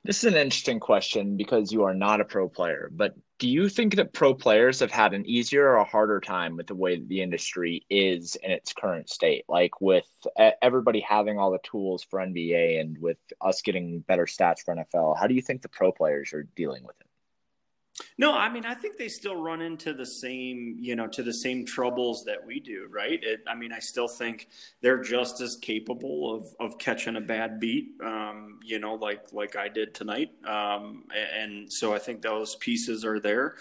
This 0.03 0.23
is 0.23 0.33
an 0.33 0.39
interesting 0.39 0.79
question 0.79 1.35
because 1.35 1.71
you 1.71 1.83
are 1.83 1.93
not 1.93 2.21
a 2.21 2.25
pro 2.25 2.47
player, 2.47 2.89
but 2.93 3.15
do 3.39 3.47
you 3.47 3.69
think 3.69 3.95
that 3.95 4.13
pro 4.13 4.33
players 4.33 4.81
have 4.81 4.91
had 4.91 5.13
an 5.13 5.25
easier 5.25 5.69
or 5.69 5.77
a 5.77 5.83
harder 5.85 6.19
time 6.19 6.57
with 6.57 6.67
the 6.67 6.75
way 6.75 6.97
that 6.97 7.07
the 7.07 7.21
industry 7.21 7.85
is 7.89 8.35
in 8.43 8.51
its 8.51 8.73
current 8.73 9.09
state? 9.09 9.45
Like 9.47 9.79
with 9.81 10.05
everybody 10.61 10.99
having 10.99 11.39
all 11.39 11.49
the 11.49 11.59
tools 11.63 12.03
for 12.03 12.19
NBA 12.19 12.81
and 12.81 12.97
with 12.99 13.17
us 13.41 13.61
getting 13.61 14.01
better 14.01 14.25
stats 14.25 14.59
for 14.63 14.75
NFL, 14.75 15.17
how 15.17 15.25
do 15.25 15.33
you 15.33 15.41
think 15.41 15.61
the 15.61 15.69
pro 15.69 15.91
players 15.91 16.33
are 16.33 16.47
dealing 16.55 16.83
with 16.83 16.99
it? 16.99 17.08
No, 18.19 18.33
I 18.33 18.49
mean, 18.49 18.65
I 18.65 18.73
think 18.73 18.97
they 18.97 19.07
still 19.07 19.37
run 19.37 19.61
into 19.61 19.93
the 19.93 20.05
same, 20.05 20.75
you 20.77 20.97
know, 20.97 21.07
to 21.07 21.23
the 21.23 21.31
same 21.33 21.65
troubles 21.65 22.25
that 22.25 22.45
we 22.45 22.59
do, 22.59 22.85
right? 22.91 23.17
It, 23.23 23.45
I 23.47 23.55
mean, 23.55 23.71
I 23.71 23.79
still 23.79 24.09
think 24.09 24.49
they're 24.81 25.01
just 25.01 25.39
as 25.39 25.55
capable 25.55 26.35
of, 26.35 26.53
of 26.59 26.77
catching 26.77 27.15
a 27.15 27.21
bad 27.21 27.61
beat, 27.61 27.93
um, 28.03 28.59
you 28.61 28.77
know, 28.77 28.95
like 28.95 29.31
like 29.31 29.55
I 29.55 29.69
did 29.69 29.93
tonight. 29.93 30.31
Um, 30.45 31.05
and 31.33 31.71
so 31.71 31.93
I 31.93 31.99
think 31.99 32.21
those 32.21 32.57
pieces 32.57 33.05
are 33.05 33.21
there. 33.21 33.55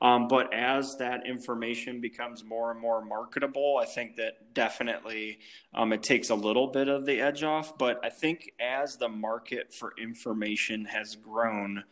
Um, 0.00 0.28
but 0.28 0.54
as 0.54 0.96
that 0.98 1.26
information 1.26 2.00
becomes 2.00 2.44
more 2.44 2.70
and 2.70 2.80
more 2.80 3.04
marketable, 3.04 3.80
I 3.82 3.84
think 3.84 4.14
that 4.14 4.54
definitely 4.54 5.40
um, 5.74 5.92
it 5.92 6.04
takes 6.04 6.30
a 6.30 6.36
little 6.36 6.68
bit 6.68 6.86
of 6.86 7.04
the 7.04 7.20
edge 7.20 7.42
off. 7.42 7.76
But 7.76 7.98
I 8.04 8.10
think 8.10 8.52
as 8.60 8.96
the 8.96 9.08
market 9.08 9.74
for 9.74 9.92
information 9.98 10.84
has 10.84 11.16
grown, 11.16 11.82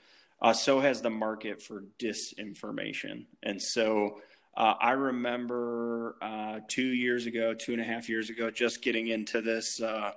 uh, 0.43 0.53
so 0.53 0.81
has 0.81 1.01
the 1.01 1.11
market 1.11 1.63
for 1.63 1.85
disinformation. 1.99 3.27
And 3.43 3.63
so 3.63 4.19
uh, 4.57 4.75
I 4.81 4.91
remember 4.91 6.17
uh, 6.21 6.61
two 6.69 6.89
years 6.89 7.27
ago, 7.27 7.55
two 7.55 7.73
and 7.73 7.81
a 7.81 7.85
half 7.85 8.09
years 8.09 8.29
ago, 8.29 8.51
just 8.51 8.83
getting 8.83 9.07
into 9.07 9.41
this 9.41 9.81
uh, 9.81 10.11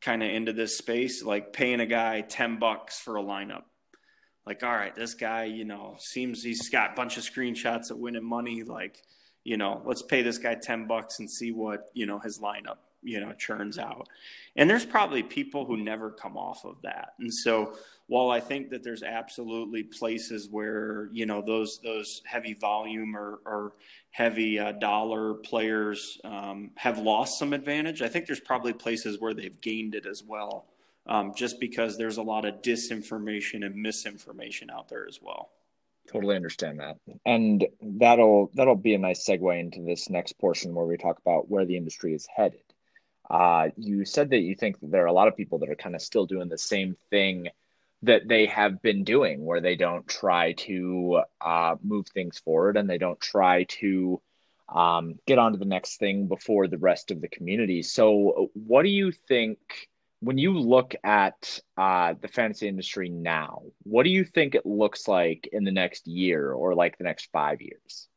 kind 0.00 0.22
of 0.22 0.30
into 0.30 0.52
this 0.52 0.76
space, 0.76 1.24
like 1.24 1.52
paying 1.52 1.80
a 1.80 1.86
guy 1.86 2.20
10 2.20 2.58
bucks 2.58 3.00
for 3.00 3.16
a 3.16 3.22
lineup. 3.22 3.62
Like, 4.46 4.62
all 4.62 4.74
right, 4.74 4.94
this 4.94 5.14
guy, 5.14 5.44
you 5.44 5.64
know, 5.64 5.96
seems 5.98 6.42
he's 6.42 6.68
got 6.68 6.92
a 6.92 6.94
bunch 6.94 7.16
of 7.16 7.24
screenshots 7.24 7.90
of 7.90 7.98
winning 7.98 8.24
money. 8.24 8.62
Like, 8.62 9.02
you 9.44 9.56
know, 9.56 9.82
let's 9.84 10.02
pay 10.02 10.22
this 10.22 10.38
guy 10.38 10.56
10 10.56 10.86
bucks 10.86 11.18
and 11.18 11.30
see 11.30 11.52
what, 11.52 11.88
you 11.94 12.06
know, 12.06 12.18
his 12.18 12.38
lineup, 12.38 12.78
you 13.02 13.20
know, 13.20 13.32
churns 13.32 13.78
out. 13.78 14.08
And 14.56 14.68
there's 14.68 14.84
probably 14.84 15.22
people 15.22 15.64
who 15.64 15.76
never 15.76 16.10
come 16.10 16.36
off 16.36 16.64
of 16.64 16.76
that. 16.82 17.14
And 17.18 17.32
so 17.32 17.74
while 18.08 18.30
I 18.30 18.40
think 18.40 18.70
that 18.70 18.82
there's 18.82 19.02
absolutely 19.02 19.84
places 19.84 20.48
where, 20.50 21.08
you 21.12 21.26
know, 21.26 21.42
those, 21.42 21.80
those 21.82 22.22
heavy 22.24 22.54
volume 22.54 23.16
or, 23.16 23.40
or 23.46 23.72
heavy 24.10 24.58
uh, 24.58 24.72
dollar 24.72 25.34
players 25.34 26.18
um, 26.24 26.70
have 26.74 26.98
lost 26.98 27.38
some 27.38 27.52
advantage, 27.52 28.02
I 28.02 28.08
think 28.08 28.26
there's 28.26 28.40
probably 28.40 28.72
places 28.72 29.20
where 29.20 29.34
they've 29.34 29.60
gained 29.60 29.94
it 29.94 30.06
as 30.06 30.22
well. 30.22 30.66
Um, 31.06 31.32
just 31.34 31.58
because 31.58 31.96
there's 31.96 32.18
a 32.18 32.22
lot 32.22 32.44
of 32.44 32.62
disinformation 32.62 33.64
and 33.64 33.74
misinformation 33.74 34.70
out 34.70 34.88
there 34.88 35.06
as 35.08 35.18
well. 35.22 35.50
Totally 36.12 36.36
understand 36.36 36.80
that. 36.80 36.96
And 37.24 37.66
that'll 37.80 38.50
that'll 38.54 38.76
be 38.76 38.94
a 38.94 38.98
nice 38.98 39.26
segue 39.26 39.58
into 39.58 39.80
this 39.82 40.10
next 40.10 40.32
portion 40.38 40.74
where 40.74 40.84
we 40.84 40.96
talk 40.96 41.18
about 41.18 41.48
where 41.48 41.64
the 41.64 41.76
industry 41.76 42.14
is 42.14 42.26
headed. 42.34 42.62
Uh, 43.30 43.68
you 43.76 44.04
said 44.04 44.30
that 44.30 44.40
you 44.40 44.56
think 44.56 44.80
that 44.80 44.90
there 44.90 45.04
are 45.04 45.06
a 45.06 45.12
lot 45.12 45.28
of 45.28 45.36
people 45.36 45.58
that 45.60 45.70
are 45.70 45.76
kind 45.76 45.94
of 45.94 46.02
still 46.02 46.26
doing 46.26 46.48
the 46.48 46.58
same 46.58 46.96
thing 47.10 47.48
that 48.02 48.26
they 48.26 48.46
have 48.46 48.82
been 48.82 49.04
doing, 49.04 49.44
where 49.44 49.60
they 49.60 49.76
don't 49.76 50.06
try 50.08 50.52
to 50.52 51.22
uh, 51.40 51.76
move 51.82 52.06
things 52.08 52.38
forward 52.38 52.76
and 52.76 52.88
they 52.88 52.98
don't 52.98 53.20
try 53.20 53.64
to 53.64 54.20
um, 54.74 55.18
get 55.26 55.38
on 55.38 55.52
to 55.52 55.58
the 55.58 55.64
next 55.64 55.98
thing 55.98 56.26
before 56.26 56.66
the 56.66 56.78
rest 56.78 57.10
of 57.10 57.20
the 57.20 57.28
community. 57.28 57.82
So, 57.82 58.50
what 58.54 58.82
do 58.82 58.88
you 58.88 59.12
think 59.12 59.58
when 60.20 60.38
you 60.38 60.58
look 60.58 60.94
at 61.02 61.60
uh, 61.76 62.14
the 62.20 62.28
fantasy 62.28 62.68
industry 62.68 63.08
now, 63.08 63.62
what 63.84 64.04
do 64.04 64.10
you 64.10 64.24
think 64.24 64.54
it 64.54 64.66
looks 64.66 65.08
like 65.08 65.48
in 65.52 65.64
the 65.64 65.72
next 65.72 66.06
year 66.06 66.52
or 66.52 66.74
like 66.74 66.98
the 66.98 67.04
next 67.04 67.30
five 67.32 67.60
years? 67.62 68.09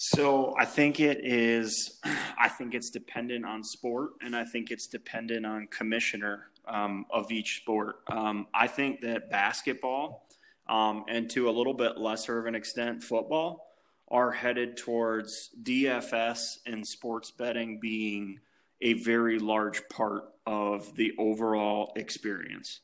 So 0.00 0.54
I 0.56 0.64
think 0.64 1.00
it 1.00 1.26
is. 1.26 1.98
I 2.38 2.48
think 2.48 2.72
it's 2.72 2.88
dependent 2.88 3.44
on 3.44 3.64
sport, 3.64 4.12
and 4.22 4.34
I 4.34 4.44
think 4.44 4.70
it's 4.70 4.86
dependent 4.86 5.44
on 5.44 5.66
commissioner 5.66 6.50
um, 6.68 7.04
of 7.10 7.32
each 7.32 7.56
sport. 7.56 7.96
Um, 8.06 8.46
I 8.54 8.68
think 8.68 9.00
that 9.00 9.28
basketball, 9.28 10.28
um, 10.68 11.04
and 11.08 11.28
to 11.30 11.48
a 11.48 11.50
little 11.50 11.74
bit 11.74 11.98
lesser 11.98 12.38
of 12.38 12.46
an 12.46 12.54
extent, 12.54 13.02
football, 13.02 13.74
are 14.06 14.30
headed 14.30 14.76
towards 14.76 15.50
DFS 15.60 16.58
and 16.64 16.86
sports 16.86 17.32
betting 17.32 17.80
being 17.80 18.38
a 18.80 18.92
very 18.92 19.40
large 19.40 19.82
part 19.88 20.26
of 20.46 20.94
the 20.94 21.12
overall 21.18 21.92
experience. 21.96 22.82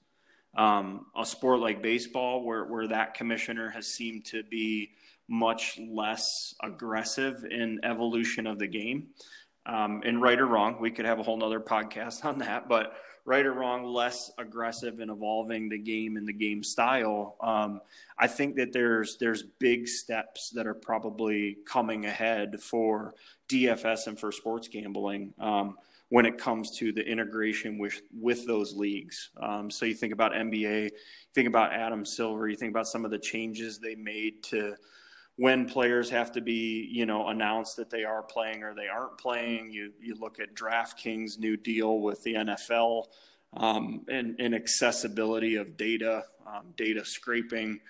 Um, 0.56 1.06
a 1.16 1.24
sport 1.24 1.60
like 1.60 1.80
baseball, 1.80 2.44
where, 2.44 2.64
where 2.64 2.88
that 2.88 3.14
commissioner 3.14 3.70
has 3.70 3.86
seemed 3.86 4.24
to 4.26 4.42
be 4.42 4.90
much 5.28 5.78
less 5.88 6.54
aggressive 6.62 7.44
in 7.50 7.80
evolution 7.84 8.46
of 8.46 8.58
the 8.58 8.66
game. 8.66 9.08
Um, 9.66 10.02
and 10.04 10.20
right 10.20 10.38
or 10.38 10.46
wrong, 10.46 10.76
we 10.80 10.90
could 10.90 11.06
have 11.06 11.18
a 11.18 11.22
whole 11.22 11.38
nother 11.38 11.60
podcast 11.60 12.24
on 12.24 12.38
that, 12.38 12.68
but 12.68 12.94
right 13.24 13.46
or 13.46 13.54
wrong, 13.54 13.84
less 13.84 14.30
aggressive 14.38 15.00
in 15.00 15.08
evolving 15.08 15.68
the 15.68 15.78
game 15.78 16.16
and 16.16 16.28
the 16.28 16.32
game 16.32 16.62
style. 16.62 17.36
Um, 17.40 17.80
I 18.18 18.26
think 18.26 18.56
that 18.56 18.72
there's 18.72 19.16
there's 19.16 19.42
big 19.42 19.88
steps 19.88 20.50
that 20.50 20.66
are 20.66 20.74
probably 20.74 21.58
coming 21.66 22.04
ahead 22.04 22.60
for 22.60 23.14
DFS 23.48 24.06
and 24.06 24.20
for 24.20 24.30
sports 24.30 24.68
gambling. 24.68 25.32
Um, 25.38 25.76
when 26.10 26.26
it 26.26 26.38
comes 26.38 26.70
to 26.70 26.92
the 26.92 27.04
integration 27.04 27.78
with 27.78 28.02
with 28.12 28.46
those 28.46 28.74
leagues. 28.74 29.30
Um, 29.40 29.70
so 29.70 29.86
you 29.86 29.94
think 29.94 30.12
about 30.12 30.32
NBA, 30.32 30.84
you 30.84 30.90
think 31.34 31.48
about 31.48 31.72
Adam 31.72 32.04
Silver, 32.04 32.48
you 32.48 32.56
think 32.56 32.70
about 32.70 32.86
some 32.86 33.04
of 33.04 33.10
the 33.10 33.18
changes 33.18 33.78
they 33.78 33.94
made 33.94 34.42
to 34.44 34.76
when 35.36 35.66
players 35.68 36.10
have 36.10 36.32
to 36.32 36.40
be, 36.40 36.88
you 36.90 37.06
know, 37.06 37.28
announced 37.28 37.76
that 37.76 37.90
they 37.90 38.04
are 38.04 38.22
playing 38.22 38.62
or 38.62 38.74
they 38.74 38.88
aren't 38.88 39.18
playing. 39.18 39.72
You 39.72 39.92
you 40.00 40.14
look 40.14 40.38
at 40.38 40.54
DraftKings' 40.54 41.38
new 41.38 41.56
deal 41.56 42.00
with 42.00 42.22
the 42.22 42.34
NFL 42.34 43.04
um, 43.56 44.02
and, 44.08 44.36
and 44.38 44.54
accessibility 44.54 45.56
of 45.56 45.76
data, 45.76 46.24
um, 46.46 46.72
data 46.76 47.04
scraping, 47.04 47.80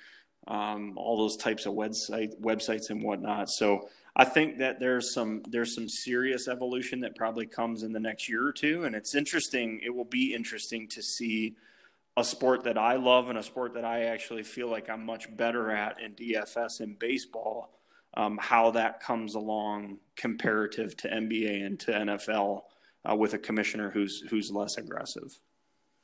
um, 0.46 0.96
all 0.96 1.16
those 1.16 1.36
types 1.36 1.66
of 1.66 1.74
website 1.74 2.38
websites 2.40 2.90
and 2.90 3.02
whatnot. 3.02 3.50
So 3.50 3.88
I 4.16 4.24
think 4.24 4.58
that 4.58 4.80
there's 4.80 5.12
some 5.12 5.42
there's 5.48 5.74
some 5.74 5.88
serious 5.88 6.48
evolution 6.48 7.00
that 7.00 7.16
probably 7.16 7.46
comes 7.46 7.82
in 7.82 7.92
the 7.92 8.00
next 8.00 8.28
year 8.28 8.46
or 8.46 8.52
two, 8.52 8.84
and 8.84 8.94
it's 8.94 9.14
interesting. 9.14 9.80
It 9.84 9.90
will 9.90 10.04
be 10.04 10.34
interesting 10.34 10.88
to 10.88 11.02
see 11.02 11.56
a 12.16 12.24
sport 12.24 12.64
that 12.64 12.78
I 12.78 12.96
love 12.96 13.28
and 13.28 13.38
a 13.38 13.42
sport 13.42 13.74
that 13.74 13.84
I 13.84 14.04
actually 14.04 14.44
feel 14.44 14.68
like 14.68 14.88
I'm 14.88 15.04
much 15.04 15.34
better 15.36 15.70
at 15.70 16.00
in 16.00 16.14
DFS 16.14 16.80
and 16.80 16.98
baseball. 16.98 17.70
Um, 18.16 18.38
how 18.40 18.70
that 18.72 19.00
comes 19.00 19.34
along 19.34 19.98
comparative 20.16 20.96
to 20.98 21.08
NBA 21.08 21.66
and 21.66 21.80
to 21.80 21.90
NFL 21.90 22.62
uh, 23.10 23.16
with 23.16 23.34
a 23.34 23.38
commissioner 23.38 23.90
who's 23.90 24.22
who's 24.30 24.52
less 24.52 24.76
aggressive. 24.76 25.36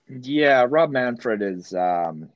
Yeah, 0.09 0.67
Rob 0.69 0.91
Manfred 0.91 1.41
is 1.41 1.73
um, 1.73 2.31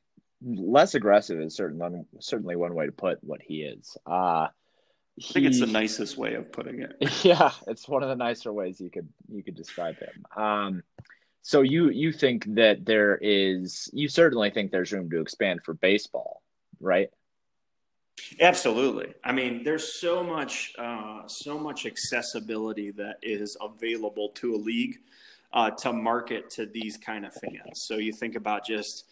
less 0.45 0.95
aggressive 0.95 1.41
is 1.41 1.57
certain 1.57 2.07
certainly 2.21 2.55
one 2.55 2.75
way 2.75 2.87
to 2.87 2.93
put 2.93 3.19
what 3.25 3.43
he 3.43 3.63
is. 3.63 3.97
Uh, 4.07 4.47
I 5.19 5.33
think 5.33 5.47
it's 5.47 5.61
the 5.61 5.67
nicest 5.67 6.17
way 6.17 6.35
of 6.35 6.53
putting 6.53 6.83
it. 6.83 6.97
Yeah, 7.25 7.53
it's 7.67 7.89
one 7.89 8.03
of 8.03 8.09
the 8.09 8.17
nicer 8.17 8.53
ways 8.53 8.81
you 8.81 8.91
could 8.91 9.09
you 9.29 9.43
could 9.43 9.55
describe 9.55 9.97
him. 9.99 10.25
Um, 10.37 10.83
so 11.45 11.61
you 11.61 11.91
you 11.91 12.11
think 12.11 12.47
that 12.55 12.87
there 12.87 13.19
is 13.21 13.91
you 13.93 14.09
certainly 14.09 14.49
think 14.49 14.73
there's 14.73 14.93
room 14.93 15.11
to 15.11 15.21
expand 15.21 15.61
for 15.63 15.75
baseball, 15.75 16.41
right? 16.81 17.11
Absolutely. 18.41 19.13
I 19.23 19.33
mean, 19.33 19.63
there's 19.63 19.93
so 19.93 20.25
much 20.25 20.73
uh, 20.79 21.27
so 21.27 21.59
much 21.59 21.85
accessibility 21.85 22.93
that 22.93 23.19
is 23.23 23.59
available 23.61 24.31
to 24.37 24.55
a 24.55 24.57
league 24.57 25.01
uh, 25.53 25.71
to 25.71 25.93
market 25.93 26.49
to 26.51 26.65
these 26.65 26.97
kind 26.97 27.27
of 27.27 27.35
fans. 27.35 27.83
So 27.83 27.99
you 27.99 28.15
think 28.15 28.37
about 28.37 28.65
just 28.65 29.05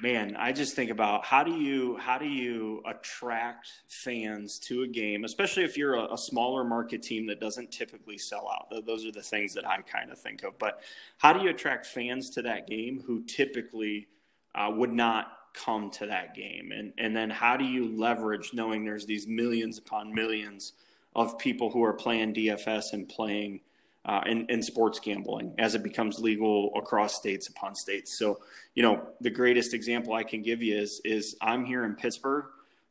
man, 0.00 0.36
I 0.36 0.52
just 0.52 0.74
think 0.74 0.90
about 0.90 1.24
how 1.24 1.44
do 1.44 1.52
you 1.52 1.96
how 1.98 2.18
do 2.18 2.26
you 2.26 2.82
attract 2.86 3.70
fans 3.88 4.58
to 4.60 4.82
a 4.82 4.86
game, 4.86 5.24
especially 5.24 5.64
if 5.64 5.76
you're 5.76 5.94
a, 5.94 6.14
a, 6.14 6.18
smaller 6.18 6.64
market 6.64 7.02
team 7.02 7.26
that 7.26 7.40
doesn't 7.40 7.70
typically 7.70 8.18
sell 8.18 8.48
out. 8.48 8.84
Those 8.84 9.06
are 9.06 9.12
the 9.12 9.22
things 9.22 9.54
that 9.54 9.66
I 9.66 9.80
kind 9.82 10.10
of 10.10 10.18
think 10.18 10.42
of. 10.42 10.58
But 10.58 10.80
how 11.18 11.32
do 11.32 11.42
you 11.42 11.50
attract 11.50 11.86
fans 11.86 12.30
to 12.30 12.42
that 12.42 12.66
game 12.66 13.02
who 13.06 13.22
typically 13.24 14.08
uh, 14.54 14.70
would 14.74 14.92
not 14.92 15.32
come 15.52 15.90
to 15.90 16.06
that 16.06 16.34
game, 16.34 16.72
and 16.72 16.92
and 16.98 17.14
then 17.16 17.30
how 17.30 17.56
do 17.56 17.64
you 17.64 17.96
leverage 17.96 18.50
knowing 18.52 18.84
there's 18.84 19.06
these 19.06 19.26
millions 19.26 19.78
upon 19.78 20.14
millions 20.14 20.72
of 21.14 21.38
people 21.38 21.70
who 21.70 21.82
are 21.82 21.92
playing 21.92 22.34
DFS 22.34 22.92
and 22.92 23.08
playing 23.08 23.60
uh, 24.04 24.22
in, 24.26 24.46
in 24.48 24.62
sports 24.62 24.98
gambling 24.98 25.54
as 25.58 25.74
it 25.74 25.82
becomes 25.82 26.18
legal 26.18 26.72
across 26.76 27.14
states 27.14 27.48
upon 27.48 27.74
states. 27.74 28.18
So, 28.18 28.40
you 28.74 28.82
know, 28.82 29.06
the 29.20 29.30
greatest 29.30 29.74
example 29.74 30.14
I 30.14 30.22
can 30.22 30.42
give 30.42 30.62
you 30.62 30.78
is 30.78 31.00
is 31.04 31.36
I'm 31.40 31.64
here 31.64 31.84
in 31.84 31.94
Pittsburgh, 31.94 32.46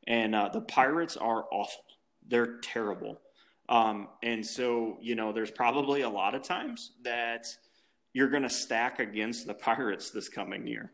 and 0.07 0.35
uh, 0.35 0.49
the 0.53 0.61
Pirates 0.61 1.17
are 1.17 1.45
awful. 1.51 1.83
They're 2.27 2.57
terrible. 2.59 3.19
Um, 3.69 4.07
and 4.23 4.45
so, 4.45 4.97
you 4.99 5.15
know, 5.15 5.31
there's 5.31 5.51
probably 5.51 6.01
a 6.01 6.09
lot 6.09 6.33
of 6.33 6.41
times 6.41 6.91
that 7.03 7.45
you're 8.13 8.29
going 8.29 8.43
to 8.43 8.49
stack 8.49 8.99
against 8.99 9.45
the 9.45 9.53
Pirates 9.53 10.09
this 10.09 10.27
coming 10.27 10.65
year. 10.65 10.91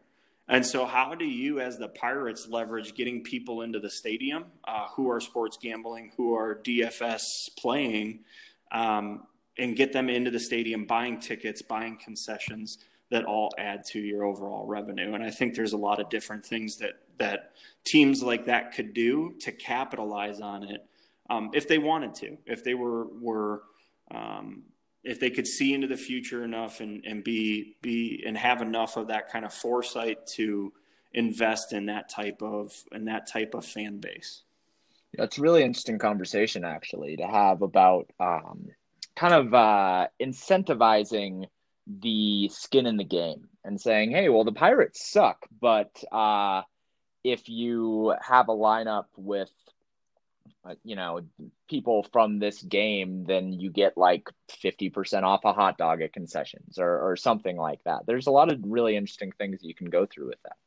And 0.47 0.65
so, 0.65 0.85
how 0.85 1.15
do 1.15 1.25
you, 1.25 1.59
as 1.59 1.77
the 1.77 1.87
Pirates, 1.87 2.47
leverage 2.47 2.93
getting 2.93 3.23
people 3.23 3.61
into 3.61 3.79
the 3.79 3.89
stadium 3.89 4.45
uh, 4.65 4.87
who 4.95 5.09
are 5.09 5.19
sports 5.19 5.57
gambling, 5.59 6.11
who 6.17 6.35
are 6.35 6.61
DFS 6.63 7.23
playing, 7.57 8.19
um, 8.71 9.23
and 9.57 9.75
get 9.75 9.93
them 9.93 10.09
into 10.09 10.31
the 10.31 10.39
stadium 10.39 10.85
buying 10.85 11.19
tickets, 11.19 11.61
buying 11.61 11.97
concessions 11.97 12.79
that 13.11 13.25
all 13.25 13.51
add 13.57 13.85
to 13.85 13.99
your 13.99 14.25
overall 14.25 14.65
revenue. 14.65 15.13
And 15.13 15.23
I 15.23 15.29
think 15.29 15.55
there's 15.55 15.73
a 15.73 15.77
lot 15.77 15.99
of 15.99 16.09
different 16.09 16.45
things 16.45 16.77
that 16.77 16.93
that 17.17 17.51
teams 17.85 18.21
like 18.21 18.45
that 18.45 18.73
could 18.73 18.93
do 18.93 19.33
to 19.39 19.51
capitalize 19.51 20.41
on 20.41 20.63
it 20.63 20.85
um, 21.29 21.51
if 21.53 21.67
they 21.67 21.77
wanted 21.77 22.13
to, 22.15 22.37
if 22.45 22.63
they 22.63 22.73
were 22.73 23.05
were 23.05 23.63
um, 24.11 24.63
if 25.03 25.19
they 25.19 25.29
could 25.29 25.47
see 25.47 25.73
into 25.73 25.87
the 25.87 25.97
future 25.97 26.43
enough 26.43 26.81
and, 26.81 27.03
and 27.05 27.23
be 27.23 27.77
be 27.81 28.23
and 28.25 28.37
have 28.37 28.61
enough 28.61 28.97
of 28.97 29.07
that 29.07 29.31
kind 29.31 29.45
of 29.45 29.53
foresight 29.53 30.25
to 30.27 30.73
invest 31.13 31.73
in 31.73 31.85
that 31.85 32.09
type 32.09 32.41
of 32.41 32.73
in 32.91 33.05
that 33.05 33.27
type 33.27 33.53
of 33.53 33.65
fan 33.65 33.99
base. 33.99 34.43
That's 35.17 35.39
really 35.39 35.63
interesting 35.63 35.97
conversation 35.97 36.65
actually 36.65 37.17
to 37.17 37.25
have 37.25 37.61
about 37.61 38.11
um, 38.19 38.67
kind 39.15 39.33
of 39.33 39.53
uh, 39.53 40.07
incentivizing 40.21 41.45
the 41.87 42.49
skin 42.49 42.85
in 42.85 42.97
the 42.97 43.03
game 43.03 43.47
and 43.63 43.79
saying, 43.79 44.11
hey, 44.11 44.29
well, 44.29 44.43
the 44.43 44.51
Pirates 44.51 45.09
suck, 45.09 45.45
but 45.61 45.91
uh, 46.11 46.61
if 47.23 47.47
you 47.47 48.13
have 48.21 48.49
a 48.49 48.55
lineup 48.55 49.05
with, 49.15 49.51
uh, 50.67 50.75
you 50.83 50.95
know, 50.95 51.21
people 51.69 52.05
from 52.11 52.39
this 52.39 52.61
game, 52.61 53.23
then 53.25 53.53
you 53.53 53.69
get 53.69 53.97
like 53.97 54.27
50% 54.63 55.23
off 55.23 55.45
a 55.45 55.53
hot 55.53 55.77
dog 55.77 56.01
at 56.01 56.13
concessions 56.13 56.77
or, 56.77 57.11
or 57.11 57.15
something 57.15 57.57
like 57.57 57.83
that. 57.85 58.01
There's 58.05 58.27
a 58.27 58.31
lot 58.31 58.51
of 58.51 58.59
really 58.63 58.95
interesting 58.95 59.31
things 59.31 59.59
you 59.61 59.75
can 59.75 59.89
go 59.89 60.05
through 60.05 60.27
with 60.27 60.41
that. 60.43 60.57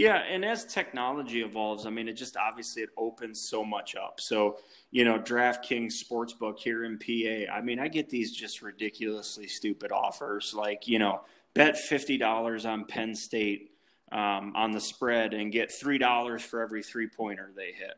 Yeah, 0.00 0.22
and 0.30 0.46
as 0.46 0.64
technology 0.64 1.42
evolves, 1.42 1.84
I 1.84 1.90
mean, 1.90 2.08
it 2.08 2.14
just 2.14 2.34
obviously 2.38 2.80
it 2.80 2.88
opens 2.96 3.38
so 3.38 3.62
much 3.62 3.94
up. 3.96 4.18
So, 4.18 4.56
you 4.90 5.04
know, 5.04 5.18
DraftKings 5.18 5.92
Sportsbook 6.02 6.58
here 6.58 6.84
in 6.84 6.96
PA, 6.98 7.52
I 7.52 7.60
mean, 7.60 7.78
I 7.78 7.88
get 7.88 8.08
these 8.08 8.32
just 8.32 8.62
ridiculously 8.62 9.46
stupid 9.46 9.92
offers 9.92 10.54
like, 10.54 10.88
you 10.88 10.98
know, 10.98 11.20
bet 11.52 11.74
$50 11.74 12.64
on 12.64 12.86
Penn 12.86 13.14
State 13.14 13.72
um, 14.10 14.54
on 14.56 14.70
the 14.70 14.80
spread 14.80 15.34
and 15.34 15.52
get 15.52 15.68
$3 15.68 16.40
for 16.40 16.62
every 16.62 16.82
three 16.82 17.06
pointer 17.06 17.50
they 17.54 17.72
hit. 17.72 17.92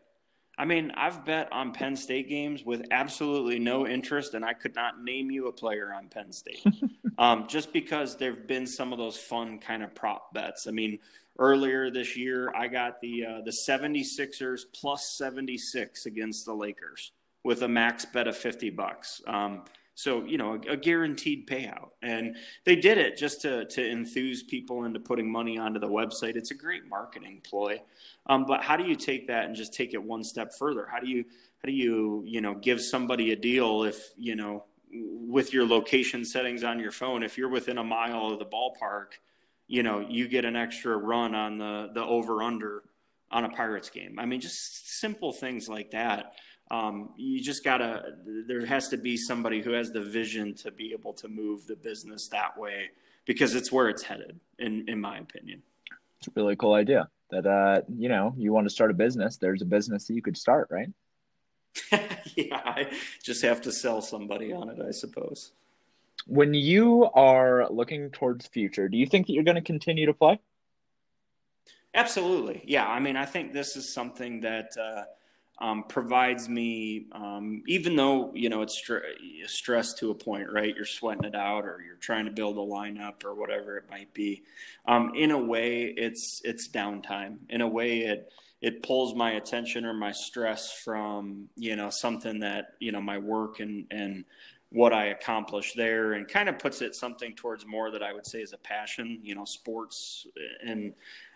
I 0.58 0.64
mean, 0.64 0.90
I've 0.96 1.24
bet 1.24 1.52
on 1.52 1.72
Penn 1.72 1.94
State 1.94 2.28
games 2.28 2.64
with 2.64 2.82
absolutely 2.90 3.60
no 3.60 3.86
interest, 3.86 4.34
and 4.34 4.44
I 4.44 4.54
could 4.54 4.74
not 4.74 5.02
name 5.02 5.30
you 5.30 5.46
a 5.46 5.52
player 5.52 5.94
on 5.94 6.08
Penn 6.08 6.32
State. 6.32 6.64
um, 7.18 7.46
just 7.48 7.72
because 7.72 8.16
there 8.16 8.34
have 8.34 8.46
been 8.46 8.66
some 8.66 8.92
of 8.92 8.98
those 8.98 9.16
fun 9.16 9.58
kind 9.58 9.82
of 9.82 9.94
prop 9.94 10.34
bets. 10.34 10.66
I 10.66 10.72
mean, 10.72 10.98
earlier 11.38 11.90
this 11.90 12.16
year, 12.16 12.52
I 12.54 12.68
got 12.68 13.00
the 13.00 13.24
uh, 13.26 13.40
the 13.44 13.50
76ers 13.50 14.62
plus 14.74 15.16
76 15.16 16.06
against 16.06 16.46
the 16.46 16.54
Lakers 16.54 17.12
with 17.44 17.62
a 17.62 17.68
max 17.68 18.04
bet 18.04 18.28
of 18.28 18.36
50 18.36 18.70
bucks. 18.70 19.20
Um, 19.26 19.62
so, 19.94 20.24
you 20.24 20.38
know, 20.38 20.54
a, 20.54 20.72
a, 20.72 20.76
guaranteed 20.76 21.46
payout. 21.46 21.90
And 22.02 22.36
they 22.64 22.76
did 22.76 22.98
it 22.98 23.18
just 23.18 23.42
to, 23.42 23.66
to 23.66 23.90
enthuse 23.90 24.42
people 24.42 24.84
into 24.84 24.98
putting 24.98 25.30
money 25.30 25.58
onto 25.58 25.78
the 25.78 25.88
website. 25.88 26.36
It's 26.36 26.50
a 26.50 26.54
great 26.54 26.88
marketing 26.88 27.42
ploy. 27.44 27.82
Um, 28.26 28.46
but 28.46 28.62
how 28.62 28.76
do 28.76 28.84
you 28.84 28.96
take 28.96 29.26
that 29.26 29.46
and 29.46 29.54
just 29.54 29.74
take 29.74 29.92
it 29.92 30.02
one 30.02 30.24
step 30.24 30.54
further? 30.58 30.88
How 30.90 30.98
do 30.98 31.08
you, 31.08 31.24
how 31.58 31.66
do 31.66 31.72
you, 31.72 32.22
you 32.26 32.40
know, 32.40 32.54
give 32.54 32.80
somebody 32.80 33.32
a 33.32 33.36
deal 33.36 33.82
if, 33.82 34.12
you 34.16 34.34
know, 34.34 34.64
with 34.94 35.52
your 35.52 35.66
location 35.66 36.24
settings 36.24 36.64
on 36.64 36.78
your 36.78 36.92
phone, 36.92 37.22
if 37.22 37.36
you're 37.38 37.48
within 37.48 37.78
a 37.78 37.84
mile 37.84 38.26
of 38.26 38.38
the 38.38 38.44
ballpark, 38.44 39.18
you 39.72 39.82
know, 39.82 40.00
you 40.00 40.28
get 40.28 40.44
an 40.44 40.54
extra 40.54 40.94
run 40.94 41.34
on 41.34 41.56
the, 41.56 41.88
the 41.94 42.04
over 42.04 42.42
under 42.42 42.82
on 43.30 43.46
a 43.46 43.48
Pirates 43.48 43.88
game. 43.88 44.18
I 44.18 44.26
mean, 44.26 44.38
just 44.38 45.00
simple 45.00 45.32
things 45.32 45.66
like 45.66 45.92
that. 45.92 46.34
Um, 46.70 47.14
you 47.16 47.42
just 47.42 47.64
gotta 47.64 48.02
there 48.46 48.66
has 48.66 48.88
to 48.88 48.98
be 48.98 49.16
somebody 49.16 49.62
who 49.62 49.72
has 49.72 49.90
the 49.90 50.02
vision 50.02 50.54
to 50.56 50.70
be 50.70 50.92
able 50.92 51.14
to 51.14 51.28
move 51.28 51.66
the 51.66 51.76
business 51.76 52.28
that 52.28 52.58
way 52.58 52.90
because 53.24 53.54
it's 53.54 53.72
where 53.72 53.88
it's 53.88 54.02
headed 54.02 54.38
in 54.58 54.86
in 54.88 55.00
my 55.00 55.16
opinion. 55.16 55.62
It's 56.18 56.28
a 56.28 56.32
really 56.36 56.54
cool 56.54 56.74
idea 56.74 57.08
that 57.30 57.46
uh 57.46 57.80
you 57.88 58.10
know 58.10 58.34
you 58.36 58.52
want 58.52 58.66
to 58.66 58.70
start 58.70 58.90
a 58.90 58.94
business 58.94 59.38
there's 59.38 59.62
a 59.62 59.66
business 59.66 60.06
that 60.06 60.14
you 60.14 60.22
could 60.22 60.36
start 60.36 60.68
right? 60.70 60.90
Yeah 62.36 62.60
i 62.64 62.92
just 63.22 63.42
have 63.42 63.62
to 63.62 63.72
sell 63.72 64.02
somebody 64.02 64.52
on 64.52 64.68
it 64.68 64.78
i 64.86 64.90
suppose 64.90 65.52
when 66.26 66.54
you 66.54 67.08
are 67.14 67.68
looking 67.70 68.10
towards 68.10 68.46
future 68.46 68.88
do 68.88 68.96
you 68.96 69.06
think 69.06 69.26
that 69.26 69.32
you're 69.32 69.44
going 69.44 69.54
to 69.54 69.60
continue 69.60 70.06
to 70.06 70.14
play 70.14 70.38
absolutely 71.94 72.62
yeah 72.66 72.86
i 72.86 72.98
mean 72.98 73.16
i 73.16 73.24
think 73.24 73.52
this 73.52 73.76
is 73.76 73.92
something 73.92 74.40
that 74.40 74.70
uh 74.76 75.02
um, 75.62 75.84
provides 75.84 76.48
me, 76.48 77.06
um, 77.12 77.62
even 77.68 77.94
though 77.94 78.32
you 78.34 78.48
know 78.48 78.62
it's 78.62 78.76
str- 78.76 79.04
stress 79.46 79.94
to 79.94 80.10
a 80.10 80.14
point, 80.14 80.50
right? 80.52 80.74
You're 80.74 80.84
sweating 80.84 81.24
it 81.24 81.36
out, 81.36 81.64
or 81.64 81.80
you're 81.86 81.96
trying 81.96 82.24
to 82.24 82.32
build 82.32 82.56
a 82.56 82.60
lineup, 82.60 83.24
or 83.24 83.34
whatever 83.34 83.76
it 83.76 83.84
might 83.88 84.12
be. 84.12 84.42
Um, 84.86 85.12
in 85.14 85.30
a 85.30 85.38
way, 85.38 85.94
it's 85.96 86.40
it's 86.44 86.68
downtime. 86.68 87.38
In 87.48 87.60
a 87.60 87.68
way, 87.68 88.00
it 88.00 88.32
it 88.60 88.82
pulls 88.82 89.14
my 89.14 89.32
attention 89.32 89.84
or 89.84 89.94
my 89.94 90.10
stress 90.10 90.72
from 90.72 91.48
you 91.56 91.76
know 91.76 91.90
something 91.90 92.40
that 92.40 92.72
you 92.80 92.90
know 92.90 93.00
my 93.00 93.18
work 93.18 93.60
and 93.60 93.86
and 93.92 94.24
what 94.72 94.92
I 94.92 95.06
accomplish 95.06 95.74
there, 95.74 96.14
and 96.14 96.26
kind 96.26 96.48
of 96.48 96.58
puts 96.58 96.82
it 96.82 96.94
something 96.94 97.34
towards 97.34 97.66
more 97.66 97.90
that 97.90 98.02
I 98.02 98.12
would 98.12 98.26
say 98.26 98.40
is 98.40 98.52
a 98.52 98.58
passion. 98.58 99.20
You 99.22 99.34
know, 99.34 99.44
sports 99.44 100.26
and 100.64 100.94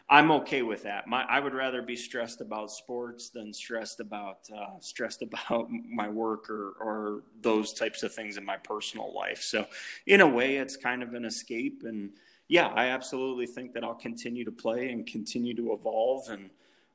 I'm 0.08 0.30
okay 0.30 0.62
with 0.62 0.84
that. 0.84 1.08
My, 1.08 1.24
I 1.24 1.40
would 1.40 1.54
rather 1.54 1.82
be 1.82 1.96
stressed 1.96 2.40
about 2.40 2.70
sports 2.70 3.28
than 3.30 3.52
stressed 3.52 3.98
about 3.98 4.48
uh, 4.54 4.78
stressed 4.80 5.22
about 5.50 5.68
my 5.70 6.08
work 6.08 6.48
or 6.48 6.74
or 6.80 7.22
those 7.42 7.72
types 7.72 8.02
of 8.02 8.14
things 8.14 8.36
in 8.36 8.44
my 8.44 8.56
personal 8.56 9.12
life. 9.14 9.42
So, 9.42 9.66
in 10.06 10.20
a 10.20 10.26
way, 10.26 10.56
it's 10.56 10.76
kind 10.76 11.02
of 11.02 11.14
an 11.14 11.24
escape. 11.24 11.82
And 11.84 12.10
yeah, 12.48 12.68
I 12.68 12.86
absolutely 12.88 13.46
think 13.46 13.72
that 13.74 13.82
I'll 13.82 13.94
continue 13.94 14.44
to 14.44 14.52
play 14.52 14.90
and 14.90 15.06
continue 15.06 15.54
to 15.56 15.72
evolve 15.72 16.28
and 16.28 16.50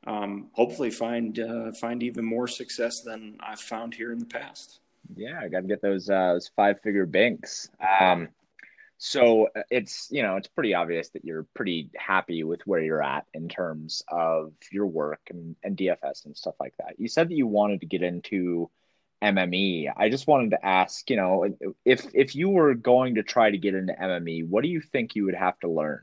um, 0.08 0.48
hopefully 0.54 0.89
find 0.89 1.38
uh, 1.38 1.74
find 1.74 2.02
even 2.04 2.24
more 2.26 2.48
success 2.48 3.02
than 3.02 3.38
I've 3.42 3.60
found 3.60 3.94
here 3.94 4.14
in 4.14 4.20
the 4.20 4.26
past. 4.26 4.81
Yeah, 5.16 5.39
I 5.41 5.47
got 5.49 5.62
to 5.62 5.68
get 5.68 5.82
those 5.82 6.09
uh, 6.09 6.34
those 6.34 6.51
five 6.55 6.82
figure 6.82 7.05
banks. 7.05 7.70
Um, 7.99 8.30
so 8.97 9.47
uh, 9.55 9.64
it's 9.72 10.07
you 10.12 10.22
know 10.22 10.38
it's 10.38 10.47
pretty 10.47 10.74
obvious 10.74 11.09
that 11.09 11.26
you're 11.26 11.47
pretty 11.55 11.89
happy 11.97 12.43
with 12.43 12.62
where 12.66 12.82
you're 12.82 13.03
at 13.03 13.26
in 13.34 13.49
terms 13.49 14.03
of 14.07 14.53
your 14.72 14.86
work 14.86 15.22
and, 15.30 15.55
and 15.64 15.76
DFS 15.76 16.26
and 16.26 16.38
stuff 16.38 16.55
like 16.59 16.76
that. 16.78 16.99
You 16.99 17.07
said 17.07 17.30
that 17.30 17.36
you 17.36 17.47
wanted 17.47 17.82
to 17.82 17.88
get 17.88 18.03
into 18.03 18.70
MME. 19.22 19.91
I 19.95 20.09
just 20.09 20.28
wanted 20.28 20.51
to 20.51 20.66
ask, 20.66 21.09
you 21.09 21.16
know, 21.16 21.47
if 21.86 22.05
if 22.14 22.36
you 22.36 22.49
were 22.49 22.74
going 22.76 23.16
to 23.16 23.24
try 23.24 23.49
to 23.49 23.57
get 23.57 23.76
into 23.76 23.93
MME, 23.93 24.47
what 24.47 24.64
do 24.64 24.70
you 24.70 24.82
think 24.82 25.16
you 25.16 25.26
would 25.26 25.36
have 25.36 25.59
to 25.59 25.70
learn? 25.70 26.01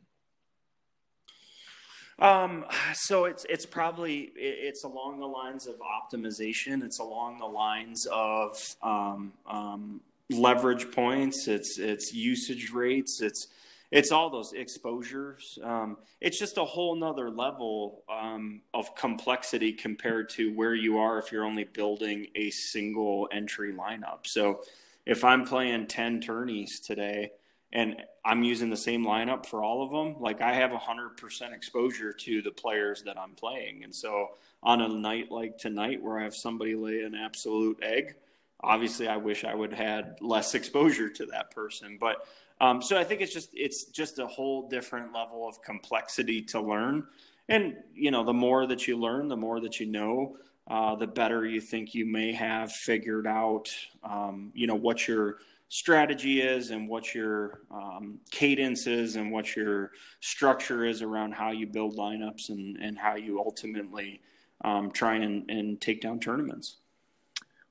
Um, 2.18 2.64
so 2.94 3.26
it's 3.26 3.46
it's 3.48 3.64
probably 3.64 4.32
it's 4.34 4.84
along 4.84 5.20
the 5.20 5.26
lines 5.26 5.66
of 5.66 5.76
optimization. 5.78 6.82
It's 6.82 6.98
along 6.98 7.38
the 7.38 7.46
lines 7.46 8.06
of 8.10 8.58
um, 8.82 9.32
um, 9.46 10.00
leverage 10.30 10.90
points, 10.90 11.48
it's 11.48 11.78
it's 11.78 12.12
usage 12.12 12.70
rates, 12.70 13.20
it's 13.20 13.48
it's 13.90 14.12
all 14.12 14.28
those 14.28 14.52
exposures. 14.52 15.58
Um, 15.62 15.96
it's 16.20 16.38
just 16.38 16.58
a 16.58 16.64
whole 16.64 16.94
nother 16.94 17.30
level 17.30 18.02
um, 18.10 18.60
of 18.74 18.94
complexity 18.94 19.72
compared 19.72 20.28
to 20.30 20.52
where 20.54 20.74
you 20.74 20.98
are 20.98 21.18
if 21.18 21.32
you're 21.32 21.44
only 21.44 21.64
building 21.64 22.26
a 22.34 22.50
single 22.50 23.28
entry 23.32 23.72
lineup. 23.72 24.26
So 24.26 24.60
if 25.06 25.24
I'm 25.24 25.46
playing 25.46 25.86
10 25.86 26.20
tourneys 26.20 26.80
today 26.80 27.30
and 27.72 27.96
I'm 28.24 28.42
using 28.42 28.70
the 28.70 28.76
same 28.76 29.04
lineup 29.04 29.46
for 29.46 29.62
all 29.62 29.82
of 29.82 29.90
them, 29.90 30.20
like 30.20 30.40
I 30.40 30.52
have 30.54 30.70
100% 30.70 31.54
exposure 31.54 32.12
to 32.12 32.42
the 32.42 32.50
players 32.50 33.02
that 33.02 33.18
I'm 33.18 33.32
playing. 33.32 33.84
And 33.84 33.94
so 33.94 34.30
on 34.62 34.80
a 34.80 34.88
night 34.88 35.30
like 35.30 35.58
tonight 35.58 36.02
where 36.02 36.18
I 36.18 36.24
have 36.24 36.34
somebody 36.34 36.74
lay 36.74 37.02
an 37.02 37.14
absolute 37.14 37.78
egg, 37.82 38.16
obviously 38.60 39.08
I 39.08 39.16
wish 39.16 39.44
I 39.44 39.54
would 39.54 39.72
had 39.72 40.16
less 40.20 40.54
exposure 40.54 41.08
to 41.10 41.26
that 41.26 41.50
person. 41.50 41.98
But 42.00 42.26
um, 42.60 42.82
so 42.82 42.98
I 42.98 43.04
think 43.04 43.20
it's 43.20 43.32
just 43.32 43.50
it's 43.54 43.84
just 43.84 44.18
a 44.18 44.26
whole 44.26 44.68
different 44.68 45.12
level 45.12 45.48
of 45.48 45.62
complexity 45.62 46.42
to 46.42 46.60
learn. 46.60 47.06
And 47.48 47.76
you 47.94 48.10
know, 48.10 48.24
the 48.24 48.34
more 48.34 48.66
that 48.66 48.88
you 48.88 48.96
learn, 48.96 49.28
the 49.28 49.36
more 49.36 49.60
that 49.60 49.78
you 49.78 49.86
know, 49.86 50.36
uh, 50.66 50.96
the 50.96 51.06
better 51.06 51.46
you 51.46 51.60
think 51.60 51.94
you 51.94 52.04
may 52.04 52.32
have 52.32 52.72
figured 52.72 53.26
out. 53.26 53.72
Um, 54.02 54.50
you 54.54 54.66
know 54.66 54.74
what 54.74 55.06
your 55.06 55.38
strategy 55.68 56.40
is 56.40 56.70
and 56.70 56.88
what 56.88 57.14
your 57.14 57.60
um, 57.70 58.18
cadence 58.30 58.86
is 58.86 59.16
and 59.16 59.30
what 59.30 59.54
your 59.54 59.92
structure 60.20 60.84
is 60.84 61.02
around 61.02 61.32
how 61.32 61.50
you 61.50 61.66
build 61.66 61.96
lineups 61.96 62.48
and, 62.48 62.76
and 62.78 62.98
how 62.98 63.16
you 63.16 63.38
ultimately 63.38 64.20
um, 64.64 64.90
try 64.90 65.16
and, 65.16 65.50
and 65.50 65.80
take 65.80 66.00
down 66.00 66.18
tournaments. 66.18 66.76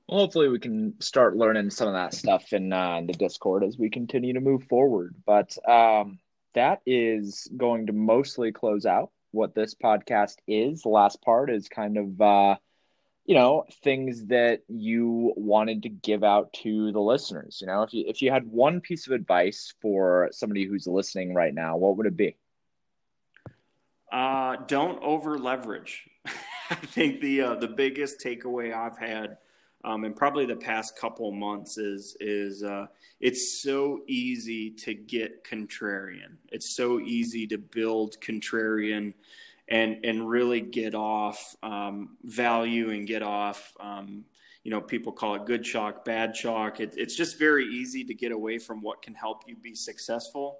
Well, 0.08 0.20
hopefully 0.20 0.48
we 0.48 0.58
can 0.58 0.94
start 1.00 1.36
learning 1.36 1.70
some 1.70 1.88
of 1.88 1.94
that 1.94 2.14
stuff 2.14 2.52
in 2.52 2.72
uh, 2.72 3.02
the 3.06 3.12
Discord 3.12 3.62
as 3.62 3.76
we 3.76 3.90
continue 3.90 4.32
to 4.32 4.40
move 4.40 4.64
forward. 4.64 5.14
But 5.26 5.56
um, 5.68 6.18
that 6.54 6.80
is 6.86 7.50
going 7.56 7.88
to 7.88 7.92
mostly 7.92 8.52
close 8.52 8.86
out 8.86 9.10
what 9.32 9.54
this 9.54 9.74
podcast 9.74 10.36
is. 10.46 10.82
The 10.82 10.88
last 10.88 11.20
part 11.20 11.50
is 11.50 11.68
kind 11.68 11.98
of, 11.98 12.20
uh, 12.20 12.56
you 13.28 13.34
know, 13.34 13.66
things 13.84 14.24
that 14.26 14.62
you 14.68 15.34
wanted 15.36 15.82
to 15.82 15.90
give 15.90 16.24
out 16.24 16.52
to 16.54 16.90
the 16.92 17.00
listeners. 17.00 17.58
You 17.60 17.66
know, 17.66 17.82
if 17.82 17.92
you 17.92 18.04
if 18.08 18.22
you 18.22 18.30
had 18.30 18.50
one 18.50 18.80
piece 18.80 19.06
of 19.06 19.12
advice 19.12 19.74
for 19.80 20.30
somebody 20.32 20.64
who's 20.64 20.86
listening 20.86 21.34
right 21.34 21.54
now, 21.54 21.76
what 21.76 21.96
would 21.96 22.06
it 22.06 22.16
be? 22.16 22.36
Uh, 24.10 24.56
don't 24.66 25.02
over 25.02 25.38
leverage. 25.38 26.08
I 26.70 26.74
think 26.74 27.20
the 27.20 27.42
uh, 27.42 27.54
the 27.56 27.68
biggest 27.68 28.18
takeaway 28.18 28.74
I've 28.74 28.98
had 28.98 29.36
um, 29.84 30.04
and 30.04 30.14
probably 30.14 30.44
the 30.44 30.56
past 30.56 30.96
couple 30.96 31.30
months 31.32 31.78
is 31.78 32.16
is 32.20 32.62
uh, 32.62 32.86
it's 33.20 33.62
so 33.62 34.00
easy 34.08 34.70
to 34.70 34.94
get 34.94 35.44
contrarian. 35.44 36.36
It's 36.50 36.74
so 36.74 36.98
easy 37.00 37.46
to 37.48 37.58
build 37.58 38.16
contrarian 38.20 39.14
and 39.70 40.04
and 40.04 40.28
really 40.28 40.60
get 40.60 40.94
off 40.94 41.56
um, 41.62 42.16
value 42.24 42.90
and 42.90 43.06
get 43.06 43.22
off. 43.22 43.72
Um, 43.80 44.24
you 44.64 44.70
know, 44.70 44.80
people 44.80 45.12
call 45.12 45.34
it 45.34 45.46
good 45.46 45.64
chalk, 45.64 46.04
bad 46.04 46.34
chalk. 46.34 46.80
It, 46.80 46.94
it's 46.96 47.16
just 47.16 47.38
very 47.38 47.64
easy 47.64 48.04
to 48.04 48.14
get 48.14 48.32
away 48.32 48.58
from 48.58 48.82
what 48.82 49.00
can 49.00 49.14
help 49.14 49.44
you 49.46 49.56
be 49.56 49.74
successful 49.74 50.58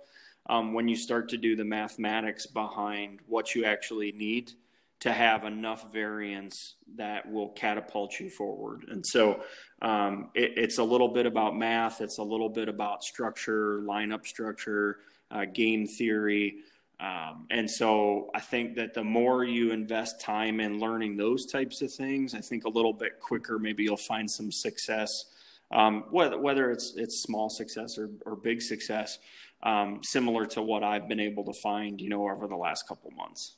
um, 0.49 0.73
when 0.73 0.89
you 0.89 0.97
start 0.97 1.29
to 1.31 1.37
do 1.37 1.57
the 1.57 1.65
mathematics 1.65 2.47
behind 2.47 3.21
what 3.27 3.55
you 3.55 3.65
actually 3.65 4.13
need 4.13 4.53
to 5.01 5.13
have 5.13 5.45
enough 5.45 5.93
variance 5.93 6.75
that 6.97 7.31
will 7.31 7.51
catapult 7.51 8.19
you 8.19 8.29
forward. 8.29 8.85
And 8.89 9.07
so 9.07 9.43
um, 9.81 10.31
it, 10.35 10.55
it's 10.57 10.79
a 10.79 10.85
little 10.85 11.09
bit 11.09 11.25
about 11.27 11.57
math, 11.57 12.01
it's 12.01 12.19
a 12.19 12.23
little 12.23 12.49
bit 12.49 12.69
about 12.69 13.05
structure, 13.05 13.81
lineup 13.83 14.27
structure, 14.27 14.99
uh, 15.31 15.45
game 15.45 15.87
theory. 15.87 16.57
Um, 17.01 17.47
and 17.51 17.71
so 17.71 18.31
I 18.35 18.41
think 18.41 18.75
that 18.75 18.93
the 18.93 19.05
more 19.05 19.45
you 19.45 19.71
invest 19.71 20.21
time 20.21 20.59
in 20.59 20.81
learning 20.81 21.17
those 21.17 21.47
types 21.47 21.81
of 21.81 21.93
things, 21.93 22.35
I 22.35 22.41
think 22.41 22.65
a 22.65 22.69
little 22.69 22.93
bit 22.93 23.21
quicker, 23.21 23.59
maybe 23.59 23.85
you'll 23.85 23.97
find 23.97 24.29
some 24.29 24.51
success, 24.51 25.27
um, 25.71 26.05
whether, 26.11 26.39
whether 26.39 26.73
it's, 26.73 26.95
it's 26.97 27.21
small 27.21 27.51
success 27.51 27.99
or, 27.99 28.11
or 28.27 28.35
big 28.35 28.61
success, 28.63 29.19
um, 29.63 30.01
similar 30.03 30.45
to 30.47 30.63
what 30.63 30.83
I've 30.83 31.09
been 31.09 31.21
able 31.21 31.45
to 31.45 31.53
find, 31.53 32.01
you 32.01 32.09
know, 32.09 32.29
over 32.29 32.49
the 32.49 32.57
last 32.57 32.89
couple 32.89 33.13
months. 33.13 33.55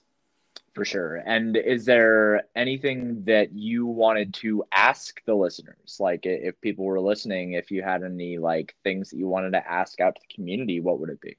For 0.74 0.84
sure. 0.84 1.16
And 1.16 1.56
is 1.56 1.84
there 1.84 2.42
anything 2.54 3.24
that 3.24 3.52
you 3.52 3.86
wanted 3.86 4.34
to 4.34 4.64
ask 4.70 5.20
the 5.24 5.34
listeners? 5.34 5.96
Like 5.98 6.26
if 6.26 6.60
people 6.60 6.84
were 6.84 7.00
listening, 7.00 7.54
if 7.54 7.70
you 7.70 7.82
had 7.82 8.04
any 8.04 8.38
like 8.38 8.76
things 8.84 9.10
that 9.10 9.16
you 9.16 9.26
wanted 9.26 9.52
to 9.52 9.68
ask 9.68 9.98
out 10.00 10.14
to 10.14 10.20
the 10.20 10.32
community, 10.32 10.80
what 10.80 11.00
would 11.00 11.10
it 11.10 11.20
be? 11.20 11.36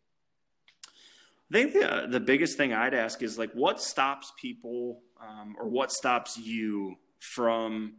I 1.51 1.53
think 1.53 1.73
the, 1.73 2.07
the 2.09 2.19
biggest 2.19 2.55
thing 2.55 2.71
I'd 2.71 2.93
ask 2.93 3.21
is 3.21 3.37
like, 3.37 3.51
what 3.51 3.81
stops 3.81 4.31
people 4.39 5.01
um, 5.21 5.55
or 5.59 5.67
what 5.67 5.91
stops 5.91 6.37
you 6.37 6.95
from 7.19 7.95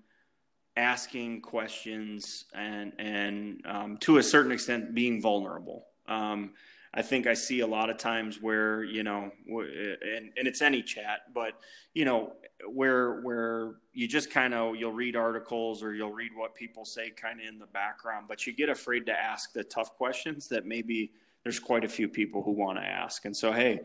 asking 0.75 1.43
questions 1.43 2.47
and 2.55 2.93
and 2.99 3.61
um, 3.67 3.99
to 3.99 4.17
a 4.17 4.23
certain 4.23 4.53
extent 4.53 4.95
being 4.95 5.21
vulnerable. 5.21 5.85
Um, 6.09 6.53
I 6.95 7.03
think 7.03 7.27
I 7.27 7.35
see 7.35 7.61
a 7.61 7.67
lot 7.67 7.91
of 7.91 7.99
times 7.99 8.41
where 8.41 8.85
you 8.85 9.03
know, 9.03 9.31
and, 9.47 10.31
and 10.37 10.49
it's 10.49 10.63
any 10.63 10.83
chat, 10.83 11.33
but 11.35 11.53
you 11.93 12.07
know, 12.07 12.33
where 12.71 13.21
where 13.21 13.75
you 13.93 14.09
just 14.09 14.31
kind 14.31 14.55
of 14.55 14.77
you'll 14.77 14.93
read 14.93 15.15
articles 15.15 15.83
or 15.83 15.95
you'll 15.95 16.13
read 16.13 16.33
what 16.35 16.55
people 16.55 16.87
say 16.87 17.11
kind 17.11 17.39
of 17.41 17.47
in 17.47 17.59
the 17.59 17.67
background, 17.67 18.27
but 18.29 18.47
you 18.47 18.55
get 18.55 18.71
afraid 18.71 19.05
to 19.07 19.13
ask 19.13 19.53
the 19.53 19.65
tough 19.65 19.95
questions 19.95 20.49
that 20.49 20.65
maybe 20.65 21.13
there's 21.43 21.59
quite 21.59 21.85
a 21.85 21.89
few 21.89 22.09
people 22.09 22.43
who 22.43 22.53
want 22.53 22.79
to 22.79 22.85
ask. 22.85 23.25
And 23.25 23.37
so, 23.37 23.53
hey, 23.53 23.81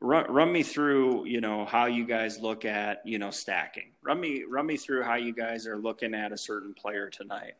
run, 0.00 0.30
run 0.30 0.52
me 0.52 0.62
through, 0.62 1.26
you 1.26 1.40
know, 1.40 1.64
how 1.64 1.86
you 1.86 2.04
guys 2.06 2.38
look 2.40 2.64
at, 2.64 3.02
you 3.04 3.18
know, 3.18 3.30
stacking. 3.30 3.92
Run 4.02 4.20
me, 4.20 4.44
run 4.48 4.66
me 4.66 4.76
through 4.76 5.02
how 5.02 5.14
you 5.14 5.32
guys 5.32 5.66
are 5.66 5.78
looking 5.78 6.14
at 6.14 6.32
a 6.32 6.38
certain 6.38 6.74
player 6.74 7.08
tonight. 7.08 7.54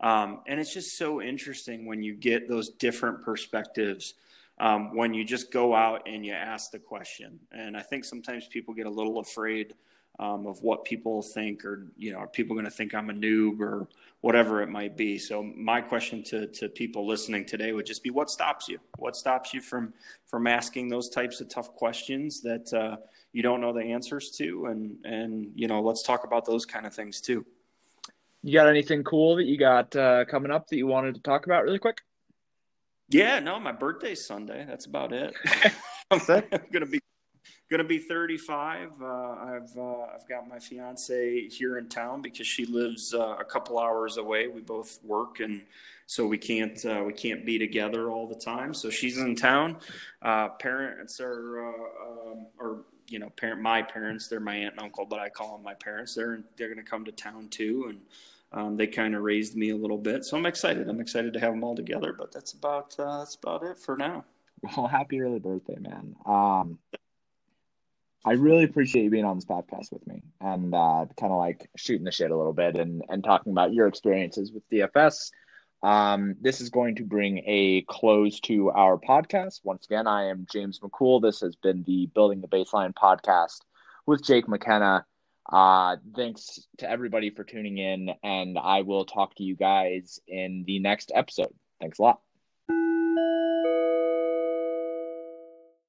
Um, 0.00 0.40
and 0.46 0.58
it's 0.58 0.72
just 0.72 0.98
so 0.98 1.22
interesting 1.22 1.86
when 1.86 2.02
you 2.02 2.14
get 2.14 2.48
those 2.48 2.70
different 2.70 3.22
perspectives. 3.22 4.14
Um, 4.56 4.94
when 4.94 5.14
you 5.14 5.24
just 5.24 5.50
go 5.50 5.74
out 5.74 6.06
and 6.06 6.24
you 6.24 6.32
ask 6.32 6.70
the 6.70 6.78
question. 6.78 7.40
And 7.50 7.76
I 7.76 7.82
think 7.82 8.04
sometimes 8.04 8.46
people 8.46 8.72
get 8.72 8.86
a 8.86 8.90
little 8.90 9.18
afraid 9.18 9.74
um, 10.18 10.46
of 10.46 10.62
what 10.62 10.84
people 10.84 11.22
think, 11.22 11.64
or 11.64 11.86
you 11.96 12.12
know, 12.12 12.18
are 12.18 12.26
people 12.26 12.54
going 12.54 12.64
to 12.64 12.70
think 12.70 12.94
I'm 12.94 13.10
a 13.10 13.12
noob 13.12 13.60
or 13.60 13.88
whatever 14.20 14.62
it 14.62 14.68
might 14.68 14.96
be. 14.96 15.18
So 15.18 15.42
my 15.42 15.80
question 15.80 16.22
to 16.24 16.46
to 16.46 16.68
people 16.68 17.06
listening 17.06 17.44
today 17.44 17.72
would 17.72 17.86
just 17.86 18.02
be, 18.02 18.10
what 18.10 18.30
stops 18.30 18.68
you? 18.68 18.78
What 18.98 19.16
stops 19.16 19.52
you 19.52 19.60
from 19.60 19.92
from 20.26 20.46
asking 20.46 20.88
those 20.88 21.08
types 21.08 21.40
of 21.40 21.48
tough 21.48 21.72
questions 21.74 22.40
that 22.42 22.72
uh, 22.72 22.96
you 23.32 23.42
don't 23.42 23.60
know 23.60 23.72
the 23.72 23.82
answers 23.82 24.30
to? 24.38 24.66
And 24.66 24.96
and 25.04 25.52
you 25.54 25.68
know, 25.68 25.80
let's 25.82 26.02
talk 26.02 26.24
about 26.24 26.46
those 26.46 26.64
kind 26.64 26.86
of 26.86 26.94
things 26.94 27.20
too. 27.20 27.44
You 28.42 28.52
got 28.52 28.68
anything 28.68 29.04
cool 29.04 29.36
that 29.36 29.44
you 29.44 29.58
got 29.58 29.94
uh, 29.96 30.26
coming 30.26 30.50
up 30.50 30.68
that 30.68 30.76
you 30.76 30.86
wanted 30.86 31.14
to 31.14 31.20
talk 31.22 31.46
about 31.46 31.64
really 31.64 31.78
quick? 31.78 32.02
Yeah, 33.08 33.40
no, 33.40 33.58
my 33.58 33.72
birthday's 33.72 34.24
Sunday. 34.24 34.64
That's 34.66 34.86
about 34.86 35.12
it. 35.12 35.34
I'm 36.10 36.20
gonna 36.72 36.86
be 36.86 37.00
going 37.70 37.78
to 37.78 37.84
be 37.84 37.98
35. 37.98 39.00
Uh, 39.00 39.06
I've 39.06 39.76
uh, 39.76 40.06
I've 40.14 40.28
got 40.28 40.48
my 40.48 40.58
fiance 40.58 41.48
here 41.48 41.78
in 41.78 41.88
town 41.88 42.22
because 42.22 42.46
she 42.46 42.66
lives 42.66 43.14
uh, 43.14 43.36
a 43.38 43.44
couple 43.44 43.78
hours 43.78 44.16
away. 44.16 44.48
We 44.48 44.60
both 44.60 44.98
work, 45.02 45.40
and 45.40 45.62
so 46.06 46.26
we 46.26 46.38
can't 46.38 46.84
uh, 46.84 47.02
we 47.06 47.12
can't 47.12 47.44
be 47.44 47.58
together 47.58 48.10
all 48.10 48.28
the 48.28 48.34
time. 48.34 48.74
So 48.74 48.90
she's 48.90 49.18
in 49.18 49.34
town. 49.34 49.78
Uh, 50.22 50.50
parents 50.50 51.20
are 51.20 51.66
uh, 51.66 52.30
um, 52.30 52.46
or 52.58 52.84
you 53.08 53.18
know 53.18 53.30
parent 53.30 53.60
my 53.60 53.82
parents. 53.82 54.28
They're 54.28 54.40
my 54.40 54.56
aunt 54.56 54.74
and 54.74 54.80
uncle, 54.80 55.06
but 55.06 55.18
I 55.18 55.28
call 55.28 55.56
them 55.56 55.64
my 55.64 55.74
parents. 55.74 56.14
They're 56.14 56.40
they're 56.56 56.68
going 56.68 56.84
to 56.84 56.88
come 56.90 57.04
to 57.04 57.12
town 57.12 57.48
too, 57.48 57.86
and. 57.88 58.00
Um, 58.52 58.76
they 58.76 58.86
kind 58.86 59.16
of 59.16 59.22
raised 59.22 59.56
me 59.56 59.70
a 59.70 59.76
little 59.76 59.98
bit, 59.98 60.24
so 60.24 60.36
I'm 60.36 60.46
excited. 60.46 60.88
I'm 60.88 61.00
excited 61.00 61.32
to 61.32 61.40
have 61.40 61.50
them 61.50 61.64
all 61.64 61.74
together. 61.74 62.12
But 62.12 62.30
that's 62.30 62.52
about 62.52 62.96
that's 62.96 63.34
about 63.34 63.64
it 63.64 63.80
for 63.80 63.96
now. 63.96 64.24
Well, 64.76 64.86
happy 64.86 65.20
early 65.20 65.40
birthday, 65.40 65.76
man. 65.80 66.14
Um, 66.24 66.78
I 68.24 68.32
really 68.32 68.64
appreciate 68.64 69.02
you 69.02 69.10
being 69.10 69.26
on 69.26 69.36
this 69.36 69.44
podcast 69.44 69.92
with 69.92 70.06
me 70.06 70.22
and 70.40 70.74
uh, 70.74 71.04
kind 71.20 71.32
of 71.32 71.38
like 71.38 71.68
shooting 71.76 72.04
the 72.04 72.10
shit 72.10 72.30
a 72.30 72.36
little 72.36 72.54
bit 72.54 72.76
and, 72.76 73.02
and 73.08 73.22
talking 73.22 73.52
about 73.52 73.74
your 73.74 73.86
experiences 73.86 74.50
with 74.50 74.68
DFS. 74.70 75.30
Um, 75.82 76.36
this 76.40 76.62
is 76.62 76.70
going 76.70 76.94
to 76.96 77.04
bring 77.04 77.42
a 77.44 77.84
close 77.86 78.40
to 78.40 78.70
our 78.70 78.96
podcast. 78.96 79.60
Once 79.62 79.84
again, 79.84 80.06
I 80.06 80.30
am 80.30 80.46
James 80.50 80.80
McCool. 80.80 81.20
This 81.20 81.40
has 81.40 81.54
been 81.56 81.84
the 81.86 82.06
Building 82.14 82.40
the 82.40 82.48
Baseline 82.48 82.94
podcast 82.94 83.58
with 84.06 84.24
Jake 84.24 84.48
McKenna. 84.48 85.04
Uh, 85.52 85.96
thanks 86.16 86.66
to 86.78 86.88
everybody 86.90 87.28
for 87.28 87.44
tuning 87.44 87.76
in, 87.76 88.10
and 88.22 88.58
I 88.58 88.80
will 88.80 89.04
talk 89.04 89.34
to 89.34 89.42
you 89.42 89.56
guys 89.56 90.18
in 90.26 90.64
the 90.66 90.78
next 90.78 91.12
episode. 91.14 91.52
Thanks 91.78 91.98
a 91.98 92.02
lot. 92.02 92.20